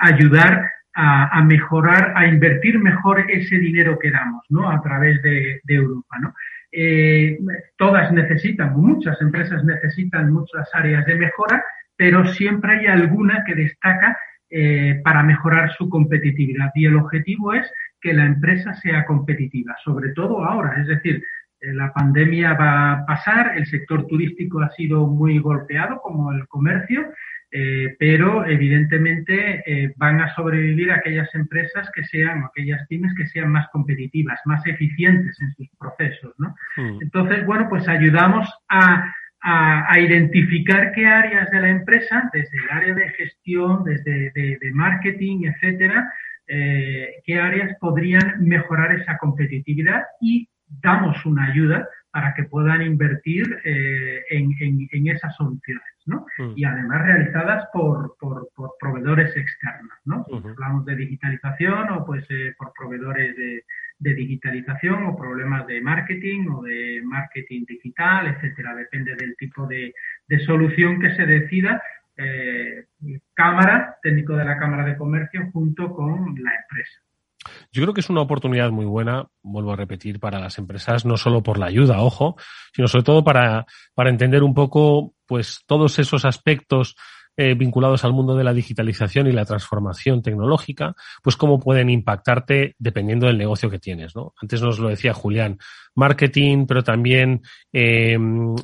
ayudar 0.02 0.72
a, 0.96 1.44
mejorar, 1.44 2.14
a 2.16 2.26
invertir 2.26 2.80
mejor 2.80 3.30
ese 3.30 3.60
dinero 3.60 4.00
que 4.00 4.10
damos, 4.10 4.44
¿no? 4.50 4.72
A 4.72 4.82
través 4.82 5.22
de, 5.22 5.62
de 5.64 5.74
Europa, 5.76 6.18
¿no? 6.20 6.34
todas 7.78 8.12
necesitan, 8.12 8.74
muchas 8.76 9.22
empresas 9.22 9.64
necesitan 9.64 10.32
muchas 10.32 10.68
áreas 10.74 11.06
de 11.06 11.14
mejora 11.14 11.64
pero 12.04 12.26
siempre 12.34 12.80
hay 12.80 12.88
alguna 12.88 13.46
que 13.46 13.56
destaca 13.56 14.18
eh, 14.50 15.00
para 15.06 15.24
mejorar 15.24 15.72
su 15.78 15.88
competitividad. 15.88 16.70
Y 16.76 16.86
el 16.86 16.98
objetivo 16.98 17.54
es 17.54 17.72
que 18.02 18.12
la 18.12 18.26
empresa 18.26 18.74
sea 18.74 19.06
competitiva, 19.06 19.74
sobre 19.86 20.10
todo 20.10 20.44
ahora. 20.44 20.82
Es 20.82 20.88
decir, 20.88 21.24
eh, 21.62 21.72
la 21.72 21.94
pandemia 21.94 22.56
va 22.56 22.92
a 22.92 23.06
pasar, 23.06 23.58
el 23.58 23.66
sector 23.68 24.06
turístico 24.06 24.60
ha 24.60 24.70
sido 24.72 25.08
muy 25.08 25.40
golpeado, 25.40 26.02
como 26.02 26.34
el 26.34 26.46
comercio, 26.50 27.06
eh, 27.50 27.96
pero 27.98 28.46
evidentemente 28.46 29.94
van 29.96 30.20
a 30.20 30.36
sobrevivir 30.36 30.92
aquellas 30.92 31.34
empresas 31.34 31.90
que 31.96 32.04
sean, 32.04 32.44
aquellas 32.44 32.86
pymes 32.90 33.14
que 33.16 33.28
sean 33.28 33.50
más 33.50 33.70
competitivas, 33.70 34.42
más 34.44 34.62
eficientes 34.68 35.40
en 35.40 35.54
sus 35.54 35.70
procesos. 35.80 36.34
¿no? 36.38 36.54
Mm. 36.76 37.02
Entonces, 37.02 37.46
bueno, 37.46 37.68
pues 37.70 37.88
ayudamos 37.88 38.54
a 38.68 39.06
a, 39.44 40.00
identificar 40.00 40.94
qué 40.94 41.06
áreas 41.06 41.52
de 41.52 41.60
la 41.60 41.70
empresa, 41.70 42.30
desde 42.34 42.58
el 42.58 42.70
área 42.70 42.94
de 42.94 43.10
gestión, 43.10 43.84
desde 43.84 44.32
de, 44.32 44.72
marketing, 44.74 45.46
etcétera, 45.46 46.12
eh, 46.48 47.22
qué 47.26 47.40
áreas 47.40 47.78
podrían 47.80 48.36
mejorar 48.40 48.96
esa 48.96 49.18
competitividad 49.18 50.04
y 50.22 50.48
damos 50.82 51.26
una 51.26 51.52
ayuda 51.52 51.88
para 52.12 52.34
que 52.36 52.44
puedan 52.44 52.82
invertir 52.84 53.44
eh, 53.66 54.24
en, 54.30 55.08
esas 55.08 55.36
soluciones, 55.36 55.84
¿no? 56.06 56.26
Mm. 56.38 56.54
Y 56.56 56.64
además 56.64 57.02
realizadas 57.02 57.68
por, 57.74 58.16
por, 58.20 58.50
proveedores 58.80 59.36
externos, 59.36 59.98
¿no? 60.06 60.26
hablamos 60.32 60.86
de 60.86 60.96
digitalización 60.96 61.90
o 61.90 62.06
pues 62.06 62.26
eh, 62.30 62.54
por 62.58 62.72
proveedores 62.78 63.36
de, 63.36 63.64
de 64.04 64.14
digitalización 64.14 65.06
o 65.06 65.16
problemas 65.16 65.66
de 65.66 65.82
marketing 65.82 66.48
o 66.50 66.62
de 66.62 67.02
marketing 67.04 67.64
digital, 67.66 68.28
etcétera. 68.28 68.76
Depende 68.76 69.16
del 69.16 69.36
tipo 69.38 69.66
de, 69.66 69.94
solución 70.46 71.00
que 71.00 71.16
se 71.16 71.26
decida. 71.26 71.82
Eh, 72.16 72.86
cámara, 73.34 73.98
técnico 74.04 74.36
de 74.36 74.46
la 74.46 74.58
Cámara 74.58 74.86
de 74.86 74.98
Comercio, 74.98 75.50
junto 75.52 75.92
con 75.96 76.36
la 76.36 76.52
empresa. 76.54 77.00
Yo 77.72 77.82
creo 77.82 77.94
que 77.94 78.02
es 78.02 78.10
una 78.10 78.22
oportunidad 78.22 78.72
muy 78.72 78.86
buena, 78.86 79.26
vuelvo 79.42 79.74
a 79.74 79.78
repetir, 79.78 80.20
para 80.20 80.40
las 80.40 80.58
empresas, 80.58 81.06
no 81.06 81.18
solo 81.18 81.42
por 81.42 81.58
la 81.58 81.68
ayuda, 81.68 82.02
ojo, 82.02 82.36
sino 82.74 82.88
sobre 82.88 83.04
todo 83.04 83.24
para, 83.24 83.66
para 83.96 84.10
entender 84.10 84.44
un 84.44 84.54
poco, 84.54 85.14
pues, 85.26 85.64
todos 85.66 85.98
esos 85.98 86.26
aspectos 86.26 86.96
eh, 87.36 87.56
vinculados 87.56 88.04
al 88.04 88.14
mundo 88.14 88.36
de 88.36 88.44
la 88.44 88.54
digitalización 88.54 89.28
y 89.28 89.32
la 89.32 89.46
transformación 89.46 90.22
tecnológica, 90.22 90.96
pues 91.22 91.36
cómo 91.36 91.60
pueden 91.60 91.90
impactarte 91.90 92.76
dependiendo 92.78 93.28
del 93.28 93.38
negocio 93.38 93.70
que 93.70 93.80
tienes, 93.80 94.16
¿no? 94.16 94.34
Antes 94.42 94.62
nos 94.62 94.80
lo 94.80 94.90
decía 94.90 95.14
Julián, 95.14 95.58
marketing, 95.96 96.66
pero 96.68 96.84
también 96.84 97.42
eh, 97.72 98.18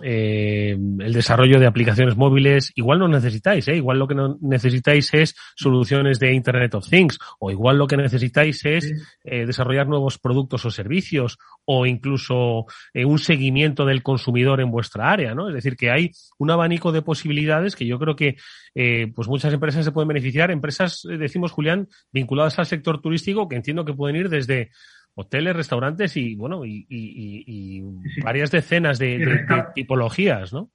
eh, 0.03 0.71
el 0.71 1.13
desarrollo 1.13 1.59
de 1.59 1.67
aplicaciones 1.67 2.15
móviles. 2.15 2.71
Igual 2.75 2.99
no 2.99 3.07
necesitáis, 3.07 3.67
¿eh? 3.67 3.75
igual 3.75 3.99
lo 3.99 4.07
que 4.07 4.15
no 4.15 4.37
necesitáis 4.41 5.13
es 5.13 5.35
soluciones 5.55 6.19
de 6.19 6.33
Internet 6.33 6.75
of 6.75 6.89
Things, 6.89 7.19
o 7.39 7.51
igual 7.51 7.77
lo 7.77 7.87
que 7.87 7.97
necesitáis 7.97 8.65
es 8.65 8.91
eh, 9.23 9.45
desarrollar 9.45 9.87
nuevos 9.87 10.17
productos 10.17 10.65
o 10.65 10.71
servicios, 10.71 11.37
o 11.65 11.85
incluso 11.85 12.65
eh, 12.93 13.05
un 13.05 13.19
seguimiento 13.19 13.85
del 13.85 14.03
consumidor 14.03 14.61
en 14.61 14.71
vuestra 14.71 15.11
área, 15.11 15.35
¿no? 15.35 15.47
Es 15.49 15.55
decir, 15.55 15.75
que 15.75 15.91
hay 15.91 16.11
un 16.37 16.51
abanico 16.51 16.91
de 16.91 17.01
posibilidades 17.01 17.75
que 17.75 17.85
yo 17.85 17.99
creo 17.99 18.15
que 18.15 18.37
eh, 18.75 19.11
pues 19.13 19.27
muchas 19.27 19.53
empresas 19.53 19.85
se 19.85 19.91
pueden 19.91 20.07
beneficiar. 20.07 20.51
Empresas, 20.51 21.01
decimos 21.03 21.51
Julián, 21.51 21.87
vinculadas 22.11 22.59
al 22.59 22.65
sector 22.65 23.01
turístico, 23.01 23.47
que 23.47 23.55
entiendo 23.55 23.85
que 23.85 23.93
pueden 23.93 24.15
ir 24.15 24.29
desde 24.29 24.71
hoteles, 25.19 25.55
restaurantes 25.55 26.15
y, 26.15 26.35
bueno, 26.35 26.61
y, 26.65 27.83
varias 28.23 28.51
decenas 28.51 28.97
de, 28.97 29.45
tipologías, 29.75 30.53
¿no? 30.53 30.69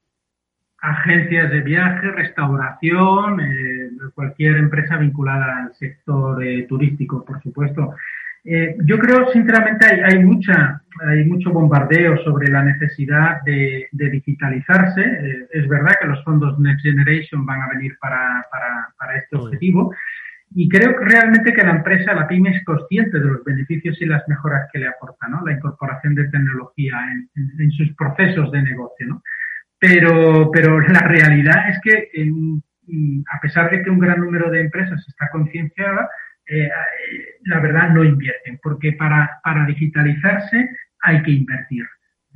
Agencias 0.81 1.51
de 1.51 1.63
viaje, 1.63 2.11
restauración, 2.11 3.41
eh, 3.41 3.91
cualquier 4.15 4.57
empresa 4.57 4.99
vinculada 4.99 5.65
al 5.65 5.75
sector 5.75 6.45
eh, 6.45 6.67
turístico, 6.69 7.25
por 7.25 7.43
supuesto. 7.43 7.95
Eh, 8.45 8.77
yo 8.85 8.99
creo, 8.99 9.33
sinceramente, 9.33 9.87
hay, 9.87 10.01
hay, 10.01 10.23
mucha, 10.23 10.83
hay 11.09 11.25
mucho 11.25 11.51
bombardeo 11.51 12.23
sobre 12.23 12.49
la 12.49 12.63
necesidad 12.63 13.41
de, 13.47 13.89
digitalizarse. 13.93 15.47
es 15.51 15.67
verdad 15.67 15.95
que 15.99 16.09
los 16.09 16.23
fondos 16.23 16.59
Next 16.59 16.83
Generation 16.83 17.47
van 17.47 17.63
a 17.63 17.69
venir 17.69 17.97
para, 17.99 18.45
para 18.51 19.17
este 19.17 19.37
objetivo, 19.37 19.95
y 20.51 20.69
creo 20.69 20.97
realmente 20.99 21.53
que 21.53 21.63
la 21.63 21.73
empresa, 21.73 22.15
la 22.15 22.29
pyme, 22.29 22.51
es 22.51 22.65
consciente 22.65 23.19
de 23.19 23.25
los 23.25 23.45
beneficios 23.45 24.01
y 24.01 24.07
las 24.07 24.27
mejoras 24.29 24.69
que 24.73 24.79
le 24.79 24.89
aporta, 24.89 25.29
¿no? 25.29 25.45
La 25.45 25.53
incorporación 25.53 26.15
de 26.15 26.29
tecnología 26.29 26.97
en, 27.59 27.71
sus 27.73 27.93
procesos 27.95 28.53
de 28.53 28.63
negocio, 28.63 29.07
¿no? 29.07 29.23
Pero, 29.79 30.51
pero 30.53 30.81
la 30.81 31.01
realidad 31.01 31.69
es 31.71 31.81
que, 31.83 32.11
a 33.33 33.41
pesar 33.41 33.71
de 33.71 33.83
que 33.83 33.91
un 33.91 33.99
gran 33.99 34.21
número 34.21 34.51
de 34.51 34.61
empresas 34.61 35.05
está 35.09 35.29
concienciada, 35.31 36.09
eh, 36.47 36.69
la 37.45 37.61
verdad 37.61 37.91
no 37.91 38.05
invierten, 38.05 38.61
porque 38.63 38.93
para, 38.93 39.41
para 39.43 39.67
digitalizarse 39.67 40.71
hay 41.01 41.23
que 41.23 41.33
invertir. 41.33 41.85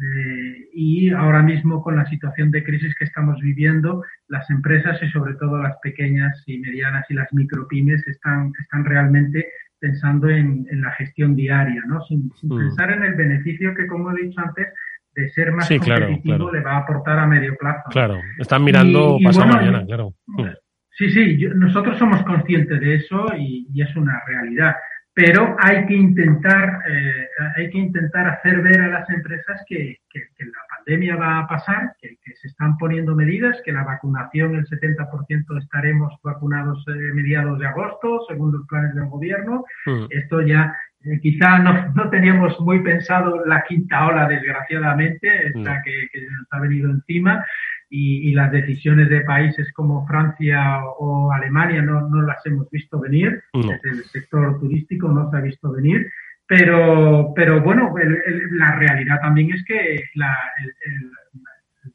Eh, 0.00 0.68
y 0.74 1.10
ahora 1.10 1.42
mismo 1.42 1.82
con 1.82 1.96
la 1.96 2.06
situación 2.06 2.52
de 2.52 2.62
crisis 2.62 2.94
que 2.94 3.04
estamos 3.04 3.40
viviendo, 3.40 4.04
las 4.28 4.48
empresas 4.48 5.02
y 5.02 5.08
sobre 5.08 5.34
todo 5.34 5.58
las 5.58 5.76
pequeñas 5.82 6.40
y 6.46 6.58
medianas 6.58 7.04
y 7.08 7.14
las 7.14 7.32
micropymes 7.32 8.06
están, 8.06 8.52
están 8.60 8.84
realmente 8.84 9.48
pensando 9.80 10.28
en, 10.28 10.66
la 10.70 10.92
gestión 10.92 11.34
diaria, 11.34 11.82
¿no? 11.86 12.00
Sin, 12.02 12.30
mm. 12.42 12.58
pensar 12.58 12.92
en 12.92 13.02
el 13.02 13.14
beneficio 13.14 13.74
que, 13.74 13.86
como 13.88 14.12
he 14.12 14.22
dicho 14.22 14.40
antes, 14.40 14.68
de 15.14 15.28
ser 15.30 15.50
más 15.52 15.68
competitivo 15.68 16.52
le 16.52 16.60
va 16.60 16.76
a 16.76 16.78
aportar 16.78 17.18
a 17.18 17.26
medio 17.26 17.56
plazo. 17.56 17.82
Claro, 17.90 18.20
están 18.38 18.62
mirando 18.62 19.18
pasado 19.22 19.48
mañana, 19.48 19.84
claro. 19.84 20.14
Mm. 20.26 20.44
Sí, 20.90 21.10
sí, 21.10 21.48
nosotros 21.54 21.98
somos 21.98 22.22
conscientes 22.24 22.80
de 22.80 22.94
eso 22.96 23.26
y, 23.36 23.68
y 23.72 23.82
es 23.82 23.96
una 23.96 24.20
realidad 24.26 24.74
pero 25.18 25.56
hay 25.58 25.84
que 25.86 25.94
intentar, 25.94 26.78
eh, 26.88 27.26
hay 27.56 27.68
que 27.70 27.78
intentar 27.78 28.28
hacer 28.28 28.62
ver 28.62 28.80
a 28.82 28.86
las 28.86 29.10
empresas 29.10 29.60
que, 29.66 29.96
la 30.14 30.76
pandemia 30.76 31.16
va 31.16 31.38
a 31.40 31.48
pasar, 31.48 31.92
que, 32.00 32.16
se 32.40 32.46
están 32.46 32.78
poniendo 32.78 33.16
medidas, 33.16 33.60
que 33.64 33.72
la 33.72 33.82
vacunación, 33.82 34.54
el 34.54 34.64
70% 34.68 35.58
estaremos 35.60 36.14
vacunados 36.22 36.84
eh, 36.86 36.92
mediados 37.14 37.58
de 37.58 37.66
agosto, 37.66 38.20
según 38.28 38.52
los 38.52 38.64
planes 38.68 38.94
del 38.94 39.06
gobierno. 39.06 39.64
Mm. 39.86 40.04
Esto 40.08 40.40
ya 40.42 40.72
eh, 41.02 41.18
quizá 41.20 41.58
no, 41.58 41.92
no, 41.96 42.08
teníamos 42.10 42.60
muy 42.60 42.78
pensado 42.84 43.44
la 43.44 43.64
quinta 43.64 44.06
ola, 44.06 44.28
desgraciadamente, 44.28 45.48
esta 45.48 45.82
que, 45.82 46.08
que 46.12 46.20
nos 46.20 46.46
ha 46.52 46.60
venido 46.60 46.90
encima 46.90 47.44
y, 47.90 48.32
las 48.34 48.52
decisiones 48.52 49.08
de 49.08 49.22
países 49.22 49.72
como 49.72 50.06
Francia 50.06 50.84
o, 50.98 51.32
Alemania 51.32 51.82
no, 51.82 52.08
no, 52.08 52.22
las 52.22 52.44
hemos 52.46 52.70
visto 52.70 52.98
venir, 53.00 53.42
desde 53.52 53.90
el 53.90 54.04
sector 54.04 54.58
turístico 54.60 55.08
no 55.08 55.30
se 55.30 55.36
ha 55.36 55.40
visto 55.40 55.72
venir, 55.72 56.10
pero, 56.46 57.32
pero 57.34 57.62
bueno, 57.62 57.94
la 58.52 58.76
realidad 58.76 59.20
también 59.20 59.52
es 59.52 59.64
que 59.64 60.02
la, 60.14 60.36
el, 60.62 61.12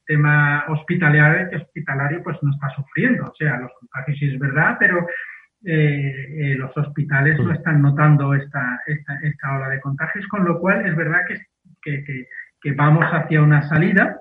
tema 0.05 0.65
hospitalario, 0.67 1.57
hospitalario 1.61 2.21
pues 2.23 2.37
no 2.41 2.51
está 2.51 2.69
sufriendo, 2.71 3.25
o 3.25 3.35
sea, 3.35 3.57
los 3.57 3.71
contagios 3.79 4.19
sí 4.19 4.33
es 4.33 4.37
verdad, 4.37 4.75
pero 4.77 5.07
eh, 5.63 6.27
eh, 6.39 6.55
los 6.55 6.75
hospitales 6.75 7.39
no 7.39 7.53
están 7.53 7.81
notando 7.81 8.33
esta, 8.33 8.81
esta, 8.85 9.19
esta 9.23 9.55
ola 9.55 9.69
de 9.69 9.79
contagios, 9.79 10.27
con 10.27 10.43
lo 10.43 10.59
cual 10.59 10.85
es 10.85 10.95
verdad 10.95 11.21
que, 11.25 11.39
que, 11.81 12.03
que, 12.03 12.27
que 12.59 12.71
vamos 12.73 13.05
hacia 13.05 13.41
una 13.41 13.61
salida 13.69 14.17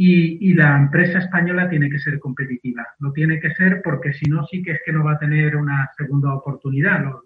y, 0.00 0.54
la 0.54 0.76
empresa 0.76 1.18
española 1.18 1.68
tiene 1.68 1.90
que 1.90 1.98
ser 1.98 2.20
competitiva. 2.20 2.86
Lo 3.00 3.12
tiene 3.12 3.40
que 3.40 3.52
ser 3.54 3.80
porque 3.82 4.12
si 4.12 4.30
no, 4.30 4.46
sí 4.46 4.62
que 4.62 4.72
es 4.72 4.80
que 4.84 4.92
no 4.92 5.02
va 5.02 5.14
a 5.14 5.18
tener 5.18 5.56
una 5.56 5.90
segunda 5.96 6.32
oportunidad. 6.34 7.02
Los, 7.02 7.24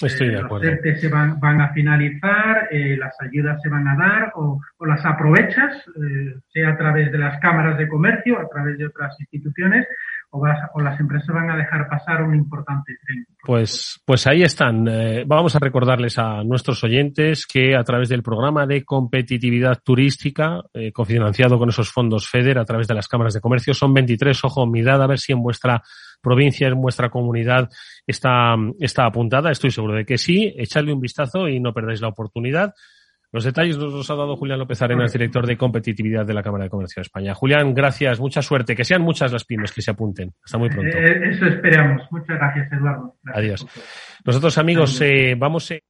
Estoy 0.00 0.28
de 0.28 0.80
eh, 0.84 0.96
se 0.96 1.08
van, 1.08 1.40
van 1.40 1.60
a 1.62 1.72
finalizar, 1.72 2.68
eh, 2.70 2.96
las 2.98 3.18
ayudas 3.20 3.60
se 3.62 3.70
van 3.70 3.88
a 3.88 3.96
dar 3.96 4.30
o, 4.34 4.60
las 4.80 5.04
aprovechas, 5.06 5.74
eh, 5.88 6.34
sea 6.52 6.70
a 6.70 6.76
través 6.76 7.10
de 7.10 7.18
las 7.18 7.40
cámaras 7.40 7.78
de 7.78 7.88
comercio, 7.88 8.38
a 8.38 8.48
través 8.48 8.76
de 8.76 8.86
otras 8.86 9.18
instituciones, 9.18 9.86
o, 10.30 10.80
las 10.80 11.00
empresas 11.00 11.28
van 11.34 11.50
a 11.50 11.56
dejar 11.56 11.88
pasar 11.88 12.22
un 12.22 12.34
importante 12.34 12.92
tren. 13.04 13.26
Pues, 13.44 14.00
pues 14.04 14.26
ahí 14.26 14.42
están. 14.42 14.86
Eh, 14.88 15.24
vamos 15.26 15.54
a 15.56 15.58
recordarles 15.58 16.18
a 16.18 16.42
nuestros 16.44 16.82
oyentes 16.84 17.46
que 17.46 17.76
a 17.76 17.84
través 17.84 18.08
del 18.08 18.22
programa 18.22 18.66
de 18.66 18.84
competitividad 18.84 19.80
turística, 19.82 20.62
eh, 20.74 20.92
cofinanciado 20.92 21.58
con 21.58 21.68
esos 21.68 21.90
fondos 21.90 22.28
FEDER 22.28 22.58
a 22.58 22.64
través 22.64 22.86
de 22.86 22.94
las 22.94 23.08
cámaras 23.08 23.34
de 23.34 23.40
comercio, 23.40 23.72
son 23.72 23.94
23. 23.94 24.44
Ojo, 24.44 24.66
mirad 24.66 25.02
a 25.02 25.06
ver 25.06 25.18
si 25.18 25.32
en 25.32 25.42
vuestra 25.42 25.82
provincia, 26.20 26.68
en 26.68 26.80
vuestra 26.80 27.08
comunidad 27.08 27.68
está, 28.06 28.56
está 28.80 29.06
apuntada. 29.06 29.50
Estoy 29.50 29.70
seguro 29.70 29.94
de 29.94 30.04
que 30.04 30.18
sí. 30.18 30.52
Echadle 30.56 30.92
un 30.92 31.00
vistazo 31.00 31.48
y 31.48 31.60
no 31.60 31.72
perdáis 31.72 32.00
la 32.00 32.08
oportunidad. 32.08 32.74
Los 33.36 33.44
detalles 33.44 33.76
los 33.76 34.10
ha 34.10 34.14
dado 34.14 34.34
Julián 34.34 34.58
López 34.58 34.80
Arenas, 34.80 35.12
director 35.12 35.46
de 35.46 35.58
competitividad 35.58 36.24
de 36.24 36.32
la 36.32 36.42
Cámara 36.42 36.64
de 36.64 36.70
Comercio 36.70 37.00
de 37.00 37.02
España. 37.02 37.34
Julián, 37.34 37.74
gracias, 37.74 38.18
mucha 38.18 38.40
suerte, 38.40 38.74
que 38.74 38.82
sean 38.82 39.02
muchas 39.02 39.30
las 39.30 39.44
pymes 39.44 39.72
que 39.72 39.82
se 39.82 39.90
apunten. 39.90 40.32
Hasta 40.42 40.56
muy 40.56 40.70
pronto. 40.70 40.96
Eh, 40.96 41.32
eso 41.32 41.44
esperamos. 41.44 42.00
Muchas 42.10 42.38
gracias, 42.38 42.72
Eduardo. 42.72 43.14
Adiós. 43.26 43.66
Nosotros, 44.24 44.56
amigos, 44.56 44.98
eh, 45.02 45.34
vamos 45.36 45.70
eh, 45.70 45.82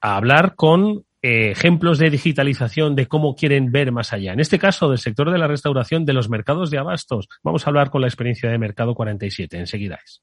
a 0.00 0.16
hablar 0.16 0.54
con 0.54 1.02
ejemplos 1.20 1.98
de 1.98 2.10
digitalización 2.10 2.94
de 2.94 3.06
cómo 3.08 3.34
quieren 3.34 3.72
ver 3.72 3.90
más 3.90 4.12
allá. 4.12 4.32
En 4.32 4.38
este 4.38 4.60
caso, 4.60 4.88
del 4.88 4.98
sector 4.98 5.32
de 5.32 5.38
la 5.38 5.48
restauración 5.48 6.04
de 6.04 6.12
los 6.12 6.30
mercados 6.30 6.70
de 6.70 6.78
abastos. 6.78 7.28
Vamos 7.42 7.66
a 7.66 7.70
hablar 7.70 7.90
con 7.90 8.00
la 8.00 8.06
experiencia 8.06 8.48
de 8.48 8.58
Mercado 8.58 8.94
47. 8.94 9.58
Enseguida 9.58 9.98
es. 10.04 10.22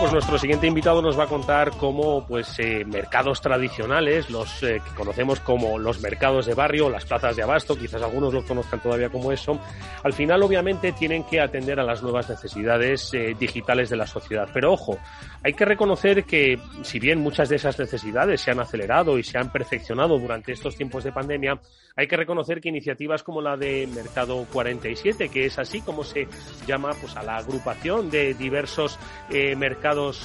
Pues 0.00 0.12
nuestro 0.12 0.38
siguiente 0.38 0.66
invitado 0.66 1.02
nos 1.02 1.18
va 1.18 1.24
a 1.24 1.28
contar 1.28 1.70
cómo 1.72 2.26
pues 2.26 2.58
eh, 2.58 2.84
mercados 2.84 3.40
tradicionales, 3.40 4.30
los 4.30 4.62
eh, 4.62 4.80
que 4.84 4.94
conocemos 4.96 5.40
como 5.40 5.78
los 5.78 6.00
mercados 6.00 6.46
de 6.46 6.54
barrio, 6.54 6.88
las 6.88 7.04
plazas 7.04 7.36
de 7.36 7.42
abasto, 7.42 7.76
quizás 7.76 8.02
algunos 8.02 8.32
los 8.32 8.44
conozcan 8.44 8.80
todavía 8.80 9.10
como 9.10 9.30
eso, 9.30 9.60
al 10.02 10.12
final 10.12 10.42
obviamente 10.42 10.92
tienen 10.92 11.22
que 11.24 11.40
atender 11.40 11.78
a 11.78 11.84
las 11.84 12.02
nuevas 12.02 12.28
necesidades 12.28 13.12
eh, 13.12 13.36
digitales 13.38 13.90
de 13.90 13.96
la 13.96 14.06
sociedad. 14.06 14.48
Pero 14.54 14.72
ojo, 14.72 14.98
hay 15.42 15.52
que 15.52 15.64
reconocer 15.64 16.24
que 16.24 16.58
si 16.82 16.98
bien 16.98 17.20
muchas 17.20 17.48
de 17.48 17.56
esas 17.56 17.78
necesidades 17.78 18.40
se 18.40 18.50
han 18.50 18.60
acelerado 18.60 19.18
y 19.18 19.22
se 19.22 19.38
han 19.38 19.52
perfeccionado 19.52 20.18
durante 20.18 20.52
estos 20.52 20.76
tiempos 20.76 21.04
de 21.04 21.12
pandemia, 21.12 21.60
hay 21.94 22.08
que 22.08 22.16
reconocer 22.16 22.60
que 22.60 22.70
iniciativas 22.70 23.22
como 23.22 23.40
la 23.40 23.56
de 23.56 23.86
Mercado 23.94 24.44
47, 24.50 25.28
que 25.28 25.46
es 25.46 25.58
así 25.58 25.82
como 25.82 26.02
se 26.02 26.26
llama 26.66 26.90
pues 27.00 27.16
a 27.16 27.22
la 27.22 27.36
agrupación 27.36 28.10
de 28.10 28.34
diversos 28.34 28.98
mercados 29.56 29.74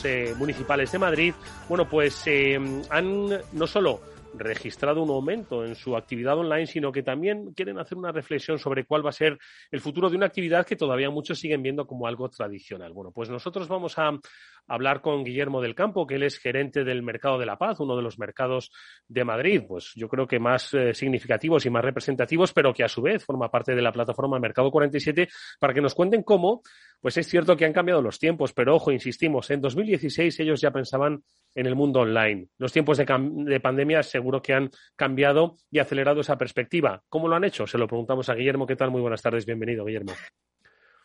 eh, 0.06 0.34
municipales 0.38 0.90
de 0.90 1.00
Madrid, 1.00 1.34
bueno, 1.68 1.90
pues 1.90 2.24
eh, 2.28 2.58
han 2.90 3.28
no 3.52 3.68
solo 3.68 4.00
registrado 4.34 5.04
un 5.04 5.10
aumento 5.10 5.66
en 5.66 5.76
su 5.76 5.98
actividad 5.98 6.38
online, 6.38 6.66
sino 6.66 6.94
que 6.94 7.04
también 7.04 7.52
quieren 7.54 7.78
hacer 7.78 7.98
una 7.98 8.14
reflexión 8.14 8.58
sobre 8.58 8.86
cuál 8.86 9.06
va 9.06 9.10
a 9.10 9.14
ser 9.14 9.38
el 9.70 9.82
futuro 9.82 10.10
de 10.10 10.16
una 10.16 10.28
actividad 10.28 10.66
que 10.66 10.78
todavía 10.78 11.10
muchos 11.10 11.40
siguen 11.40 11.62
viendo 11.62 11.86
como 11.86 12.08
algo 12.08 12.30
tradicional. 12.30 12.94
Bueno, 12.94 13.12
pues 13.12 13.30
nosotros 13.30 13.68
vamos 13.68 13.98
a 13.98 14.12
hablar 14.70 15.02
con 15.02 15.24
Guillermo 15.24 15.62
del 15.62 15.76
Campo, 15.76 16.08
que 16.08 16.16
él 16.16 16.24
es 16.24 16.38
gerente 16.38 16.84
del 16.84 17.04
Mercado 17.04 17.38
de 17.38 17.46
la 17.46 17.58
Paz, 17.58 17.80
uno 17.80 17.96
de 17.96 18.04
los 18.04 18.20
mercados 18.20 18.72
de 19.08 19.26
Madrid, 19.26 19.64
pues 19.68 19.92
yo 19.96 20.08
creo 20.08 20.28
que 20.28 20.40
más 20.40 20.74
eh, 20.74 20.94
significativos 20.94 21.66
y 21.66 21.70
más 21.70 21.84
representativos, 21.84 22.54
pero 22.54 22.74
que 22.74 22.84
a 22.84 22.88
su 22.88 23.02
vez 23.02 23.26
forma 23.26 23.50
parte 23.50 23.76
de 23.76 23.82
la 23.82 23.92
plataforma 23.92 24.40
Mercado 24.40 24.72
47, 24.72 25.28
para 25.60 25.74
que 25.74 25.82
nos 25.82 25.96
cuenten 25.96 26.24
cómo, 26.24 26.62
pues 27.02 27.18
es 27.18 27.28
cierto 27.28 27.58
que 27.58 27.66
han 27.66 27.74
cambiado 27.74 28.02
los 28.02 28.20
tiempos, 28.20 28.54
pero 28.54 28.76
ojo, 28.76 28.92
insistimos, 28.92 29.50
en 29.50 29.62
2016 29.62 30.40
ellos 30.40 30.62
ya 30.62 30.72
pensaban 30.72 31.24
en 31.56 31.66
el 31.66 31.76
mundo 31.76 32.02
online. 32.02 32.48
Los 32.58 32.72
tiempos 32.72 32.98
de, 32.98 33.06
de 33.06 33.60
pandemia 33.60 34.04
seguro 34.04 34.42
que 34.42 34.54
han 34.54 34.70
cambiado 34.96 35.58
y 35.72 35.80
acelerado 35.80 36.22
esa 36.22 36.38
perspectiva. 36.38 37.02
¿Cómo 37.10 37.28
lo 37.28 37.36
han 37.36 37.44
hecho? 37.44 37.66
Se 37.66 37.78
lo 37.78 37.88
preguntamos 37.88 38.30
a 38.30 38.36
Guillermo. 38.36 38.68
¿Qué 38.68 38.76
tal? 38.76 38.92
Muy 38.92 39.02
buenas 39.02 39.22
tardes. 39.22 39.46
Bienvenido, 39.46 39.86
Guillermo. 39.86 40.14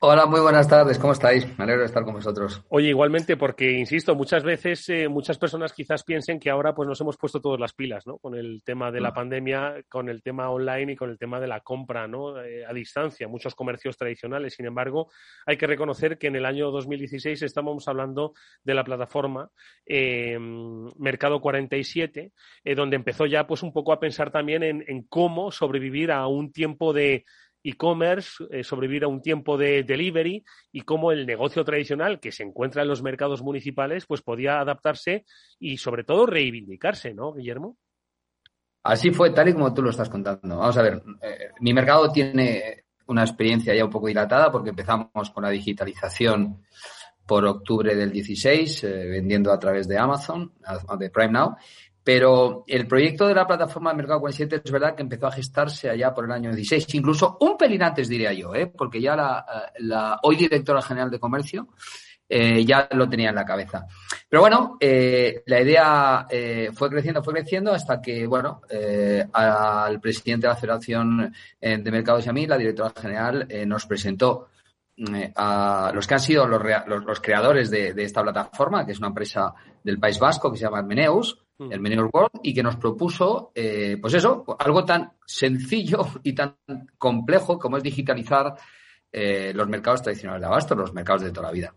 Hola, 0.06 0.26
muy 0.26 0.40
buenas 0.40 0.68
tardes. 0.68 0.98
¿Cómo 0.98 1.14
estáis? 1.14 1.46
Me 1.56 1.64
alegro 1.64 1.80
de 1.80 1.86
estar 1.86 2.04
con 2.04 2.12
vosotros. 2.12 2.62
Oye, 2.68 2.88
igualmente, 2.88 3.38
porque 3.38 3.70
insisto, 3.70 4.14
muchas 4.14 4.44
veces 4.44 4.86
eh, 4.90 5.08
muchas 5.08 5.38
personas 5.38 5.72
quizás 5.72 6.04
piensen 6.04 6.38
que 6.38 6.50
ahora 6.50 6.74
pues 6.74 6.86
nos 6.86 7.00
hemos 7.00 7.16
puesto 7.16 7.40
todas 7.40 7.58
las 7.58 7.72
pilas, 7.72 8.06
¿no? 8.06 8.18
Con 8.18 8.34
el 8.34 8.62
tema 8.62 8.92
de 8.92 9.00
la 9.00 9.12
mm. 9.12 9.14
pandemia, 9.14 9.82
con 9.88 10.10
el 10.10 10.22
tema 10.22 10.50
online 10.50 10.92
y 10.92 10.96
con 10.96 11.08
el 11.08 11.16
tema 11.16 11.40
de 11.40 11.46
la 11.46 11.60
compra, 11.60 12.06
¿no? 12.06 12.38
Eh, 12.38 12.66
a 12.66 12.74
distancia, 12.74 13.28
muchos 13.28 13.54
comercios 13.54 13.96
tradicionales. 13.96 14.52
Sin 14.52 14.66
embargo, 14.66 15.10
hay 15.46 15.56
que 15.56 15.66
reconocer 15.66 16.18
que 16.18 16.26
en 16.26 16.36
el 16.36 16.44
año 16.44 16.70
2016 16.70 17.40
estamos 17.40 17.88
hablando 17.88 18.34
de 18.62 18.74
la 18.74 18.84
plataforma 18.84 19.48
eh, 19.86 20.38
Mercado 20.98 21.40
47, 21.40 22.30
donde 22.76 22.96
empezó 22.96 23.24
ya 23.24 23.46
pues 23.46 23.62
un 23.62 23.72
poco 23.72 23.94
a 23.94 24.00
pensar 24.00 24.30
también 24.30 24.62
en 24.62 25.02
cómo 25.08 25.50
sobrevivir 25.50 26.12
a 26.12 26.26
un 26.26 26.52
tiempo 26.52 26.92
de 26.92 27.24
e-commerce, 27.64 28.44
eh, 28.50 28.62
sobrevivir 28.62 29.04
a 29.04 29.08
un 29.08 29.22
tiempo 29.22 29.56
de 29.56 29.82
delivery 29.82 30.44
y 30.70 30.82
cómo 30.82 31.10
el 31.10 31.26
negocio 31.26 31.64
tradicional 31.64 32.20
que 32.20 32.30
se 32.30 32.42
encuentra 32.42 32.82
en 32.82 32.88
los 32.88 33.02
mercados 33.02 33.42
municipales 33.42 34.04
pues 34.06 34.20
podía 34.20 34.60
adaptarse 34.60 35.24
y 35.58 35.78
sobre 35.78 36.04
todo 36.04 36.26
reivindicarse, 36.26 37.14
¿no, 37.14 37.32
Guillermo? 37.32 37.78
Así 38.82 39.10
fue, 39.10 39.30
tal 39.30 39.48
y 39.48 39.54
como 39.54 39.72
tú 39.72 39.80
lo 39.80 39.90
estás 39.90 40.10
contando. 40.10 40.58
Vamos 40.58 40.76
a 40.76 40.82
ver, 40.82 41.02
eh, 41.22 41.48
mi 41.60 41.72
mercado 41.72 42.12
tiene 42.12 42.84
una 43.06 43.22
experiencia 43.22 43.74
ya 43.74 43.84
un 43.84 43.90
poco 43.90 44.08
dilatada 44.08 44.52
porque 44.52 44.70
empezamos 44.70 45.30
con 45.30 45.42
la 45.42 45.50
digitalización 45.50 46.62
por 47.26 47.46
octubre 47.46 47.94
del 47.94 48.12
16, 48.12 48.84
eh, 48.84 49.06
vendiendo 49.06 49.50
a 49.50 49.58
través 49.58 49.88
de 49.88 49.98
Amazon, 49.98 50.52
de 50.98 51.10
Prime 51.10 51.32
Now, 51.32 51.56
pero 52.04 52.64
el 52.66 52.86
proyecto 52.86 53.26
de 53.26 53.34
la 53.34 53.46
plataforma 53.46 53.90
de 53.90 53.96
Mercado 53.96 54.20
47 54.20 54.60
es 54.62 54.70
verdad 54.70 54.94
que 54.94 55.02
empezó 55.02 55.26
a 55.26 55.32
gestarse 55.32 55.88
allá 55.88 56.12
por 56.12 56.26
el 56.26 56.32
año 56.32 56.54
16, 56.54 56.94
incluso 56.94 57.38
un 57.40 57.56
pelín 57.56 57.82
antes 57.82 58.08
diría 58.08 58.32
yo, 58.34 58.54
¿eh? 58.54 58.66
porque 58.66 59.00
ya 59.00 59.16
la, 59.16 60.20
hoy 60.22 60.36
directora 60.36 60.82
general 60.82 61.10
de 61.10 61.18
comercio 61.18 61.68
eh, 62.28 62.62
ya 62.64 62.88
lo 62.92 63.08
tenía 63.08 63.30
en 63.30 63.34
la 63.34 63.44
cabeza. 63.44 63.86
Pero 64.28 64.42
bueno, 64.42 64.76
eh, 64.80 65.42
la 65.46 65.60
idea 65.62 66.26
eh, 66.28 66.70
fue 66.74 66.90
creciendo, 66.90 67.22
fue 67.22 67.32
creciendo 67.32 67.72
hasta 67.72 68.02
que, 68.02 68.26
bueno, 68.26 68.60
al 69.32 69.98
presidente 70.00 70.46
de 70.46 70.52
la 70.52 70.58
Federación 70.58 71.32
de 71.60 71.90
Mercados 71.90 72.26
y 72.26 72.28
a 72.28 72.32
mí, 72.32 72.46
la 72.46 72.58
directora 72.58 72.92
general, 73.00 73.48
nos 73.66 73.86
presentó 73.86 74.48
a 75.36 75.90
los 75.94 76.06
que 76.06 76.14
han 76.14 76.20
sido 76.20 76.46
los, 76.46 76.62
los, 76.86 77.20
creadores 77.20 77.70
de, 77.70 77.94
de, 77.94 78.04
esta 78.04 78.22
plataforma, 78.22 78.84
que 78.84 78.92
es 78.92 78.98
una 78.98 79.08
empresa 79.08 79.54
del 79.82 79.98
País 79.98 80.18
Vasco 80.18 80.52
que 80.52 80.58
se 80.58 80.64
llama 80.64 80.82
Meneus, 80.82 81.43
El 81.58 81.80
Menor 81.80 82.10
World, 82.12 82.40
y 82.42 82.52
que 82.52 82.62
nos 82.62 82.76
propuso, 82.76 83.52
eh, 83.54 83.96
pues 84.00 84.14
eso, 84.14 84.44
algo 84.58 84.84
tan 84.84 85.12
sencillo 85.24 86.04
y 86.24 86.32
tan 86.32 86.56
complejo 86.98 87.58
como 87.58 87.76
es 87.76 87.82
digitalizar 87.82 88.54
eh, 89.12 89.52
los 89.54 89.68
mercados 89.68 90.02
tradicionales 90.02 90.40
de 90.40 90.46
abasto, 90.46 90.74
los 90.74 90.92
mercados 90.92 91.22
de 91.22 91.30
toda 91.30 91.46
la 91.46 91.52
vida. 91.52 91.72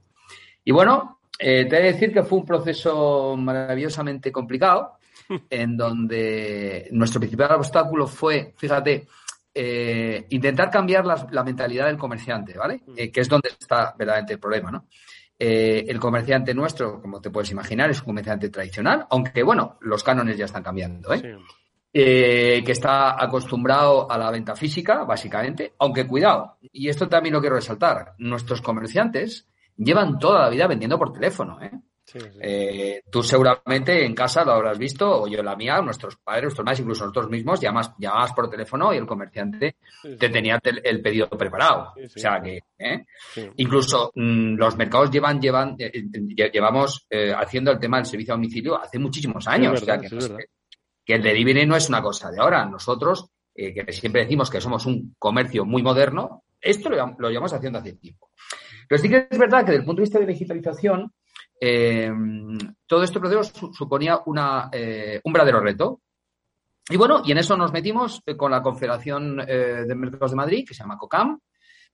Y 0.63 0.71
bueno, 0.71 1.19
eh, 1.38 1.65
te 1.65 1.78
he 1.78 1.84
de 1.84 1.91
decir 1.93 2.11
que 2.11 2.23
fue 2.23 2.39
un 2.39 2.45
proceso 2.45 3.36
maravillosamente 3.38 4.32
complicado, 4.32 4.93
en 5.49 5.78
donde 5.78 6.88
nuestro 6.91 7.19
principal 7.19 7.51
obstáculo 7.51 8.07
fue, 8.07 8.53
fíjate, 8.57 9.07
intentar 10.30 10.69
cambiar 10.69 11.03
la, 11.03 11.43
mentalidad 11.43 11.88
del 11.88 11.97
comerciante, 11.97 12.55
¿vale? 12.55 12.84
Que 13.11 13.21
es 13.21 13.28
donde 13.28 13.49
está 13.49 13.95
verdaderamente 13.97 14.34
el 14.34 14.39
problema, 14.39 14.69
¿no? 14.69 14.86
Eh, 15.40 15.86
el 15.88 16.00
comerciante 16.00 16.54
nuestro, 16.54 17.00
como 17.00 17.22
te 17.22 17.30
puedes 17.30 17.52
imaginar, 17.52 17.92
es 17.92 18.00
un 18.00 18.06
comerciante 18.06 18.50
tradicional, 18.50 19.06
aunque 19.10 19.44
bueno, 19.44 19.78
los 19.82 20.04
cánones 20.04 20.38
ya 20.38 20.46
están 20.46 20.64
cambiando, 20.64 21.14
¿eh? 21.14 21.38
¿eh? 21.94 22.64
que 22.66 22.72
está 22.72 23.24
acostumbrado 23.24 24.12
a 24.12 24.18
la 24.18 24.32
venta 24.32 24.56
física, 24.56 25.04
básicamente, 25.04 25.74
aunque 25.78 26.08
cuidado, 26.08 26.58
y 26.62 26.90
esto 26.90 27.08
también 27.08 27.34
lo 27.34 27.42
quiero 27.42 27.56
resaltar, 27.56 28.16
nuestros 28.18 28.62
comerciantes 28.62 29.48
llevan 29.78 30.18
toda 30.18 30.42
la 30.42 30.50
vida 30.50 30.66
vendiendo 30.66 30.98
por 30.98 31.14
teléfono, 31.14 31.62
¿eh? 31.62 31.72
Eh, 32.16 33.01
tú 33.12 33.22
seguramente 33.22 34.05
en 34.05 34.16
casa 34.16 34.45
lo 34.45 34.53
habrás 34.53 34.78
visto, 34.78 35.24
o 35.24 35.28
yo 35.28 35.43
la 35.43 35.55
mía, 35.55 35.82
nuestros 35.82 36.16
padres, 36.18 36.43
nuestros 36.43 36.66
más, 36.66 36.80
incluso 36.80 37.03
nosotros 37.03 37.30
mismos, 37.30 37.60
llamas, 37.60 37.91
llamabas 37.97 38.34
por 38.34 38.49
teléfono 38.49 38.93
y 38.93 38.97
el 38.97 39.05
comerciante 39.05 39.76
te 40.18 40.30
tenía 40.30 40.60
el, 40.64 41.01
pedido 41.01 41.30
preparado. 41.30 41.93
o 41.95 42.20
sea 42.20 42.41
que, 42.41 42.62
¿eh? 42.78 43.05
incluso 43.58 44.12
mm, 44.16 44.55
los 44.55 44.78
mercados 44.78 45.12
llevan, 45.12 45.41
llevan, 45.41 45.76
eh, 45.78 46.03
llevamos 46.51 47.08
haciendo 47.36 47.72
el 47.72 47.80
tema 47.80 47.97
del 47.97 48.05
servicio 48.05 48.34
a 48.34 48.38
domicilio 48.38 48.82
hace 48.82 48.99
muchísimos 48.99 49.47
años. 49.47 49.82
o 49.82 49.86
sea 49.86 49.97
que, 49.97 50.08
que, 51.05 51.14
el 51.14 51.22
delivery 51.22 51.66
no 51.66 51.76
es 51.76 51.89
una 51.89 52.01
cosa 52.01 52.32
de 52.32 52.39
ahora. 52.39 52.66
Nosotros, 52.66 53.30
que 53.53 53.86
siempre 53.91 54.22
decimos 54.22 54.49
que 54.49 54.62
somos 54.62 54.86
un 54.86 55.16
comercio 55.20 55.66
muy 55.66 55.84
moderno, 55.84 56.43
esto 56.62 56.89
lo, 56.89 57.16
lo 57.18 57.30
llevamos 57.30 57.53
haciendo 57.53 57.80
hace 57.80 57.93
tiempo. 57.93 58.30
Pero 58.88 59.01
sí 59.01 59.10
que 59.10 59.28
es 59.30 59.38
verdad 59.38 59.66
que 59.66 59.72
desde 59.72 59.82
el 59.82 59.86
punto 59.86 59.99
de 59.99 60.05
vista 60.05 60.20
de 60.20 60.26
digitalización, 60.26 61.12
eh, 61.60 62.12
todo 62.86 63.03
este 63.03 63.20
proceso 63.20 63.72
suponía 63.74 64.22
una, 64.26 64.70
eh, 64.72 65.20
un 65.24 65.34
verdadero 65.34 65.60
reto. 65.60 66.01
Y 66.89 66.95
bueno, 66.95 67.22
y 67.26 67.32
en 67.32 67.39
eso 67.39 67.58
nos 67.58 67.74
metimos 67.74 68.22
eh, 68.26 68.38
con 68.38 68.51
la 68.51 68.62
Confederación 68.62 69.38
de 69.38 69.95
Mercados 69.95 70.32
de 70.32 70.38
Madrid, 70.38 70.66
que 70.66 70.74
se 70.74 70.84
llama 70.84 70.97
COCAM, 70.97 71.38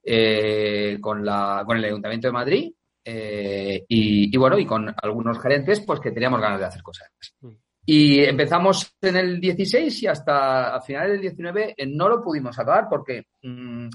eh, 0.05 0.97
con, 0.99 1.23
la, 1.23 1.63
con 1.65 1.77
el 1.77 1.85
Ayuntamiento 1.85 2.27
de 2.27 2.33
Madrid 2.33 2.73
eh, 3.05 3.85
y, 3.87 4.35
bueno, 4.35 4.59
y 4.59 4.65
con 4.65 4.93
algunos 5.01 5.39
gerentes, 5.39 5.79
pues 5.79 6.01
que 6.01 6.11
teníamos 6.11 6.41
ganas 6.41 6.59
de 6.59 6.65
hacer 6.65 6.83
cosas. 6.83 7.09
Mm. 7.39 7.51
Y 7.85 8.19
empezamos 8.19 8.95
en 9.01 9.15
el 9.15 9.39
16 9.39 10.03
y 10.03 10.07
hasta 10.07 10.75
a 10.75 10.81
finales 10.81 11.13
del 11.13 11.21
19 11.21 11.75
eh, 11.77 11.85
no 11.85 12.09
lo 12.09 12.21
pudimos 12.21 12.59
acabar 12.59 12.87
porque, 12.89 13.27
mm, 13.43 13.87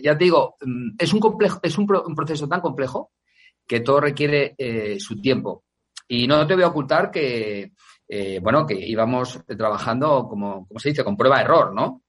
ya 0.00 0.16
te 0.16 0.24
digo, 0.24 0.54
mm, 0.60 0.90
es 0.96 1.12
un 1.12 1.18
complejo, 1.18 1.58
es 1.60 1.76
un, 1.76 1.86
proceso 1.86 2.46
tan 2.46 2.60
complejo 2.60 3.10
que 3.68 3.80
todo 3.80 4.00
requiere 4.00 4.56
su 4.98 5.20
tiempo. 5.20 5.64
Y 6.08 6.26
no 6.26 6.46
te 6.46 6.54
voy 6.54 6.64
a 6.64 6.68
ocultar 6.68 7.10
que, 7.10 7.72
bueno, 8.40 8.66
que 8.66 8.74
íbamos 8.74 9.40
trabajando 9.46 10.26
como, 10.26 10.66
como 10.66 10.80
se 10.80 10.88
dice, 10.88 11.04
con 11.04 11.16
prueba-error, 11.16 11.74
¿no? 11.74 12.02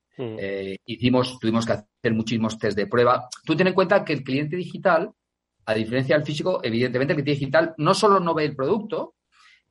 hicimos, 0.85 1.37
tuvimos 1.39 1.65
que 1.65 1.73
hacer 1.73 2.13
muchísimos 2.13 2.57
test 2.57 2.77
de 2.77 2.87
prueba. 2.87 3.27
Tú 3.45 3.55
ten 3.55 3.67
en 3.67 3.73
cuenta 3.73 4.03
que 4.03 4.13
el 4.13 4.23
cliente 4.23 4.55
digital 4.55 5.11
a 5.69 5.75
diferencia 5.75 6.15
del 6.15 6.25
físico, 6.25 6.61
evidentemente 6.63 7.13
el 7.13 7.17
cliente 7.17 7.39
digital 7.39 7.75
no 7.77 7.93
solo 7.93 8.19
no 8.19 8.33
ve 8.33 8.43
el 8.43 8.55
producto, 8.55 9.13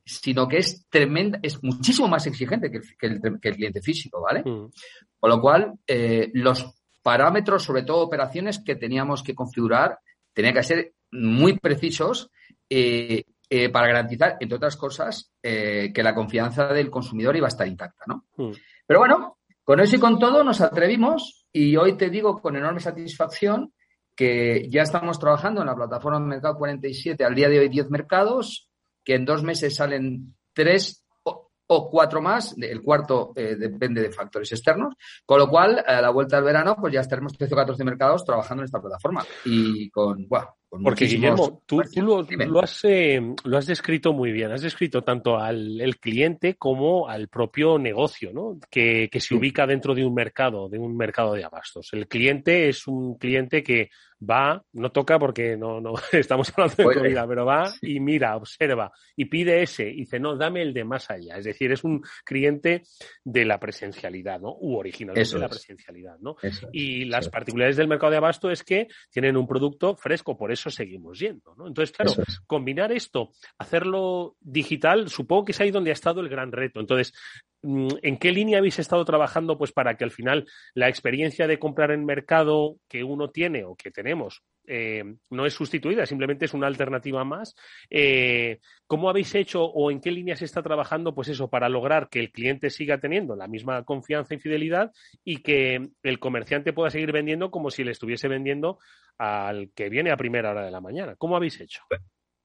sino 0.05 0.47
que 0.47 0.59
es 0.59 0.87
tremenda, 0.89 1.41
es 1.43 1.61
muchísimo 1.65 2.07
más 2.07 2.25
exigente 2.29 2.71
que 2.71 2.81
el, 3.01 3.41
cliente 3.41 3.83
físico, 3.83 4.23
¿vale? 4.23 4.43
Mm. 4.45 4.71
Con 5.19 5.31
lo 5.31 5.41
cual, 5.41 5.75
eh, 5.89 6.31
los 6.35 6.73
parámetros, 7.03 7.65
sobre 7.65 7.83
todo 7.83 8.05
operaciones 8.05 8.63
que 8.65 8.77
teníamos 8.77 9.25
que 9.25 9.35
configurar, 9.35 9.99
tenían 10.33 10.55
que 10.55 10.63
ser 10.63 10.93
muy 11.13 11.59
precisos 11.59 12.31
eh, 12.69 13.25
eh, 13.51 13.69
para 13.71 13.89
garantizar, 13.89 14.37
entre 14.41 14.57
otras 14.57 14.77
cosas, 14.77 15.33
que 15.41 16.03
la 16.03 16.15
confianza 16.15 16.69
del 16.69 16.91
consumidor 16.91 17.37
iba 17.37 17.47
a 17.47 17.49
estar 17.49 17.67
intacta, 17.67 18.05
¿no? 18.07 18.27
Mm. 18.37 18.53
Pero 18.87 19.01
bueno, 19.01 19.39
con 19.65 19.81
eso 19.81 19.97
y 19.97 19.99
con 19.99 20.19
todo 20.19 20.45
nos 20.45 20.61
atrevimos 20.61 21.47
y 21.53 21.77
hoy 21.77 21.97
te 21.97 22.11
digo 22.11 22.41
con 22.41 22.57
enorme 22.57 22.81
satisfacción 22.81 23.73
que 24.19 24.67
ya 24.69 24.83
estamos 24.83 25.19
trabajando 25.19 25.61
en 25.61 25.69
la 25.69 25.77
plataforma 25.77 26.19
Mercado 26.19 26.57
47, 26.57 27.25
al 27.25 27.37
día 27.37 27.49
de 27.49 27.61
hoy 27.61 27.69
10 27.69 27.91
mercados, 27.91 28.69
que 29.05 29.15
en 29.15 29.25
dos 29.25 29.45
meses 29.45 29.77
salen 29.77 30.35
tres 30.53 31.07
o, 31.23 31.91
cuatro 31.91 32.23
más, 32.23 32.57
el 32.59 32.83
cuarto 32.83 33.33
eh, 33.37 33.55
depende 33.55 34.01
de 34.01 34.11
factores 34.11 34.51
externos, 34.51 34.95
con 35.25 35.39
lo 35.39 35.49
cual 35.49 35.85
a 35.87 36.01
la 36.01 36.11
vuelta 36.11 36.37
del 36.37 36.47
verano 36.47 36.75
pues 36.81 36.95
ya 36.95 37.01
estaremos 37.01 37.37
13 37.37 37.55
o 37.55 37.57
14 37.59 37.85
mercados 37.85 38.25
trabajando 38.25 38.63
en 38.63 38.65
esta 38.65 38.81
plataforma 38.81 39.25
y 39.45 39.91
con, 39.91 40.27
porque 40.71 41.07
Guillermo, 41.07 41.63
tú, 41.67 41.83
lo, 41.97 42.63
has, 42.63 42.85
eh, 42.85 43.21
lo 43.45 43.57
has 43.57 43.67
descrito 43.67 44.13
muy 44.13 44.33
bien. 44.33 44.53
Has 44.53 44.61
descrito 44.61 45.03
tanto 45.03 45.39
al 45.39 45.81
el 45.81 45.99
cliente 45.99 46.57
como 46.57 47.09
al 47.09 47.29
propio 47.29 47.79
negocio, 47.79 48.33
¿no? 48.33 48.59
Que, 48.71 49.09
que 49.11 49.21
se 49.21 49.35
ubica 49.35 49.67
dentro 49.67 49.95
de 49.95 50.05
un 50.05 50.15
mercado, 50.15 50.69
de 50.69 50.79
un 50.79 50.97
mercado 50.97 51.33
de 51.35 51.45
abastos. 51.45 51.89
El 51.93 52.07
cliente 52.07 52.69
es 52.69 52.87
un 52.87 53.17
cliente 53.17 53.63
que 53.63 53.89
va, 54.19 54.63
no 54.73 54.91
toca 54.91 55.19
porque 55.19 55.57
no, 55.57 55.81
no 55.81 55.95
estamos 56.13 56.53
hablando 56.57 56.77
de 56.77 56.95
comida, 56.95 57.27
pero 57.27 57.45
va 57.45 57.73
y 57.81 58.01
mira, 58.01 58.37
observa 58.37 58.91
y 59.17 59.27
pide 59.27 59.63
ese 59.63 59.89
y 59.89 60.01
dice, 60.01 60.19
no, 60.19 60.37
dame 60.37 60.63
el 60.63 60.75
de 60.75 60.85
más 60.85 61.11
allá. 61.11 61.37
Es 61.39 61.45
decir, 61.45 61.73
es 61.73 61.85
un 61.85 62.03
cliente 62.25 62.83
de 63.25 63.45
la 63.45 63.59
presencialidad, 63.59 64.41
¿no? 64.41 64.57
U 64.61 64.77
originalmente 64.77 65.35
de 65.35 65.41
la 65.41 65.49
presencialidad, 65.49 66.19
¿no? 66.21 66.37
y 66.73 67.05
las 67.05 67.29
particularidades 67.29 67.77
del 67.77 67.89
mercado 67.89 68.11
de 68.11 68.19
abasto 68.19 68.51
es 68.51 68.63
que 68.63 68.89
tienen 69.11 69.37
un 69.37 69.47
producto 69.47 69.97
fresco, 69.97 70.37
por 70.37 70.53
eso 70.53 70.58
seguimos 70.61 71.19
yendo, 71.19 71.55
¿no? 71.57 71.67
Entonces, 71.67 71.97
claro, 71.97 72.13
combinar 72.47 72.93
esto, 72.93 73.33
hacerlo 73.59 74.37
digital, 74.41 75.09
supongo 75.09 75.47
que 75.47 75.53
es 75.53 75.61
ahí 75.61 75.71
donde 75.71 75.91
ha 75.91 75.95
estado 75.95 76.21
el 76.21 76.29
gran 76.29 76.53
reto. 76.53 76.81
Entonces, 76.81 77.15
¿En 77.63 78.19
qué 78.19 78.31
línea 78.31 78.59
habéis 78.59 78.79
estado 78.79 79.05
trabajando 79.05 79.59
pues 79.59 79.73
para 79.73 79.97
que 79.97 80.05
al 80.05 80.13
final 80.13 80.47
la 80.75 80.89
experiencia 80.89 81.49
de 81.49 81.59
comprar 81.59 81.91
en 81.91 82.05
mercado 82.05 82.77
que 82.89 83.03
uno 83.03 83.31
tiene 83.31 83.65
o 83.65 83.75
que 83.75 83.91
tenemos 83.91 84.45
eh, 84.69 85.03
no 85.31 85.47
es 85.47 85.55
sustituida, 85.55 86.07
simplemente 86.07 86.45
es 86.45 86.55
una 86.55 86.69
alternativa 86.69 87.25
más? 87.25 87.57
Eh, 87.91 88.61
¿Cómo 88.87 89.11
habéis 89.11 89.35
hecho 89.35 89.65
o 89.65 89.91
en 89.91 90.01
qué 90.01 90.13
línea 90.13 90.37
se 90.37 90.45
está 90.45 90.63
trabajando 90.63 91.15
pues 91.15 91.29
eso 91.29 91.51
para 91.51 91.69
lograr 91.69 92.09
que 92.09 92.21
el 92.21 92.31
cliente 92.31 92.71
siga 92.71 92.99
teniendo 92.99 93.35
la 93.35 93.49
misma 93.49 93.83
confianza 93.85 94.35
y 94.35 94.39
fidelidad 94.39 94.93
y 95.25 95.43
que 95.43 95.89
el 96.03 96.19
comerciante 96.21 96.73
pueda 96.73 96.91
seguir 96.91 97.11
vendiendo 97.11 97.51
como 97.51 97.71
si 97.71 97.83
le 97.83 97.91
estuviese 97.91 98.29
vendiendo 98.29 98.79
al 99.17 99.71
que 99.75 99.89
viene 99.89 100.13
a 100.13 100.17
primera 100.17 100.51
hora 100.51 100.65
de 100.65 100.71
la 100.71 100.81
mañana? 100.81 101.17
¿Cómo 101.17 101.35
habéis 101.35 101.61
hecho? 101.61 101.83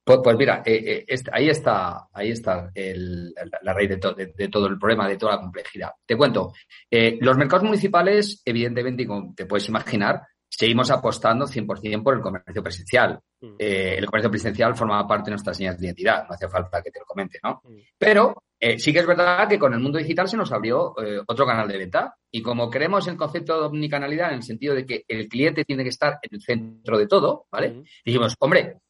Pues, 0.03 0.19
pues 0.21 0.37
mira, 0.37 0.61
eh, 0.65 1.05
eh, 1.07 1.15
ahí 1.31 1.49
está, 1.49 2.09
ahí 2.11 2.31
está 2.31 2.69
la 2.75 3.73
raíz 3.73 3.89
de, 3.89 4.47
todo 4.49 4.67
el 4.67 4.77
problema, 4.77 5.07
de 5.07 5.17
toda 5.17 5.35
la 5.35 5.41
complejidad. 5.41 5.91
Te 6.05 6.17
cuento, 6.17 6.51
eh, 6.91 7.17
los 7.21 7.37
mercados 7.37 7.63
municipales, 7.63 8.41
evidentemente, 8.43 9.07
como 9.07 9.33
te 9.33 9.45
puedes 9.45 9.69
imaginar, 9.69 10.21
seguimos 10.49 10.91
apostando 10.91 11.47
100% 11.47 12.03
por 12.03 12.15
el 12.15 12.21
comercio 12.21 12.61
presencial. 12.61 13.19
Mm. 13.41 13.55
el 13.59 14.05
comercio 14.05 14.31
presencial 14.31 14.73
forma 14.73 15.05
parte 15.05 15.25
de 15.25 15.31
nuestras 15.31 15.57
señas 15.57 15.77
de 15.77 15.87
identidad, 15.87 16.25
no 16.25 16.33
hace 16.33 16.47
falta 16.47 16.81
que 16.81 16.91
te 16.91 16.99
lo 16.99 17.05
comente, 17.05 17.39
¿no? 17.43 17.61
Mm. 17.65 17.77
Pero 17.97 18.43
sí 18.77 18.93
que 18.93 18.99
es 18.99 19.05
verdad 19.05 19.49
que 19.49 19.59
con 19.59 19.73
el 19.73 19.81
mundo 19.81 19.97
digital 19.97 20.29
se 20.29 20.37
nos 20.37 20.53
abrió 20.53 20.95
otro 21.27 21.45
canal 21.45 21.67
de 21.67 21.77
venta 21.77 22.15
y 22.31 22.41
como 22.41 22.69
creemos 22.69 23.05
el 23.09 23.17
concepto 23.17 23.59
de 23.59 23.65
omnicanalidad 23.65 24.29
en 24.29 24.35
el 24.35 24.43
sentido 24.43 24.73
de 24.73 24.85
que 24.85 25.03
el 25.09 25.27
cliente 25.27 25.65
tiene 25.65 25.83
que 25.83 25.89
estar 25.89 26.19
en 26.21 26.29
el 26.35 26.41
centro 26.41 26.97
de 26.97 27.07
todo, 27.07 27.47
¿vale? 27.51 27.71
Mm. 27.71 27.83
Dijimos, 28.05 28.33
hombre, 28.39 28.82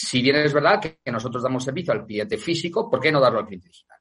si 0.00 0.22
bien 0.22 0.36
es 0.36 0.52
verdad 0.52 0.80
que, 0.80 0.98
nosotros 1.10 1.42
damos 1.42 1.64
servicio 1.64 1.92
al 1.92 2.06
cliente 2.06 2.38
físico, 2.38 2.88
¿por 2.88 3.00
qué 3.00 3.12
no 3.12 3.20
darlo 3.20 3.40
al 3.40 3.46
cliente 3.46 3.68
digital? 3.68 3.98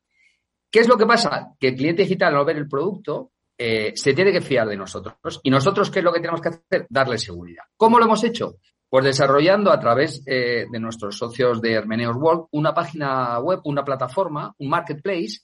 ¿Qué 0.72 0.80
es 0.80 0.88
lo 0.88 0.98
que 0.98 1.06
pasa? 1.06 1.56
Que 1.60 1.70
el 1.70 1.76
cliente 1.76 2.04
digital, 2.04 2.36
al 2.36 2.46
ver 2.46 2.58
el 2.58 2.70
producto, 2.70 3.32
eh, 3.58 3.92
se 3.96 4.14
tiene 4.14 4.32
que 4.32 4.40
fiar 4.40 4.68
de 4.68 4.78
nosotros. 4.78 5.42
¿Y 5.44 5.50
nosotros 5.50 5.92
qué 5.92 6.00
es 6.00 6.06
lo 6.06 6.14
que 6.14 6.22
tenemos 6.22 6.42
que 6.42 6.50
hacer? 6.50 6.88
Darle 6.90 7.18
seguridad. 7.18 7.64
¿Cómo 7.76 8.00
lo 8.00 8.06
hemos 8.06 8.24
hecho? 8.24 8.56
Pues 8.88 9.04
desarrollando 9.04 9.72
a 9.72 9.80
través 9.80 10.24
eh, 10.26 10.66
de 10.72 10.80
nuestros 10.80 11.18
socios 11.18 11.62
de 11.62 11.74
Hermeneos 11.74 12.16
World 12.16 12.46
una 12.52 12.74
página 12.74 13.40
web, 13.40 13.60
una 13.66 13.84
plataforma, 13.84 14.54
un 14.58 14.70
marketplace, 14.70 15.42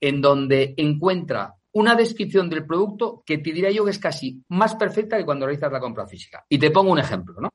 en 0.00 0.20
donde 0.20 0.74
encuentra 0.76 1.54
una 1.72 1.94
descripción 1.94 2.50
del 2.50 2.66
producto 2.66 3.22
que 3.24 3.38
te 3.38 3.52
diría 3.52 3.70
yo 3.70 3.84
que 3.84 3.92
es 3.92 3.98
casi 3.98 4.42
más 4.48 4.74
perfecta 4.74 5.16
que 5.16 5.24
cuando 5.24 5.46
realizas 5.46 5.72
la 5.72 5.80
compra 5.80 6.06
física. 6.06 6.44
Y 6.48 6.58
te 6.58 6.70
pongo 6.70 6.90
un 6.90 6.98
ejemplo, 6.98 7.40
¿no? 7.40 7.50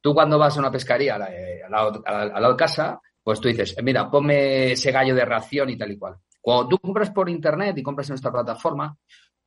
Tú 0.00 0.14
cuando 0.14 0.38
vas 0.38 0.56
a 0.56 0.60
una 0.60 0.70
pescaría 0.70 1.16
eh, 1.30 1.62
lado, 1.68 2.02
de 2.02 2.56
casa, 2.56 3.00
pues 3.22 3.40
tú 3.40 3.48
dices, 3.48 3.76
mira, 3.82 4.10
ponme 4.10 4.72
ese 4.72 4.92
gallo 4.92 5.14
de 5.14 5.24
ración 5.24 5.70
y 5.70 5.76
tal 5.76 5.92
y 5.92 5.98
cual. 5.98 6.16
Cuando 6.40 6.68
tú 6.68 6.78
compras 6.78 7.10
por 7.10 7.28
internet 7.28 7.76
y 7.78 7.82
compras 7.82 8.08
en 8.10 8.14
esta 8.14 8.30
plataforma, 8.30 8.96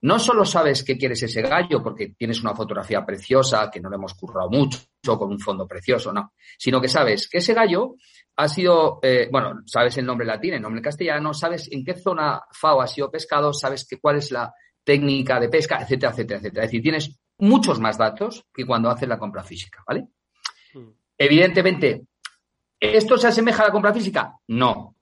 no 0.01 0.17
solo 0.17 0.45
sabes 0.45 0.83
que 0.83 0.97
quieres 0.97 1.21
ese 1.23 1.41
gallo 1.41 1.83
porque 1.83 2.13
tienes 2.17 2.41
una 2.41 2.55
fotografía 2.55 3.05
preciosa, 3.05 3.69
que 3.71 3.81
no 3.81 3.89
le 3.89 3.95
hemos 3.95 4.13
currado 4.13 4.49
mucho, 4.49 4.79
con 5.17 5.29
un 5.29 5.39
fondo 5.39 5.67
precioso, 5.67 6.13
no, 6.13 6.33
sino 6.57 6.79
que 6.79 6.87
sabes 6.87 7.29
que 7.29 7.39
ese 7.39 7.53
gallo 7.53 7.95
ha 8.37 8.47
sido, 8.47 8.99
eh, 9.01 9.27
bueno, 9.31 9.61
sabes 9.65 9.97
el 9.97 10.05
nombre 10.05 10.25
latino, 10.25 10.55
el 10.55 10.61
nombre 10.61 10.81
castellano, 10.81 11.33
sabes 11.33 11.69
en 11.71 11.83
qué 11.83 11.95
zona 11.95 12.41
FAO 12.51 12.81
ha 12.81 12.87
sido 12.87 13.11
pescado, 13.11 13.51
sabes 13.53 13.85
que, 13.85 13.99
cuál 13.99 14.17
es 14.17 14.31
la 14.31 14.53
técnica 14.83 15.39
de 15.39 15.49
pesca, 15.49 15.81
etcétera, 15.81 16.11
etcétera, 16.13 16.39
etcétera. 16.39 16.63
Es 16.63 16.71
decir, 16.71 16.81
tienes 16.81 17.19
muchos 17.37 17.79
más 17.79 17.97
datos 17.97 18.45
que 18.53 18.65
cuando 18.65 18.89
haces 18.89 19.09
la 19.09 19.19
compra 19.19 19.43
física, 19.43 19.83
¿vale? 19.85 20.07
Evidentemente, 21.21 22.03
¿esto 22.79 23.17
se 23.17 23.27
asemeja 23.27 23.63
a 23.63 23.67
la 23.67 23.73
compra 23.73 23.93
física? 23.93 24.35
No, 24.47 24.95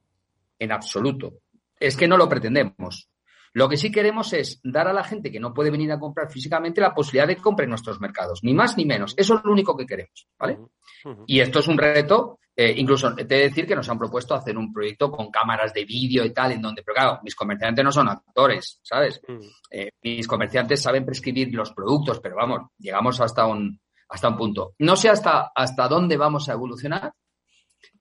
en 0.57 0.71
absoluto. 0.71 1.35
Es 1.79 1.95
que 1.95 2.07
no 2.07 2.17
lo 2.17 2.27
pretendemos. 2.27 3.07
Lo 3.53 3.69
que 3.69 3.77
sí 3.77 3.91
queremos 3.91 4.33
es 4.33 4.59
dar 4.63 4.87
a 4.87 4.93
la 4.93 5.03
gente 5.03 5.31
que 5.31 5.39
no 5.39 5.53
puede 5.53 5.69
venir 5.69 5.91
a 5.91 5.99
comprar 5.99 6.31
físicamente 6.31 6.81
la 6.81 6.93
posibilidad 6.93 7.27
de 7.27 7.35
que 7.35 7.41
compre 7.41 7.65
en 7.65 7.69
nuestros 7.69 8.01
mercados, 8.01 8.43
ni 8.43 8.53
más 8.53 8.77
ni 8.77 8.85
menos. 8.85 9.13
Eso 9.15 9.35
es 9.35 9.43
lo 9.43 9.51
único 9.51 9.77
que 9.77 9.85
queremos, 9.85 10.27
¿vale? 10.39 10.57
Y 11.27 11.39
esto 11.39 11.59
es 11.59 11.67
un 11.67 11.77
reto, 11.77 12.39
eh, 12.55 12.73
incluso 12.75 13.13
te 13.15 13.21
he 13.21 13.25
de 13.25 13.49
decir 13.49 13.67
que 13.67 13.75
nos 13.75 13.87
han 13.87 13.99
propuesto 13.99 14.33
hacer 14.33 14.57
un 14.57 14.73
proyecto 14.73 15.11
con 15.11 15.29
cámaras 15.29 15.71
de 15.73 15.85
vídeo 15.85 16.25
y 16.25 16.33
tal, 16.33 16.51
en 16.53 16.61
donde, 16.61 16.81
pero 16.81 16.95
claro, 16.95 17.19
mis 17.23 17.35
comerciantes 17.35 17.85
no 17.85 17.91
son 17.91 18.09
actores, 18.09 18.79
¿sabes? 18.81 19.21
Eh, 19.69 19.91
mis 20.01 20.27
comerciantes 20.27 20.81
saben 20.81 21.05
prescribir 21.05 21.53
los 21.53 21.71
productos, 21.71 22.19
pero 22.19 22.35
vamos, 22.35 22.61
llegamos 22.79 23.21
hasta 23.21 23.45
un, 23.45 23.79
hasta 24.09 24.29
un 24.29 24.37
punto. 24.37 24.73
No 24.79 24.95
sé 24.95 25.09
hasta, 25.09 25.51
hasta 25.53 25.87
dónde 25.87 26.17
vamos 26.17 26.49
a 26.49 26.53
evolucionar, 26.53 27.13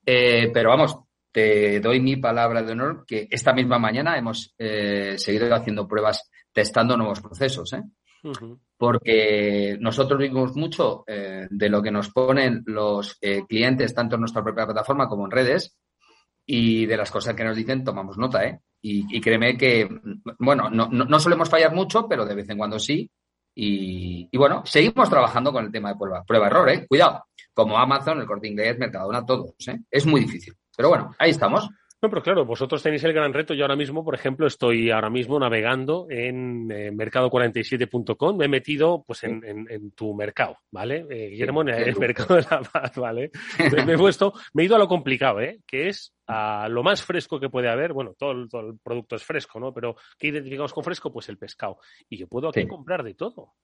eh, 0.05 0.51
pero 0.53 0.71
vamos, 0.71 0.99
te 1.33 1.81
doy 1.81 2.01
mi 2.01 2.17
palabra 2.17 2.63
de 2.63 2.73
honor 2.73 3.05
que 3.07 3.29
esta 3.31 3.53
misma 3.53 3.79
mañana 3.79 4.17
hemos 4.17 4.55
eh, 4.59 5.17
seguido 5.19 5.55
haciendo 5.55 5.87
pruebas 5.87 6.31
testando 6.53 6.97
nuevos 6.97 7.21
procesos. 7.21 7.73
¿eh? 7.75 7.83
Porque 8.77 9.77
nosotros 9.81 10.19
vimos 10.19 10.57
mucho 10.57 11.05
de 11.07 11.69
lo 11.69 11.81
que 11.81 11.91
nos 11.91 12.11
ponen 12.11 12.63
los 12.67 13.21
clientes, 13.49 13.95
tanto 13.95 14.17
en 14.17 14.23
nuestra 14.23 14.43
propia 14.43 14.67
plataforma 14.67 15.09
como 15.09 15.27
en 15.27 15.31
redes, 15.31 15.77
y 16.47 16.87
de 16.87 16.97
las 16.97 17.11
cosas 17.11 17.35
que 17.35 17.45
nos 17.45 17.57
dicen 17.57 17.85
tomamos 17.85 18.17
nota. 18.17 18.45
¿eh? 18.45 18.61
Y, 18.81 19.21
créeme 19.21 19.57
que, 19.57 19.89
bueno, 20.39 20.71
no, 20.71 20.89
no 20.89 21.21
solemos 21.21 21.51
fallar 21.51 21.75
mucho, 21.75 22.07
pero 22.09 22.25
de 22.25 22.37
vez 22.37 22.49
en 22.49 22.59
cuando 22.59 22.79
sí, 22.79 23.11
y, 23.59 24.37
bueno, 24.37 24.63
seguimos 24.67 25.09
trabajando 25.09 25.51
con 25.51 25.65
el 25.65 25.73
tema 25.73 25.89
de 25.89 25.97
prueba, 25.97 26.23
prueba 26.25 26.47
error, 26.49 26.69
¿eh? 26.69 26.87
Cuidado, 26.87 27.25
como 27.55 27.79
Amazon, 27.79 28.21
el 28.21 28.27
corte 28.27 28.49
inglés, 28.49 28.79
Mercadona, 28.79 29.25
todos, 29.25 29.55
¿eh? 29.67 29.79
Es 29.91 30.05
muy 30.05 30.21
difícil. 30.21 30.55
Pero 30.77 30.91
bueno, 30.91 31.15
ahí 31.19 31.31
estamos. 31.31 31.67
No, 32.03 32.11
pero 32.11 32.23
claro, 32.23 32.45
vosotros 32.45 32.83
tenéis 32.83 33.03
el 33.05 33.15
gran 33.15 33.33
reto. 33.33 33.55
Yo 33.55 33.65
ahora 33.65 33.75
mismo, 33.75 34.05
por 34.05 34.15
ejemplo, 34.15 34.47
estoy 34.47 34.91
ahora 34.91 35.09
mismo 35.09 35.41
navegando 35.41 36.07
en 36.11 36.71
eh, 36.71 36.93
mercado47.com. 36.93 38.37
Me 38.37 38.45
he 38.45 38.49
metido 38.49 39.03
pues 39.07 39.25
en, 39.25 39.43
en, 39.43 39.91
tu 39.93 40.15
mercado, 40.15 40.59
¿vale? 40.71 41.07
Eh, 41.09 41.31
Guillermo, 41.31 41.63
en 41.63 41.71
el 41.71 41.97
mercado 41.97 42.35
de 42.37 42.43
la 42.43 42.61
paz, 42.61 42.93
¿vale? 42.97 43.31
me 43.87 43.95
he 43.95 43.99
puesto, 43.99 44.35
me 44.53 44.63
he 44.63 44.67
ido 44.67 44.77
a 44.77 44.79
lo 44.79 44.87
complicado, 44.87 45.41
¿eh? 45.41 45.61
Que 45.67 45.89
es 45.89 46.13
a 46.27 46.69
lo 46.69 46.83
más 46.83 47.03
fresco 47.03 47.39
que 47.39 47.49
puede 47.49 47.69
haber. 47.69 47.93
Bueno, 47.93 48.15
todo 48.19 48.33
el, 48.33 48.49
todo 48.49 48.71
el 48.71 48.79
producto 48.79 49.17
es 49.17 49.25
fresco, 49.25 49.61
¿no? 49.61 49.73
Pero 49.73 49.97
¿qué 50.19 50.29
identificamos 50.29 50.73
con 50.73 50.85
fresco? 50.85 51.13
Pues 51.13 51.29
el 51.29 51.39
pescado. 51.39 51.79
Y 52.09 52.19
yo 52.19 52.27
puedo 52.27 52.49
aquí 52.49 52.67
comprar 52.67 53.03
de 53.03 53.15
todo. 53.15 53.55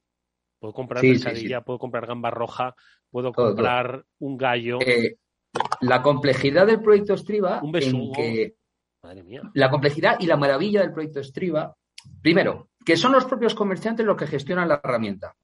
Puedo 0.58 0.74
comprar 0.74 1.02
pescadilla, 1.02 1.62
puedo 1.62 1.78
comprar 1.80 2.06
gamba 2.06 2.30
roja, 2.30 2.76
puedo 3.10 3.32
comprar 3.32 4.04
un 4.20 4.36
gallo. 4.36 4.78
Eh, 4.80 5.16
la 5.80 6.02
complejidad 6.02 6.66
del 6.66 6.80
proyecto 6.80 7.16
Striva 7.16 7.60
un 7.62 7.76
en 7.76 8.12
que 8.12 8.54
Madre 9.02 9.24
mía. 9.24 9.42
la 9.54 9.70
complejidad 9.70 10.16
y 10.20 10.26
la 10.26 10.36
maravilla 10.36 10.80
del 10.82 10.92
proyecto 10.92 11.22
Striva, 11.24 11.76
primero, 12.22 12.68
que 12.84 12.96
son 12.96 13.10
los 13.10 13.24
propios 13.24 13.54
comerciantes 13.54 14.06
los 14.06 14.16
que 14.16 14.28
gestionan 14.28 14.68
la 14.68 14.80
herramienta. 14.82 15.34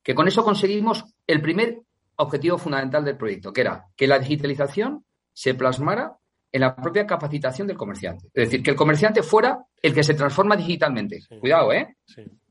Que 0.00 0.14
con 0.14 0.28
eso 0.28 0.44
conseguimos 0.44 1.04
el 1.26 1.42
primer 1.42 1.80
objetivo 2.16 2.56
fundamental 2.56 3.04
del 3.04 3.16
proyecto, 3.16 3.52
que 3.52 3.62
era 3.62 3.86
que 3.96 4.06
la 4.06 4.20
digitalización 4.20 5.04
se 5.32 5.54
plasmara 5.54 6.16
en 6.50 6.60
la 6.60 6.74
propia 6.74 7.06
capacitación 7.06 7.66
del 7.66 7.76
comerciante. 7.76 8.26
Es 8.32 8.48
decir, 8.48 8.62
que 8.62 8.70
el 8.70 8.76
comerciante 8.76 9.22
fuera 9.22 9.58
el 9.80 9.94
que 9.94 10.02
se 10.02 10.14
transforma 10.14 10.56
digitalmente. 10.56 11.20
Cuidado, 11.40 11.72
¿eh? 11.72 11.96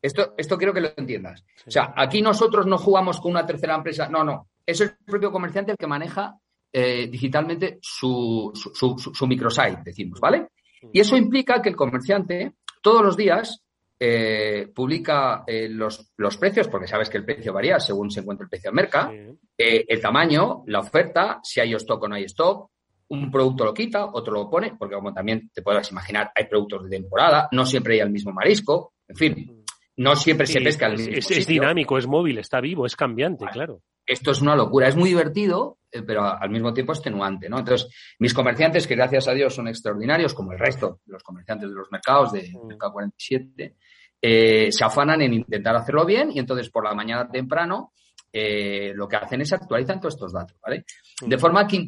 Esto, 0.02 0.34
esto 0.38 0.58
quiero 0.58 0.74
que 0.74 0.82
lo 0.82 0.90
entiendas. 0.96 1.44
O 1.66 1.72
sea, 1.72 1.94
aquí 1.96 2.22
nosotros 2.22 2.66
no 2.68 2.78
jugamos 2.78 3.20
con 3.20 3.32
una 3.32 3.46
tercera 3.46 3.76
empresa. 3.76 4.08
No, 4.08 4.24
no. 4.24 4.50
Es 4.66 4.82
el 4.82 4.92
propio 5.06 5.32
comerciante 5.32 5.72
el 5.72 5.78
que 5.78 5.88
maneja 5.88 6.36
eh, 6.72 7.08
digitalmente 7.08 7.80
su, 7.82 8.52
su, 8.54 8.98
su, 8.98 9.28
microsite, 9.28 9.82
decimos, 9.84 10.20
¿vale? 10.20 10.50
Y 10.94 11.00
eso 11.00 11.18
implica 11.18 11.62
que 11.62 11.70
el 11.70 11.76
comerciante 11.76 12.54
todos 12.82 13.04
los 13.04 13.18
días 13.18 13.64
eh, 14.00 14.70
publica 14.76 15.44
eh, 15.48 15.70
los, 15.70 16.12
los, 16.18 16.38
precios, 16.38 16.68
porque 16.68 16.88
sabes 16.88 17.10
que 17.10 17.18
el 17.18 17.26
precio 17.26 17.54
varía 17.54 17.80
según 17.80 18.12
se 18.12 18.20
encuentra 18.20 18.44
el 18.44 18.50
precio 18.50 18.70
en 18.70 18.76
mercado, 18.76 19.12
el 19.58 20.02
tamaño, 20.02 20.64
la 20.68 20.80
oferta, 20.82 21.40
si 21.42 21.60
hay 21.60 21.74
stock 21.74 22.04
o 22.04 22.08
no 22.08 22.16
hay 22.16 22.26
stock, 22.26 22.70
un 23.10 23.32
producto 23.32 23.66
lo 23.66 23.74
quita, 23.74 24.06
otro 24.06 24.34
lo 24.34 24.50
pone, 24.50 24.76
porque 24.78 24.96
como 24.96 25.14
también 25.14 25.50
te 25.54 25.62
puedes 25.62 25.92
imaginar, 25.92 26.32
hay 26.36 26.46
productos 26.46 26.84
de 26.84 26.90
temporada, 26.90 27.48
no 27.52 27.66
siempre 27.66 27.96
hay 27.96 28.00
el 28.02 28.10
mismo 28.10 28.32
marisco, 28.32 28.94
en 29.08 29.16
fin, 29.16 29.66
no 29.98 30.16
siempre 30.16 30.46
se 30.46 30.62
pesca 30.62 30.88
el 30.88 30.98
mismo 30.98 31.14
es, 31.16 31.32
es, 31.32 31.48
dinámico, 31.48 31.98
es 31.98 32.08
móvil, 32.08 32.38
está 32.38 32.60
vivo, 32.62 32.86
es 32.86 32.96
cambiante, 32.96 33.46
claro. 33.52 33.82
Esto 34.06 34.32
es 34.32 34.42
una 34.42 34.56
locura, 34.56 34.88
es 34.88 34.96
muy 34.96 35.10
divertido, 35.10 35.80
eh, 35.92 36.02
pero 36.02 36.24
al 36.24 36.50
mismo 36.50 36.74
tiempo 36.74 36.94
extenuante, 36.94 37.50
¿no? 37.50 37.60
Entonces, 37.60 37.90
mis 38.20 38.34
comerciantes, 38.34 38.88
que 38.88 38.96
gracias 38.96 39.28
a 39.28 39.34
Dios 39.34 39.54
son 39.54 39.68
extraordinarios, 39.68 40.34
como 40.34 40.54
el 40.54 40.60
resto 40.60 41.02
de 41.06 41.14
los 41.14 41.24
comerciantes 41.24 41.70
de 41.70 41.76
los 41.76 41.92
mercados 41.92 42.32
de 42.32 42.50
mm. 42.54 42.68
Mercado 42.68 42.94
47, 42.94 43.76
eh, 44.22 44.72
se 44.72 44.84
afanan 44.84 45.22
en 45.22 45.34
intentar 45.34 45.76
hacerlo 45.76 46.06
bien 46.06 46.32
y 46.32 46.40
entonces 46.40 46.70
por 46.70 46.84
la 46.84 46.94
mañana 46.94 47.30
temprano 47.30 47.94
eh, 48.40 48.94
lo 48.94 49.08
que 49.08 49.16
hacen 49.16 49.42
es 49.42 49.54
actualizar 49.54 50.00
todos 50.00 50.16
estos 50.16 50.34
datos, 50.34 50.58
¿vale? 50.62 50.86
De 51.22 51.36
mm. 51.36 51.40
forma 51.40 51.68
que, 51.68 51.86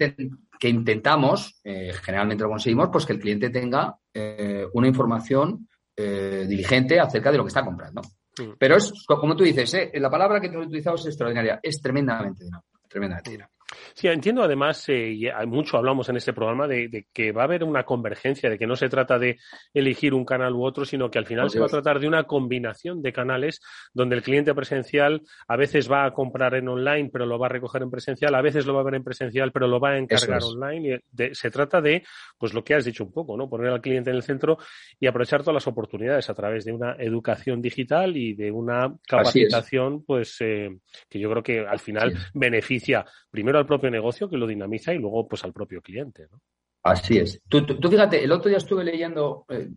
que 0.60 0.70
intentamos, 0.70 1.60
eh, 1.64 1.94
generalmente 2.02 2.44
lo 2.44 2.50
conseguimos, 2.50 2.90
pues 2.92 3.06
que 3.06 3.14
el 3.14 3.20
cliente 3.20 3.50
tenga 3.50 3.96
eh, 4.14 4.66
una 4.74 4.88
información 4.88 5.68
diligente 6.02 6.98
acerca 6.98 7.30
de 7.30 7.38
lo 7.38 7.44
que 7.44 7.50
está 7.50 7.66
comprando. 7.66 8.02
Mm. 8.40 8.54
Pero 8.58 8.78
es, 8.78 8.94
como 9.06 9.36
tú 9.36 9.44
dices, 9.44 9.76
la 9.96 10.10
palabra 10.10 10.40
que 10.40 10.48
tú 10.48 10.58
has 10.60 10.68
utilizado 10.68 10.96
es 10.96 11.06
extraordinaria, 11.08 11.60
es 11.62 11.82
tremendamente 11.82 12.46
tremendamente 12.90 13.32
dinámica. 13.32 13.59
Sí, 14.00 14.08
entiendo 14.08 14.42
además, 14.44 14.88
eh, 14.88 15.12
y 15.12 15.28
mucho 15.46 15.76
hablamos 15.76 16.08
en 16.08 16.16
este 16.16 16.32
programa, 16.32 16.70
de, 16.70 17.08
que 17.12 17.34
va 17.34 17.42
a 17.42 17.44
haber 17.44 17.66
una 17.66 17.84
convergencia, 17.84 18.50
de 18.50 18.58
que 18.58 18.66
no 18.66 18.78
se 18.78 18.88
trata 18.88 19.20
de 19.20 19.40
elegir 19.74 20.14
un 20.14 20.24
canal 20.24 20.54
u 20.54 20.64
otro, 20.64 20.86
sino 20.86 21.12
que 21.12 21.20
al 21.20 21.26
final 21.26 21.50
se 21.50 21.60
va 21.60 21.66
a 21.66 21.70
tratar 21.70 22.00
de 22.00 22.08
una 22.08 22.24
combinación 22.24 23.02
de 23.02 23.12
canales 23.12 23.60
donde 23.94 24.16
el 24.16 24.22
cliente 24.22 24.56
presencial 24.56 25.22
a 25.50 25.58
veces 25.58 25.92
va 25.92 26.06
a 26.06 26.14
comprar 26.14 26.56
en 26.56 26.70
online, 26.70 27.10
pero 27.12 27.26
lo 27.26 27.38
va 27.38 27.48
a 27.48 27.50
recoger 27.50 27.82
en 27.82 27.92
presencial, 27.92 28.34
a 28.36 28.42
veces 28.42 28.66
lo 28.66 28.74
va 28.74 28.80
a 28.80 28.86
ver 28.86 28.96
en 28.96 29.04
presencial, 29.04 29.52
pero 29.52 29.68
lo 29.68 29.82
va 29.82 29.90
a 29.90 29.98
encargar 29.98 30.44
online. 30.44 31.02
Y 31.12 31.36
se 31.36 31.52
trata 31.52 31.82
de, 31.82 32.02
pues 32.38 32.54
lo 32.54 32.64
que 32.64 32.76
has 32.76 32.86
dicho 32.86 33.04
un 33.04 33.12
poco, 33.12 33.36
¿no? 33.36 33.50
Poner 33.50 33.70
al 33.70 33.82
cliente 33.82 34.12
en 34.12 34.16
el 34.16 34.24
centro 34.24 34.60
y 34.98 35.08
aprovechar 35.08 35.42
todas 35.42 35.56
las 35.56 35.68
oportunidades 35.68 36.30
a 36.30 36.34
través 36.34 36.64
de 36.64 36.72
una 36.72 36.94
educación 36.94 37.62
digital 37.62 38.16
y 38.16 38.34
de 38.34 38.50
una 38.50 38.96
capacitación, 39.06 40.06
pues, 40.06 40.38
eh, 40.40 40.70
que 41.10 41.20
yo 41.20 41.30
creo 41.30 41.44
que 41.44 41.68
al 41.68 41.80
final 41.80 42.14
beneficia 42.34 43.06
primero 43.30 43.60
al 43.60 43.66
propio 43.66 43.89
negocio 43.92 44.30
que 44.30 44.38
lo 44.38 44.48
dinamiza 44.48 44.94
y 44.94 44.98
luego 45.00 45.28
pues 45.28 45.44
al 45.44 45.54
propio 45.54 45.82
cliente. 45.82 46.28
¿no? 46.32 46.42
Así 46.84 47.18
es. 47.18 47.42
Tú, 47.48 47.66
fíjate, 47.90 48.24
el 48.24 48.32
otro 48.32 48.50
día 48.50 48.58
estuve 48.58 48.84
leyendo 48.84 49.46
eh, 49.50 49.70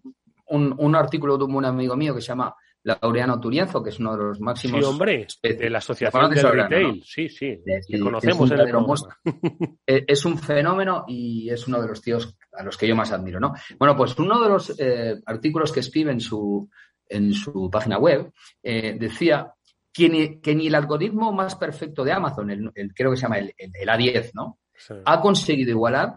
un, 0.48 0.94
artículo 0.94 1.36
de 1.36 1.44
un 1.44 1.64
amigo 1.64 1.96
mío 1.96 2.14
que 2.14 2.20
se 2.20 2.28
llama 2.28 2.54
Laureano 2.84 3.40
Turienzo, 3.40 3.82
que 3.82 3.90
es 3.90 3.98
uno 3.98 4.16
de 4.16 4.24
los 4.24 4.40
máximos. 4.40 4.80
Sí, 4.80 4.86
hombre, 4.86 5.26
de 5.42 5.70
la 5.70 5.78
Asociación 5.78 6.30
del 6.30 6.50
Retail. 6.50 7.02
Sí, 7.04 7.28
sí, 7.28 7.58
que 7.88 7.98
conocemos 7.98 8.50
en 8.50 8.60
el 8.60 8.68
eh, 9.86 10.04
Es 10.06 10.24
un 10.24 10.38
fenómeno 10.38 11.04
y 11.08 11.50
es 11.50 11.66
uno 11.66 11.80
de 11.80 11.88
los 11.88 12.00
tíos 12.00 12.36
a 12.52 12.62
los 12.62 12.76
que 12.76 12.86
yo 12.86 12.94
más 12.94 13.12
admiro, 13.12 13.40
¿no? 13.40 13.52
Bueno, 13.78 13.96
pues 13.96 14.16
uno 14.18 14.40
de 14.42 14.48
los 14.48 14.78
eh, 14.78 15.20
artículos 15.26 15.72
que 15.72 15.80
escribe 15.80 16.12
en 16.12 16.20
su, 16.20 16.68
en 17.08 17.32
su 17.32 17.68
página 17.70 17.98
web 17.98 18.32
decía 18.62 19.52
que 19.92 20.08
ni, 20.08 20.66
el 20.66 20.74
algoritmo 20.74 21.32
más 21.32 21.54
perfecto 21.54 22.04
de 22.04 22.12
Amazon, 22.12 22.50
el, 22.50 22.94
creo 22.94 23.10
que 23.10 23.16
se 23.16 23.22
llama 23.22 23.38
el, 23.38 23.54
A10, 23.54 24.30
¿no? 24.34 24.58
Ha 25.04 25.20
conseguido 25.20 25.70
igualar 25.70 26.16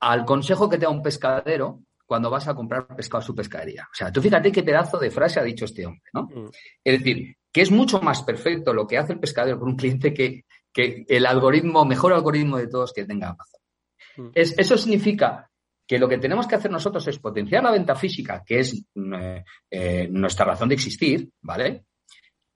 al 0.00 0.24
consejo 0.24 0.68
que 0.68 0.78
te 0.78 0.84
da 0.84 0.90
un 0.90 1.02
pescadero 1.02 1.80
cuando 2.04 2.30
vas 2.30 2.48
a 2.48 2.54
comprar 2.54 2.86
pescado 2.96 3.22
a 3.22 3.26
su 3.26 3.34
pescadería. 3.34 3.86
O 3.90 3.94
sea, 3.94 4.10
tú 4.10 4.20
fíjate 4.20 4.50
qué 4.50 4.62
pedazo 4.62 4.98
de 4.98 5.10
frase 5.10 5.40
ha 5.40 5.44
dicho 5.44 5.64
este 5.64 5.86
hombre, 5.86 6.02
¿no? 6.12 6.22
Mm. 6.24 6.50
Es 6.82 6.98
decir, 6.98 7.36
que 7.52 7.60
es 7.60 7.70
mucho 7.70 8.00
más 8.00 8.22
perfecto 8.22 8.72
lo 8.72 8.86
que 8.86 8.98
hace 8.98 9.12
el 9.12 9.20
pescadero 9.20 9.58
con 9.58 9.68
un 9.68 9.76
cliente 9.76 10.12
que, 10.12 10.44
que 10.72 11.04
el 11.08 11.26
algoritmo, 11.26 11.84
mejor 11.84 12.12
algoritmo 12.12 12.56
de 12.56 12.68
todos 12.68 12.92
que 12.92 13.04
tenga 13.04 13.30
Amazon. 13.30 13.60
Mm. 14.16 14.30
eso 14.34 14.76
significa 14.76 15.48
que 15.88 15.98
lo 15.98 16.08
que 16.08 16.18
tenemos 16.18 16.46
que 16.46 16.54
hacer 16.54 16.70
nosotros 16.70 17.08
es 17.08 17.18
potenciar 17.18 17.64
la 17.64 17.70
venta 17.70 17.94
física, 17.94 18.42
que 18.44 18.60
es 18.60 18.84
eh, 18.94 19.44
eh, 19.70 20.08
nuestra 20.10 20.44
razón 20.44 20.68
de 20.68 20.74
existir, 20.74 21.30
¿vale? 21.40 21.84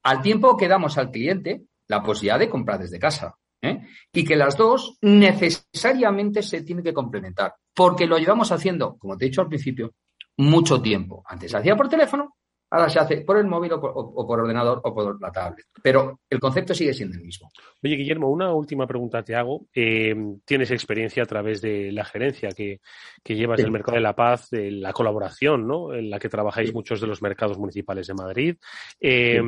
Al 0.03 0.21
tiempo 0.21 0.57
que 0.57 0.67
damos 0.67 0.97
al 0.97 1.11
cliente 1.11 1.63
la 1.87 2.03
posibilidad 2.03 2.39
de 2.39 2.49
comprar 2.49 2.79
desde 2.79 2.99
casa. 2.99 3.35
¿eh? 3.61 3.81
Y 4.11 4.23
que 4.23 4.35
las 4.35 4.57
dos 4.57 4.97
necesariamente 5.01 6.43
se 6.43 6.61
tienen 6.61 6.83
que 6.83 6.93
complementar, 6.93 7.55
porque 7.73 8.05
lo 8.05 8.17
llevamos 8.17 8.51
haciendo, 8.51 8.97
como 8.97 9.17
te 9.17 9.25
he 9.25 9.29
dicho 9.29 9.41
al 9.41 9.47
principio, 9.47 9.93
mucho 10.37 10.81
tiempo. 10.81 11.23
Antes 11.25 11.51
se 11.51 11.57
hacía 11.57 11.75
por 11.75 11.89
teléfono, 11.89 12.35
ahora 12.73 12.89
se 12.89 12.99
hace 12.99 13.21
por 13.21 13.37
el 13.37 13.45
móvil 13.45 13.71
o 13.73 13.79
por, 14.27 14.39
ordenador 14.39 14.81
o 14.83 14.93
por 14.93 15.21
la 15.21 15.31
tablet. 15.31 15.67
Pero 15.81 16.21
el 16.27 16.39
concepto 16.39 16.73
sigue 16.73 16.93
siendo 16.93 17.15
el 17.15 17.23
mismo. 17.23 17.51
Oye, 17.83 17.95
Guillermo, 17.95 18.31
una 18.31 18.51
última 18.51 18.87
pregunta 18.87 19.21
te 19.21 19.35
hago. 19.35 19.67
Eh, 19.75 20.15
tienes 20.43 20.71
experiencia 20.71 21.21
a 21.21 21.27
través 21.27 21.61
de 21.61 21.91
la 21.91 22.03
gerencia 22.03 22.49
que, 22.49 22.79
llevas 23.23 23.59
del 23.59 23.69
Mercado 23.69 23.97
de 23.97 24.01
la 24.01 24.15
Paz, 24.15 24.49
de 24.49 24.71
la 24.71 24.91
colaboración, 24.91 25.67
¿no? 25.67 25.93
En 25.93 26.09
la 26.09 26.17
que 26.17 26.29
trabajáis 26.29 26.73
muchos 26.73 26.99
de 26.99 27.05
los 27.05 27.21
mercados 27.21 27.59
municipales 27.59 28.07
de 28.07 28.13
Madrid. 28.15 28.55
Eh, 28.99 29.39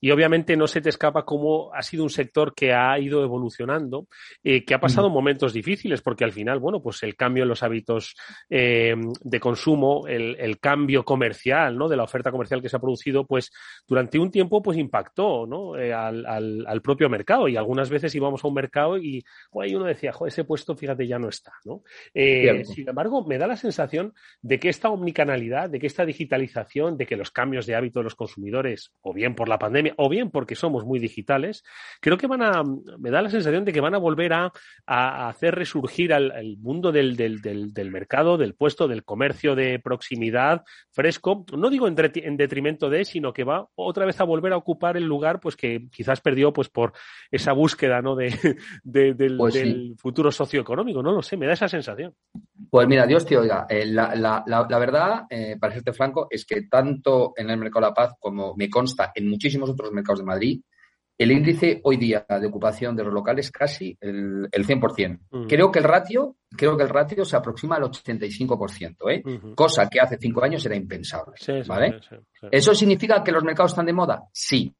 y 0.00 0.10
obviamente 0.10 0.56
no 0.56 0.66
se 0.66 0.80
te 0.80 0.88
escapa 0.88 1.24
cómo 1.24 1.72
ha 1.72 1.82
sido 1.82 2.02
un 2.02 2.10
sector 2.10 2.52
que 2.52 2.72
ha 2.72 2.98
ido 2.98 3.22
evolucionando, 3.22 4.08
eh, 4.42 4.64
que 4.64 4.74
ha 4.74 4.80
pasado 4.80 5.08
momentos 5.08 5.52
difíciles, 5.52 6.02
porque 6.02 6.24
al 6.24 6.32
final, 6.32 6.58
bueno, 6.58 6.82
pues 6.82 7.04
el 7.04 7.14
cambio 7.14 7.44
en 7.44 7.48
los 7.48 7.62
hábitos 7.62 8.16
de 8.48 9.40
consumo, 9.40 10.08
el, 10.08 10.36
el 10.40 10.58
cambio 10.58 11.04
comercial, 11.04 11.78
¿no? 11.78 11.88
De 11.88 11.96
la 11.96 12.02
oferta 12.02 12.32
comercial 12.32 12.55
que 12.62 12.68
se 12.68 12.76
ha 12.76 12.80
producido, 12.80 13.26
pues 13.26 13.50
durante 13.86 14.18
un 14.18 14.30
tiempo 14.30 14.62
pues 14.62 14.78
impactó 14.78 15.46
¿no? 15.46 15.76
Eh, 15.78 15.92
al, 15.92 16.26
al, 16.26 16.82
propio 16.82 17.08
mercado 17.08 17.48
y 17.48 17.56
algunas 17.56 17.90
veces 17.90 18.14
íbamos 18.14 18.44
a 18.44 18.48
un 18.48 18.54
mercado 18.54 18.98
y 18.98 19.24
uno 19.52 19.84
decía, 19.84 20.12
ese 20.26 20.44
puesto 20.44 20.76
fíjate 20.76 21.06
ya 21.06 21.18
no 21.18 21.28
está. 21.28 21.52
¿no? 21.64 21.82
Eh, 22.14 22.64
sin 22.64 22.88
embargo, 22.88 23.24
me 23.26 23.38
da 23.38 23.46
la 23.46 23.56
sensación 23.56 24.12
de 24.42 24.58
que 24.58 24.68
esta 24.68 24.90
omnicanalidad, 24.90 25.70
de 25.70 25.78
que 25.78 25.86
esta 25.86 26.04
digitalización, 26.04 26.96
de 26.96 27.06
que 27.06 27.16
los 27.16 27.30
cambios 27.30 27.66
de 27.66 27.74
hábito 27.74 28.00
de 28.00 28.04
los 28.04 28.14
consumidores, 28.14 28.92
o 29.00 29.12
bien 29.12 29.34
por 29.34 29.48
la 29.48 29.58
pandemia, 29.58 29.94
o 29.96 30.08
bien 30.08 30.30
porque 30.30 30.54
somos 30.54 30.84
muy 30.84 30.98
digitales, 30.98 31.64
creo 32.00 32.18
que 32.18 32.26
van 32.26 32.42
a, 32.42 32.62
me 32.98 33.10
da 33.10 33.22
la 33.22 33.30
sensación 33.30 33.64
de 33.64 33.72
que 33.72 33.80
van 33.80 33.94
a 33.94 33.98
volver 33.98 34.32
a, 34.32 34.52
a 34.86 35.28
hacer 35.28 35.54
resurgir 35.54 36.12
al, 36.12 36.56
mundo 36.58 36.92
del, 36.92 37.16
del, 37.16 37.40
del, 37.40 37.90
mercado, 37.90 38.36
del 38.36 38.54
puesto, 38.54 38.88
del 38.88 39.04
comercio 39.04 39.54
de 39.54 39.78
proximidad 39.78 40.64
fresco, 40.90 41.44
no 41.56 41.70
digo 41.70 41.88
en, 41.88 41.96
en 41.98 42.36
detrimento 42.46 42.88
de, 42.88 43.04
sino 43.04 43.32
que 43.32 43.44
va 43.44 43.68
otra 43.74 44.06
vez 44.06 44.20
a 44.20 44.24
volver 44.24 44.52
a 44.52 44.56
ocupar 44.56 44.96
el 44.96 45.04
lugar 45.04 45.40
pues 45.40 45.56
que 45.56 45.88
quizás 45.90 46.20
perdió 46.20 46.52
pues 46.52 46.68
por 46.68 46.92
esa 47.30 47.52
búsqueda 47.52 48.00
¿no? 48.00 48.16
de, 48.16 48.56
del, 48.84 49.36
pues 49.36 49.56
futuro 49.98 50.30
socioeconómico, 50.30 51.02
no 51.02 51.12
lo 51.12 51.22
sé, 51.22 51.36
me 51.36 51.46
da 51.46 51.52
esa 51.52 51.68
sensación. 51.68 52.14
Pues 52.70 52.88
mira, 52.88 53.06
Dios 53.06 53.26
te 53.26 53.36
oiga, 53.36 53.66
eh, 53.68 53.86
la, 53.86 54.14
la, 54.14 54.44
la, 54.46 54.78
verdad, 54.78 55.24
eh, 55.30 55.56
para 55.60 55.74
serte 55.74 55.92
franco, 55.92 56.26
es 56.30 56.44
que 56.44 56.62
tanto 56.62 57.32
en 57.36 57.50
el 57.50 57.58
Mercado 57.58 57.86
de 57.86 57.90
la 57.90 57.94
Paz 57.94 58.14
como 58.18 58.54
me 58.56 58.68
consta 58.70 59.12
en 59.14 59.28
muchísimos 59.28 59.70
otros 59.70 59.92
mercados 59.92 60.20
de 60.20 60.26
Madrid, 60.26 60.60
el 61.18 61.32
índice 61.32 61.80
hoy 61.84 61.96
día 61.96 62.26
de 62.28 62.46
ocupación 62.46 62.94
de 62.94 63.04
los 63.04 63.12
locales 63.12 63.50
casi 63.50 63.96
el, 64.00 64.48
el 64.50 64.66
100%. 64.66 65.18
Mm. 65.30 65.46
Creo 65.46 65.70
que 65.70 65.78
el 65.78 65.84
ratio, 65.84 66.36
creo 66.50 66.76
que 66.76 66.82
el 66.82 66.88
ratio 66.88 67.24
se 67.24 67.36
aproxima 67.36 67.76
al 67.76 67.84
85%, 67.84 69.10
¿eh? 69.10 69.22
Cosa 69.54 69.88
que 69.88 70.00
hace 70.00 70.18
cinco 70.18 70.44
años 70.44 70.64
era 70.66 70.76
impensable, 70.76 71.36
¿vale? 71.66 72.00
¿Eso 72.50 72.74
significa 72.74 73.22
que 73.24 73.32
los 73.32 73.44
mercados 73.44 73.72
están 73.72 73.86
de 73.86 73.92
moda? 73.92 74.24
Sí. 74.32 74.74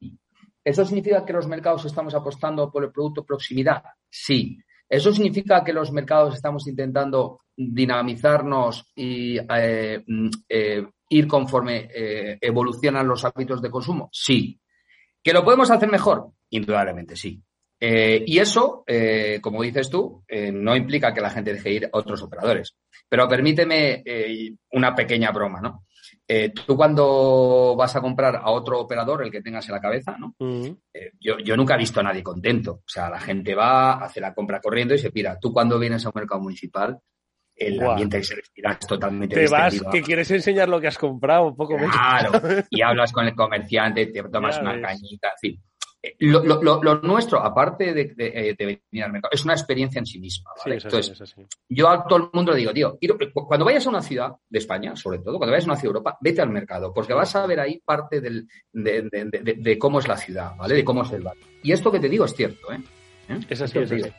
¿Eso 0.63 0.85
significa 0.85 1.25
que 1.25 1.33
los 1.33 1.47
mercados 1.47 1.85
estamos 1.85 2.13
apostando 2.13 2.69
por 2.69 2.83
el 2.83 2.91
producto 2.91 3.25
proximidad? 3.25 3.83
Sí. 4.09 4.57
¿Eso 4.89 5.11
significa 5.11 5.63
que 5.63 5.73
los 5.73 5.91
mercados 5.91 6.35
estamos 6.35 6.67
intentando 6.67 7.39
dinamizarnos 7.55 8.91
y 8.95 9.37
eh, 9.37 10.03
mm, 10.05 10.29
eh, 10.47 10.85
ir 11.09 11.27
conforme 11.27 11.89
eh, 11.93 12.37
evolucionan 12.39 13.07
los 13.07 13.25
hábitos 13.25 13.61
de 13.61 13.71
consumo? 13.71 14.09
Sí. 14.11 14.59
¿Que 15.27 15.33
lo 15.33 15.43
podemos 15.43 15.69
hacer 15.69 15.91
mejor? 15.91 16.31
Indudablemente 16.51 17.17
sí. 17.17 17.43
Eh, 17.81 18.23
y 18.25 18.39
eso, 18.39 18.85
eh, 18.87 19.39
como 19.41 19.61
dices 19.61 19.89
tú, 19.89 20.23
eh, 20.25 20.53
no 20.53 20.73
implica 20.73 21.13
que 21.13 21.19
la 21.19 21.29
gente 21.29 21.51
deje 21.51 21.69
ir 21.69 21.85
a 21.87 21.89
otros 21.97 22.23
operadores. 22.23 22.77
Pero 23.09 23.27
permíteme 23.27 24.05
una 24.71 24.95
pequeña 24.95 25.31
broma, 25.31 25.59
¿no? 25.59 25.83
tú 26.65 26.77
cuando 26.77 27.75
vas 27.77 27.93
a 27.97 28.01
comprar 28.01 28.37
a 28.37 28.51
otro 28.51 28.79
operador, 28.79 29.23
el 29.23 29.31
que 29.31 29.41
tengas 29.41 29.67
en 29.67 29.75
la 29.75 29.81
cabeza, 29.81 30.15
¿no? 30.17 30.33
Yo, 31.19 31.39
yo, 31.39 31.57
nunca 31.57 31.75
he 31.75 31.79
visto 31.79 31.99
a 31.99 32.03
nadie 32.03 32.23
contento. 32.23 32.83
O 32.85 32.89
sea, 32.89 33.09
la 33.09 33.19
gente 33.19 33.53
va, 33.53 33.95
hace 33.95 34.21
la 34.21 34.33
compra 34.33 34.61
corriendo 34.61 34.93
y 34.93 34.97
se 34.97 35.11
pira. 35.11 35.37
Tú 35.39 35.51
cuando 35.51 35.77
vienes 35.77 36.05
a 36.05 36.09
un 36.09 36.13
mercado 36.15 36.41
municipal, 36.41 36.99
el 37.57 37.81
ambiente 37.81 38.17
que 38.19 38.23
se 38.23 38.35
respira 38.35 38.71
es 38.73 38.87
totalmente 38.87 39.35
Te 39.35 39.47
vas, 39.47 39.81
que 39.91 40.01
quieres 40.01 40.29
enseñar 40.31 40.69
lo 40.69 40.79
que 40.79 40.87
has 40.87 40.97
comprado, 40.97 41.47
un 41.47 41.55
poco 41.55 41.75
Claro, 41.77 42.31
y 42.69 42.81
hablas 42.81 43.11
con 43.11 43.25
el 43.25 43.35
comerciante, 43.35 44.07
te 44.07 44.23
tomas 44.23 44.59
una 44.59 44.79
cañita, 44.79 45.29
en 45.41 45.59
eh, 46.03 46.15
Lo, 46.19 46.43
lo, 46.43 46.83
lo, 46.83 47.01
nuestro, 47.01 47.39
aparte 47.39 47.93
de, 47.93 48.13
de, 48.15 48.55
de, 48.57 48.65
venir 48.65 49.03
al 49.03 49.11
mercado, 49.11 49.31
es 49.33 49.43
una 49.43 49.53
experiencia 49.53 49.97
en 49.99 50.05
sí 50.05 50.19
misma. 50.19 50.51
¿vale? 50.63 50.75
Entonces, 50.75 51.35
yo 51.67 51.89
a 51.89 52.05
todo 52.05 52.19
el 52.19 52.29
mundo 52.31 52.51
le 52.51 52.59
digo, 52.59 52.71
tío, 52.73 52.99
cuando 53.33 53.65
vayas 53.65 53.85
a 53.87 53.89
una 53.89 54.01
ciudad 54.01 54.33
de 54.47 54.59
España, 54.59 54.95
sobre 54.95 55.19
todo, 55.19 55.37
cuando 55.37 55.51
vayas 55.51 55.65
a 55.67 55.71
una 55.71 55.75
ciudad 55.75 55.93
de 55.93 55.97
Europa, 55.97 56.17
vete 56.21 56.41
al 56.41 56.51
mercado, 56.51 56.93
porque 56.93 57.13
vas 57.13 57.35
a 57.35 57.47
ver 57.47 57.59
ahí 57.59 57.81
parte 57.83 58.21
del, 58.21 58.47
de, 58.71 59.77
cómo 59.79 59.99
es 59.99 60.07
la 60.07 60.17
ciudad, 60.17 60.55
¿vale? 60.55 60.75
De 60.75 60.83
cómo 60.83 61.01
es 61.01 61.11
el 61.11 61.23
barrio. 61.23 61.43
Y 61.63 61.71
esto 61.71 61.91
que 61.91 61.99
te 61.99 62.09
digo 62.09 62.25
es 62.25 62.35
cierto, 62.35 62.71
¿eh? 62.71 62.79
¿Eh? 63.29 63.39
Es 63.49 63.61
así, 63.61 63.79
es 63.79 63.91
así. 63.91 64.11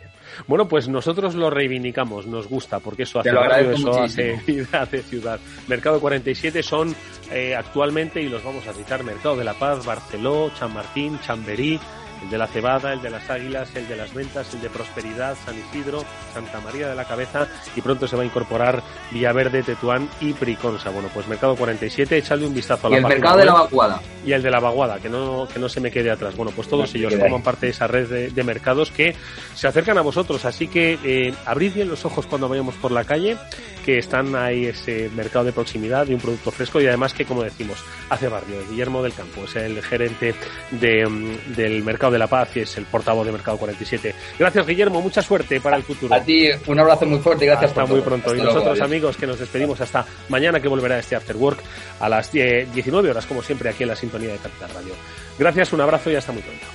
Bueno, 0.46 0.68
pues 0.68 0.88
nosotros 0.88 1.34
lo 1.34 1.50
reivindicamos, 1.50 2.26
nos 2.26 2.48
gusta, 2.48 2.78
porque 2.80 3.02
eso 3.02 3.20
hace 3.20 3.32
barrio, 3.32 3.72
eso 3.72 4.00
hace 4.00 4.40
vida, 4.46 4.82
hace 4.82 5.02
ciudad. 5.02 5.40
Mercado 5.66 6.00
47 6.00 6.62
son 6.62 6.94
eh, 7.30 7.54
actualmente, 7.54 8.22
y 8.22 8.28
los 8.28 8.42
vamos 8.44 8.66
a 8.66 8.72
citar, 8.72 9.04
Mercado 9.04 9.36
de 9.36 9.44
la 9.44 9.54
Paz, 9.54 9.84
Barceló, 9.84 10.50
Chamartín, 10.58 11.18
Chamberí, 11.20 11.78
el 12.22 12.30
de 12.30 12.38
la 12.38 12.46
cebada, 12.46 12.92
el 12.92 13.02
de 13.02 13.10
las 13.10 13.28
águilas, 13.30 13.74
el 13.74 13.88
de 13.88 13.96
las 13.96 14.12
ventas, 14.14 14.52
el 14.54 14.60
de 14.60 14.70
prosperidad, 14.70 15.36
San 15.44 15.56
Isidro, 15.58 16.04
Santa 16.34 16.60
María 16.60 16.88
de 16.88 16.94
la 16.94 17.04
Cabeza 17.04 17.46
y 17.76 17.80
pronto 17.80 18.06
se 18.06 18.16
va 18.16 18.22
a 18.22 18.26
incorporar 18.26 18.82
Villaverde, 19.10 19.62
Tetuán 19.62 20.08
y 20.20 20.32
Priconsa. 20.32 20.90
Bueno, 20.90 21.08
pues 21.12 21.28
Mercado 21.28 21.56
47, 21.56 22.18
echadle 22.18 22.46
un 22.46 22.54
vistazo 22.54 22.86
a 22.86 22.90
la 22.90 22.96
Y 22.96 22.98
el 23.00 23.06
Mercado 23.06 23.38
de 23.38 23.44
la 23.44 23.52
Vaguada. 23.52 24.00
Y 24.24 24.32
el 24.32 24.42
de 24.42 24.50
la 24.50 24.60
Vaguada, 24.60 24.98
que 24.98 25.08
no, 25.08 25.46
que 25.52 25.58
no 25.58 25.68
se 25.68 25.80
me 25.80 25.90
quede 25.90 26.10
atrás. 26.10 26.36
Bueno, 26.36 26.52
pues 26.54 26.68
todos 26.68 26.94
ellos 26.94 27.14
forman 27.14 27.42
parte 27.42 27.66
de 27.66 27.72
esa 27.72 27.86
red 27.86 28.30
de, 28.32 28.44
mercados 28.44 28.90
que 28.90 29.14
se 29.54 29.68
acercan 29.68 29.98
a 29.98 30.00
vosotros, 30.00 30.44
así 30.44 30.68
que 30.68 30.98
eh, 31.04 31.34
abrid 31.44 31.74
bien 31.74 31.88
los 31.88 32.04
ojos 32.04 32.26
cuando 32.26 32.48
vayamos 32.48 32.76
por 32.76 32.92
la 32.92 33.04
calle 33.04 33.36
que 33.84 33.96
están 33.96 34.36
ahí 34.36 34.66
ese 34.66 35.10
mercado 35.16 35.46
de 35.46 35.52
proximidad 35.52 36.06
de 36.06 36.14
un 36.14 36.20
producto 36.20 36.50
fresco 36.50 36.78
y 36.78 36.86
además 36.86 37.14
que, 37.14 37.24
como 37.24 37.42
decimos, 37.42 37.82
hace 38.10 38.28
barrio. 38.28 38.56
Guillermo 38.68 39.02
del 39.02 39.14
Campo 39.14 39.44
es 39.44 39.56
el 39.56 39.82
gerente 39.82 40.34
de, 40.72 41.06
mm, 41.06 41.54
del 41.54 41.82
Mercado 41.82 42.07
de 42.10 42.18
la 42.18 42.26
Paz 42.26 42.56
y 42.56 42.60
es 42.60 42.76
el 42.76 42.84
portavoz 42.84 43.26
de 43.26 43.32
Mercado 43.32 43.56
47. 43.58 44.14
Gracias, 44.38 44.66
Guillermo. 44.66 45.00
Mucha 45.00 45.22
suerte 45.22 45.60
para 45.60 45.76
el 45.76 45.82
futuro. 45.82 46.14
A 46.14 46.20
ti, 46.20 46.48
un 46.66 46.80
abrazo 46.80 47.06
muy 47.06 47.18
fuerte 47.20 47.44
y 47.44 47.48
gracias 47.48 47.70
hasta 47.70 47.86
muy 47.86 48.00
pronto. 48.00 48.34
y 48.34 48.40
nosotros, 48.40 48.80
amigos, 48.80 49.16
que 49.16 49.26
nos 49.26 49.38
despedimos 49.38 49.80
hasta 49.80 50.04
mañana 50.28 50.60
que 50.60 50.68
volverá 50.68 50.98
este 50.98 51.16
After 51.16 51.36
Work 51.36 51.62
a 52.00 52.08
las 52.08 52.32
19 52.32 53.10
horas, 53.10 53.26
como 53.26 53.42
siempre, 53.42 53.70
aquí 53.70 53.82
en 53.82 53.90
la 53.90 53.96
sintonía 53.96 54.32
de 54.32 54.38
Capital 54.38 54.70
Radio. 54.74 54.94
Gracias, 55.38 55.72
un 55.72 55.80
abrazo 55.80 56.10
y 56.10 56.16
hasta 56.16 56.32
muy 56.32 56.42
pronto. 56.42 56.66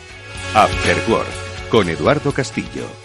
After 0.54 0.98
Work 1.10 1.70
con 1.70 1.90
Eduardo 1.90 2.32
Castillo. 2.32 3.04